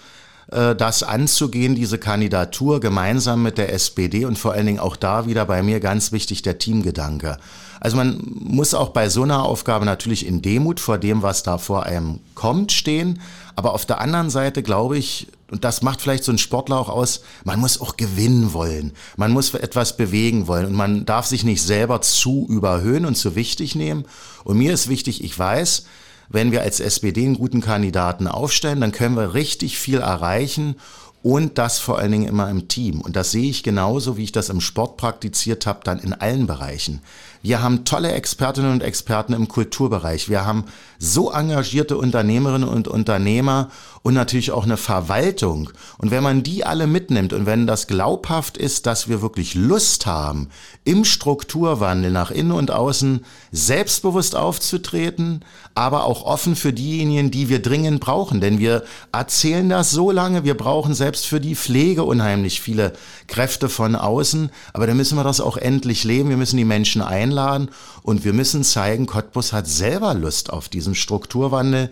äh, 0.51 0.75
das 0.75 1.01
anzugehen, 1.01 1.73
diese 1.73 1.97
Kandidatur 1.97 2.79
gemeinsam 2.79 3.41
mit 3.41 3.57
der 3.57 3.73
SPD 3.73 4.25
und 4.25 4.37
vor 4.37 4.53
allen 4.53 4.67
Dingen 4.67 4.79
auch 4.79 4.95
da 4.95 5.25
wieder 5.25 5.45
bei 5.47 5.63
mir 5.63 5.79
ganz 5.79 6.11
wichtig 6.11 6.43
der 6.43 6.59
Teamgedanke. 6.59 7.39
Also 7.79 7.97
man 7.97 8.21
muss 8.23 8.75
auch 8.75 8.89
bei 8.89 9.09
so 9.09 9.23
einer 9.23 9.43
Aufgabe 9.43 9.85
natürlich 9.85 10.27
in 10.27 10.43
Demut 10.43 10.79
vor 10.79 10.99
dem, 10.99 11.23
was 11.23 11.41
da 11.41 11.57
vor 11.57 11.87
einem 11.87 12.19
kommt, 12.35 12.71
stehen. 12.71 13.19
Aber 13.55 13.73
auf 13.73 13.87
der 13.87 13.99
anderen 13.99 14.29
Seite 14.29 14.61
glaube 14.61 14.99
ich, 14.99 15.27
und 15.53 15.63
das 15.63 15.83
macht 15.83 16.01
vielleicht 16.01 16.23
so 16.23 16.31
ein 16.31 16.39
Sportler 16.39 16.79
auch 16.79 16.89
aus, 16.89 17.21
man 17.43 17.59
muss 17.59 17.79
auch 17.79 17.95
gewinnen 17.95 18.53
wollen. 18.53 18.91
Man 19.17 19.31
muss 19.31 19.53
etwas 19.53 19.95
bewegen 19.95 20.47
wollen 20.47 20.65
und 20.65 20.73
man 20.73 21.05
darf 21.05 21.27
sich 21.27 21.43
nicht 21.43 21.61
selber 21.61 22.01
zu 22.01 22.47
überhöhen 22.49 23.05
und 23.05 23.13
zu 23.13 23.35
wichtig 23.35 23.75
nehmen. 23.75 24.05
Und 24.43 24.57
mir 24.57 24.73
ist 24.73 24.89
wichtig, 24.89 25.23
ich 25.23 25.37
weiß, 25.37 25.85
wenn 26.27 26.51
wir 26.51 26.63
als 26.63 26.79
SPD 26.79 27.23
einen 27.23 27.37
guten 27.37 27.61
Kandidaten 27.61 28.27
aufstellen, 28.27 28.81
dann 28.81 28.91
können 28.91 29.15
wir 29.15 29.35
richtig 29.35 29.77
viel 29.77 29.99
erreichen 29.99 30.75
und 31.21 31.59
das 31.59 31.77
vor 31.77 31.99
allen 31.99 32.11
Dingen 32.11 32.27
immer 32.27 32.49
im 32.49 32.67
Team. 32.67 32.99
Und 32.99 33.15
das 33.15 33.29
sehe 33.29 33.51
ich 33.51 33.61
genauso, 33.61 34.17
wie 34.17 34.23
ich 34.23 34.31
das 34.31 34.49
im 34.49 34.59
Sport 34.59 34.97
praktiziert 34.97 35.67
habe, 35.67 35.81
dann 35.83 35.99
in 35.99 36.13
allen 36.13 36.47
Bereichen. 36.47 37.01
Wir 37.45 37.61
haben 37.61 37.83
tolle 37.83 38.13
Expertinnen 38.13 38.71
und 38.71 38.81
Experten 38.81 39.33
im 39.33 39.49
Kulturbereich. 39.49 40.29
Wir 40.29 40.45
haben 40.45 40.63
so 40.97 41.29
engagierte 41.29 41.97
Unternehmerinnen 41.97 42.69
und 42.69 42.87
Unternehmer 42.87 43.69
und 44.01 44.13
natürlich 44.13 44.51
auch 44.51 44.63
eine 44.63 44.77
Verwaltung. 44.77 45.69
Und 45.97 46.09
wenn 46.09 46.23
man 46.23 46.43
die 46.43 46.63
alle 46.63 46.87
mitnimmt 46.87 47.33
und 47.33 47.45
wenn 47.45 47.67
das 47.67 47.87
glaubhaft 47.87 48.57
ist, 48.57 48.85
dass 48.85 49.09
wir 49.09 49.21
wirklich 49.21 49.55
Lust 49.55 50.05
haben, 50.05 50.47
im 50.85 51.03
Strukturwandel 51.03 52.11
nach 52.11 52.31
innen 52.31 52.53
und 52.53 52.71
außen 52.71 53.25
selbstbewusst 53.51 54.37
aufzutreten, 54.37 55.43
aber 55.75 56.05
auch 56.05 56.23
offen 56.23 56.55
für 56.55 56.71
diejenigen, 56.71 57.29
die 57.29 57.49
wir 57.49 57.61
dringend 57.61 57.99
brauchen. 57.99 58.39
Denn 58.39 58.59
wir 58.59 58.83
erzählen 59.11 59.67
das 59.67 59.91
so 59.91 60.11
lange, 60.11 60.45
wir 60.45 60.55
brauchen 60.55 60.93
selbst 60.93 61.25
für 61.25 61.41
die 61.41 61.55
Pflege 61.55 62.05
unheimlich 62.05 62.61
viele 62.61 62.93
Kräfte 63.27 63.69
von 63.69 63.95
außen. 63.95 64.49
Aber 64.73 64.87
dann 64.87 64.97
müssen 64.97 65.17
wir 65.17 65.23
das 65.23 65.41
auch 65.41 65.57
endlich 65.57 66.03
leben. 66.03 66.29
Wir 66.29 66.37
müssen 66.37 66.57
die 66.57 66.65
Menschen 66.65 67.01
einladen 67.01 67.69
und 68.01 68.23
wir 68.25 68.33
müssen 68.33 68.63
zeigen, 68.63 69.05
Cottbus 69.05 69.53
hat 69.53 69.67
selber 69.67 70.13
Lust 70.13 70.51
auf 70.51 70.69
diesen 70.69 70.95
Strukturwandel. 70.95 71.91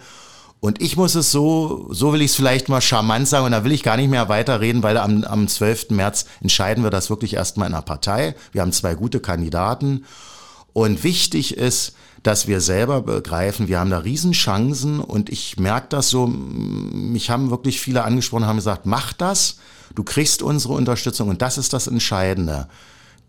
Und 0.60 0.80
ich 0.80 0.96
muss 0.96 1.16
es 1.16 1.32
so, 1.32 1.88
so 1.90 2.14
will 2.14 2.22
ich 2.22 2.32
es 2.32 2.36
vielleicht 2.36 2.70
mal 2.70 2.82
charmant 2.82 3.28
sagen, 3.28 3.46
und 3.48 3.52
da 3.52 3.64
will 3.64 3.72
ich 3.72 3.82
gar 3.82 3.98
nicht 3.98 4.12
mehr 4.12 4.30
weiterreden, 4.30 4.84
weil 4.84 4.98
am, 4.98 5.24
am 5.24 5.48
12. 5.48 5.90
März 5.90 6.26
entscheiden 6.40 6.84
wir 6.84 6.92
das 6.92 7.10
wirklich 7.10 7.34
erstmal 7.34 7.68
in 7.68 7.74
der 7.74 7.82
Partei. 7.82 8.36
Wir 8.52 8.62
haben 8.62 8.72
zwei 8.72 8.94
gute 8.94 9.20
Kandidaten. 9.20 10.06
Und 10.74 11.04
wichtig 11.04 11.58
ist, 11.58 11.96
dass 12.24 12.48
wir 12.48 12.62
selber 12.62 13.02
begreifen, 13.02 13.68
wir 13.68 13.80
haben 13.80 13.90
da 13.90 13.98
Riesenchancen 13.98 15.00
und 15.00 15.30
ich 15.30 15.58
merke 15.58 15.88
das 15.90 16.10
so, 16.10 16.28
mich 16.28 17.32
haben 17.32 17.50
wirklich 17.50 17.82
viele 17.82 18.04
angesprochen, 18.04 18.46
haben 18.46 18.58
gesagt, 18.58 18.86
mach 18.86 19.14
das, 19.14 19.58
du 19.96 20.04
kriegst 20.04 20.42
unsere 20.42 20.74
Unterstützung 20.74 21.30
und 21.30 21.42
das 21.42 21.58
ist 21.58 21.74
das 21.74 21.88
Entscheidende. 21.88 22.68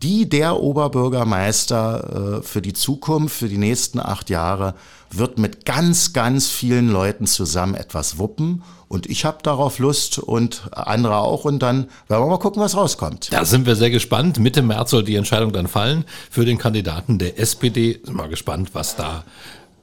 Die, 0.01 0.27
der 0.27 0.59
Oberbürgermeister 0.59 2.39
äh, 2.39 2.43
für 2.43 2.61
die 2.61 2.73
Zukunft, 2.73 3.37
für 3.37 3.47
die 3.47 3.57
nächsten 3.57 3.99
acht 3.99 4.29
Jahre, 4.29 4.75
wird 5.09 5.37
mit 5.37 5.65
ganz, 5.65 6.11
ganz 6.11 6.49
vielen 6.49 6.89
Leuten 6.89 7.25
zusammen 7.25 7.75
etwas 7.75 8.17
wuppen 8.17 8.63
und 8.93 9.07
ich 9.07 9.25
habe 9.25 9.39
darauf 9.41 9.79
Lust 9.79 10.19
und 10.19 10.69
andere 10.71 11.17
auch. 11.17 11.45
Und 11.45 11.63
dann 11.63 11.87
werden 12.07 12.23
wir 12.23 12.27
mal 12.27 12.37
gucken, 12.37 12.61
was 12.61 12.77
rauskommt. 12.77 13.33
Da 13.33 13.43
sind 13.43 13.65
wir 13.65 13.75
sehr 13.75 13.89
gespannt. 13.89 14.37
Mitte 14.37 14.61
März 14.61 14.91
soll 14.91 15.03
die 15.03 15.15
Entscheidung 15.15 15.51
dann 15.51 15.67
fallen 15.67 16.05
für 16.29 16.45
den 16.45 16.59
Kandidaten 16.59 17.17
der 17.17 17.39
SPD. 17.39 17.99
Sind 18.03 18.15
mal 18.15 18.29
gespannt, 18.29 18.69
was 18.73 18.95
da 18.95 19.23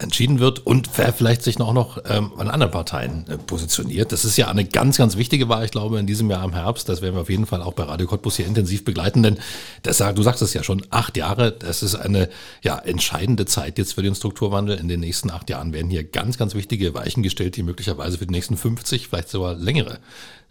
entschieden 0.01 0.41
wird 0.41 0.67
und 0.67 0.89
wer 0.97 1.13
vielleicht 1.13 1.43
sich 1.43 1.61
auch 1.61 1.73
noch 1.73 1.99
ähm, 2.09 2.33
an 2.39 2.49
anderen 2.49 2.73
Parteien 2.73 3.27
äh, 3.29 3.37
positioniert. 3.39 4.13
Das 4.13 4.25
ist 4.25 4.37
ja 4.37 4.49
eine 4.49 4.65
ganz, 4.65 4.97
ganz 4.97 5.17
wichtige 5.17 5.49
Wahl, 5.49 5.65
ich 5.65 5.71
glaube, 5.71 5.99
in 5.99 6.07
diesem 6.07 6.31
Jahr 6.31 6.45
im 6.45 6.53
Herbst. 6.53 6.89
Das 6.89 7.03
werden 7.03 7.15
wir 7.15 7.23
auf 7.23 7.31
jeden 7.31 7.47
Fall 7.47 7.63
auch 7.63 7.75
bei 7.75 7.85
Radio 7.85 8.07
Cottbus 8.07 8.37
hier 8.37 8.47
intensiv 8.47 8.85
begleiten, 8.85 9.23
denn 9.23 9.39
das, 9.83 9.99
du 9.99 10.23
sagst 10.23 10.43
es 10.43 10.55
ja 10.55 10.63
schon, 10.63 10.83
acht 10.91 11.17
Jahre, 11.17 11.53
das 11.53 11.83
ist 11.83 11.95
eine 11.95 12.29
ja, 12.63 12.79
entscheidende 12.79 13.45
Zeit 13.47 13.79
jetzt 13.79 13.95
für 13.95 14.03
den 14.03 14.15
Strukturwandel. 14.15 14.79
In 14.79 14.89
den 14.89 15.01
nächsten 15.01 15.31
acht 15.31 15.51
Jahren 15.51 15.73
werden 15.73 15.91
hier 15.91 16.05
ganz, 16.05 16.39
ganz 16.39 16.55
wichtige 16.55 16.95
Weichen 16.95 17.23
gestellt, 17.23 17.57
die 17.57 17.63
möglicherweise 17.63 18.19
für 18.19 18.27
die 18.27 18.33
nächsten 18.33 18.57
50, 18.57 19.09
vielleicht 19.09 19.29
sogar 19.29 19.55
längere 19.55 19.99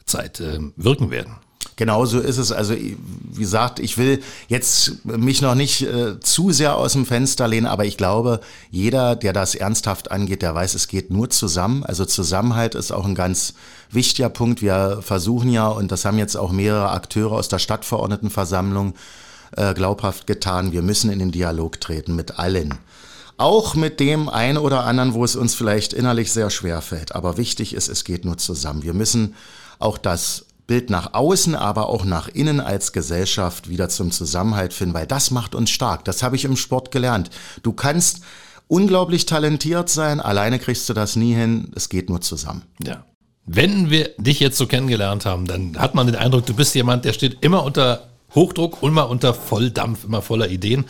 Zeit 0.05 0.39
äh, 0.39 0.59
wirken 0.75 1.11
werden. 1.11 1.37
Genau 1.75 2.05
so 2.05 2.19
ist 2.19 2.37
es. 2.37 2.51
Also 2.51 2.73
wie 2.75 2.97
gesagt, 3.37 3.79
ich 3.79 3.97
will 3.97 4.21
jetzt 4.47 5.05
mich 5.05 5.41
noch 5.41 5.55
nicht 5.55 5.81
äh, 5.81 6.19
zu 6.19 6.51
sehr 6.51 6.77
aus 6.77 6.93
dem 6.93 7.05
Fenster 7.05 7.47
lehnen, 7.47 7.67
aber 7.67 7.85
ich 7.85 7.97
glaube, 7.97 8.39
jeder, 8.71 9.15
der 9.15 9.33
das 9.33 9.55
ernsthaft 9.55 10.11
angeht, 10.11 10.41
der 10.41 10.55
weiß, 10.55 10.73
es 10.73 10.87
geht 10.87 11.11
nur 11.11 11.29
zusammen. 11.29 11.83
Also 11.83 12.05
Zusammenhalt 12.05 12.75
ist 12.75 12.91
auch 12.91 13.05
ein 13.05 13.15
ganz 13.15 13.53
wichtiger 13.91 14.29
Punkt. 14.29 14.61
Wir 14.61 14.99
versuchen 15.01 15.51
ja, 15.51 15.67
und 15.67 15.91
das 15.91 16.05
haben 16.05 16.17
jetzt 16.17 16.37
auch 16.37 16.51
mehrere 16.51 16.91
Akteure 16.91 17.33
aus 17.33 17.49
der 17.49 17.59
Stadtverordnetenversammlung 17.59 18.93
äh, 19.55 19.73
glaubhaft 19.73 20.27
getan, 20.27 20.71
wir 20.71 20.81
müssen 20.81 21.11
in 21.11 21.19
den 21.19 21.31
Dialog 21.31 21.79
treten 21.81 22.15
mit 22.15 22.39
allen. 22.39 22.75
Auch 23.37 23.75
mit 23.75 23.99
dem 23.99 24.27
einen 24.27 24.57
oder 24.57 24.83
anderen, 24.83 25.13
wo 25.13 25.23
es 25.23 25.35
uns 25.35 25.55
vielleicht 25.55 25.93
innerlich 25.93 26.31
sehr 26.31 26.49
schwer 26.49 26.81
fällt. 26.81 27.15
Aber 27.15 27.37
wichtig 27.37 27.73
ist, 27.73 27.87
es 27.87 28.03
geht 28.03 28.25
nur 28.25 28.37
zusammen. 28.37 28.83
Wir 28.83 28.93
müssen 28.93 29.35
auch 29.79 29.97
das 29.97 30.45
Bild 30.69 30.91
nach 30.91 31.15
außen, 31.15 31.55
aber 31.55 31.89
auch 31.89 32.05
nach 32.05 32.27
innen 32.27 32.59
als 32.59 32.93
Gesellschaft 32.93 33.69
wieder 33.69 33.89
zum 33.89 34.11
Zusammenhalt 34.11 34.71
finden, 34.71 34.93
weil 34.93 35.07
das 35.07 35.31
macht 35.31 35.55
uns 35.55 35.71
stark. 35.71 36.05
Das 36.05 36.21
habe 36.21 36.35
ich 36.35 36.45
im 36.45 36.55
Sport 36.55 36.91
gelernt. 36.91 37.31
Du 37.63 37.73
kannst 37.73 38.21
unglaublich 38.67 39.25
talentiert 39.25 39.89
sein, 39.89 40.19
alleine 40.19 40.59
kriegst 40.59 40.87
du 40.87 40.93
das 40.93 41.15
nie 41.15 41.33
hin, 41.33 41.71
es 41.75 41.89
geht 41.89 42.07
nur 42.07 42.21
zusammen. 42.21 42.61
Ja. 42.83 43.03
Wenn 43.47 43.89
wir 43.89 44.11
dich 44.19 44.39
jetzt 44.39 44.59
so 44.59 44.67
kennengelernt 44.67 45.25
haben, 45.25 45.47
dann 45.47 45.75
hat 45.79 45.95
man 45.95 46.05
den 46.05 46.15
Eindruck, 46.15 46.45
du 46.45 46.53
bist 46.53 46.75
jemand, 46.75 47.03
der 47.03 47.13
steht 47.13 47.43
immer 47.43 47.63
unter 47.63 48.07
Hochdruck, 48.35 48.83
immer 48.83 49.09
unter 49.09 49.33
Volldampf, 49.33 50.03
immer 50.03 50.21
voller 50.21 50.49
Ideen, 50.49 50.85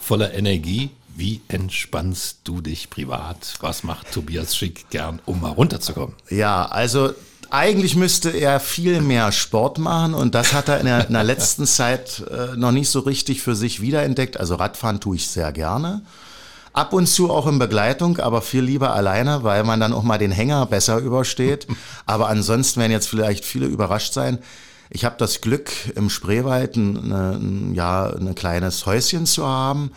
voller 0.00 0.32
Energie. 0.32 0.90
Wie 1.16 1.40
entspannst 1.48 2.38
du 2.44 2.60
dich 2.60 2.88
privat? 2.88 3.54
Was 3.60 3.82
macht 3.82 4.12
Tobias 4.12 4.56
Schick 4.56 4.90
gern, 4.90 5.20
um 5.26 5.40
mal 5.40 5.50
runterzukommen? 5.50 6.14
Ja, 6.30 6.66
also 6.66 7.10
eigentlich 7.52 7.96
müsste 7.96 8.30
er 8.30 8.60
viel 8.60 9.00
mehr 9.00 9.32
Sport 9.32 9.78
machen 9.78 10.14
und 10.14 10.34
das 10.34 10.52
hat 10.52 10.68
er 10.68 10.80
in 10.80 10.86
der, 10.86 11.06
in 11.06 11.12
der 11.12 11.24
letzten 11.24 11.66
Zeit 11.66 12.22
äh, 12.30 12.56
noch 12.56 12.72
nicht 12.72 12.88
so 12.90 13.00
richtig 13.00 13.42
für 13.42 13.56
sich 13.56 13.80
wiederentdeckt. 13.80 14.38
Also 14.38 14.54
Radfahren 14.56 15.00
tue 15.00 15.16
ich 15.16 15.28
sehr 15.28 15.52
gerne. 15.52 16.02
Ab 16.74 16.92
und 16.92 17.06
zu 17.06 17.30
auch 17.30 17.46
in 17.46 17.60
Begleitung, 17.60 18.18
aber 18.18 18.42
viel 18.42 18.62
lieber 18.62 18.94
alleine, 18.94 19.44
weil 19.44 19.62
man 19.62 19.78
dann 19.78 19.92
auch 19.92 20.02
mal 20.02 20.18
den 20.18 20.32
Hänger 20.32 20.66
besser 20.66 20.98
übersteht. 20.98 21.68
Aber 22.06 22.28
ansonsten 22.28 22.80
werden 22.80 22.90
jetzt 22.90 23.08
vielleicht 23.08 23.44
viele 23.44 23.66
überrascht 23.66 24.12
sein. 24.12 24.40
Ich 24.90 25.04
habe 25.04 25.14
das 25.16 25.40
Glück, 25.40 25.70
im 25.94 26.10
Spreewald 26.10 26.74
ein, 26.74 27.12
ein, 27.12 27.74
ja, 27.74 28.06
ein 28.10 28.34
kleines 28.34 28.86
Häuschen 28.86 29.24
zu 29.24 29.46
haben 29.46 29.92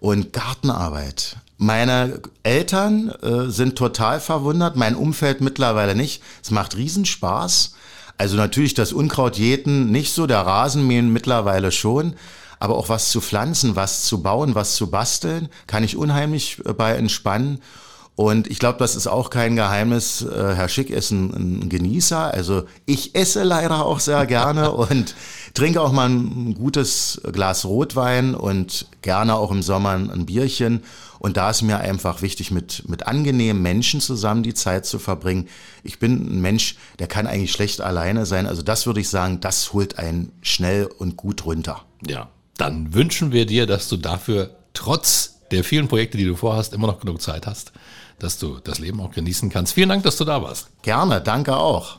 und 0.00 0.32
Gartenarbeit. 0.32 1.36
Meine 1.64 2.20
Eltern 2.42 3.08
äh, 3.22 3.48
sind 3.48 3.76
total 3.76 4.20
verwundert, 4.20 4.76
mein 4.76 4.94
Umfeld 4.94 5.40
mittlerweile 5.40 5.94
nicht. 5.94 6.22
Es 6.42 6.50
macht 6.50 6.76
Riesenspaß. 6.76 7.74
Also 8.18 8.36
natürlich 8.36 8.74
das 8.74 8.92
Unkraut 8.92 9.38
jäten 9.38 9.90
nicht 9.90 10.12
so, 10.12 10.26
der 10.26 10.40
Rasenmähen 10.40 11.10
mittlerweile 11.10 11.72
schon. 11.72 12.16
Aber 12.60 12.76
auch 12.76 12.90
was 12.90 13.08
zu 13.08 13.22
pflanzen, 13.22 13.76
was 13.76 14.04
zu 14.04 14.22
bauen, 14.22 14.54
was 14.54 14.76
zu 14.76 14.90
basteln, 14.90 15.48
kann 15.66 15.84
ich 15.84 15.96
unheimlich 15.96 16.60
äh, 16.66 16.74
bei 16.74 16.96
entspannen. 16.96 17.62
Und 18.16 18.46
ich 18.46 18.60
glaube, 18.60 18.78
das 18.78 18.94
ist 18.94 19.08
auch 19.08 19.28
kein 19.28 19.56
Geheimnis. 19.56 20.22
Äh, 20.22 20.54
Herr 20.54 20.68
Schick 20.68 20.90
ist 20.90 21.10
ein, 21.10 21.62
ein, 21.62 21.68
Genießer. 21.68 22.32
Also 22.32 22.64
ich 22.86 23.16
esse 23.16 23.42
leider 23.42 23.84
auch 23.84 23.98
sehr 23.98 24.24
gerne 24.26 24.70
und 24.72 25.16
trinke 25.52 25.80
auch 25.80 25.90
mal 25.90 26.08
ein 26.08 26.54
gutes 26.54 27.20
Glas 27.32 27.64
Rotwein 27.64 28.36
und 28.36 28.86
gerne 29.02 29.34
auch 29.34 29.50
im 29.50 29.62
Sommer 29.62 29.90
ein 29.94 30.26
Bierchen. 30.26 30.84
Und 31.18 31.36
da 31.36 31.50
ist 31.50 31.62
mir 31.62 31.78
einfach 31.78 32.22
wichtig, 32.22 32.50
mit, 32.50 32.88
mit 32.88 33.06
angenehmen 33.06 33.62
Menschen 33.62 34.00
zusammen 34.00 34.42
die 34.42 34.54
Zeit 34.54 34.86
zu 34.86 34.98
verbringen. 34.98 35.48
Ich 35.82 35.98
bin 35.98 36.36
ein 36.36 36.40
Mensch, 36.40 36.76
der 36.98 37.08
kann 37.08 37.26
eigentlich 37.26 37.50
schlecht 37.50 37.80
alleine 37.80 38.26
sein. 38.26 38.46
Also 38.46 38.62
das 38.62 38.86
würde 38.86 39.00
ich 39.00 39.08
sagen, 39.08 39.40
das 39.40 39.72
holt 39.72 39.98
einen 39.98 40.30
schnell 40.42 40.84
und 40.98 41.16
gut 41.16 41.46
runter. 41.46 41.82
Ja, 42.06 42.28
dann 42.58 42.94
wünschen 42.94 43.32
wir 43.32 43.46
dir, 43.46 43.66
dass 43.66 43.88
du 43.88 43.96
dafür 43.96 44.50
trotz 44.74 45.40
der 45.50 45.64
vielen 45.64 45.88
Projekte, 45.88 46.18
die 46.18 46.26
du 46.26 46.36
vorhast, 46.36 46.74
immer 46.74 46.86
noch 46.86 47.00
genug 47.00 47.22
Zeit 47.22 47.46
hast, 47.46 47.72
dass 48.18 48.38
du 48.38 48.58
das 48.60 48.78
Leben 48.78 49.00
auch 49.00 49.10
genießen 49.10 49.50
kannst. 49.50 49.74
Vielen 49.74 49.88
Dank, 49.88 50.02
dass 50.02 50.16
du 50.16 50.24
da 50.24 50.42
warst. 50.42 50.70
Gerne, 50.82 51.20
danke 51.20 51.56
auch. 51.56 51.98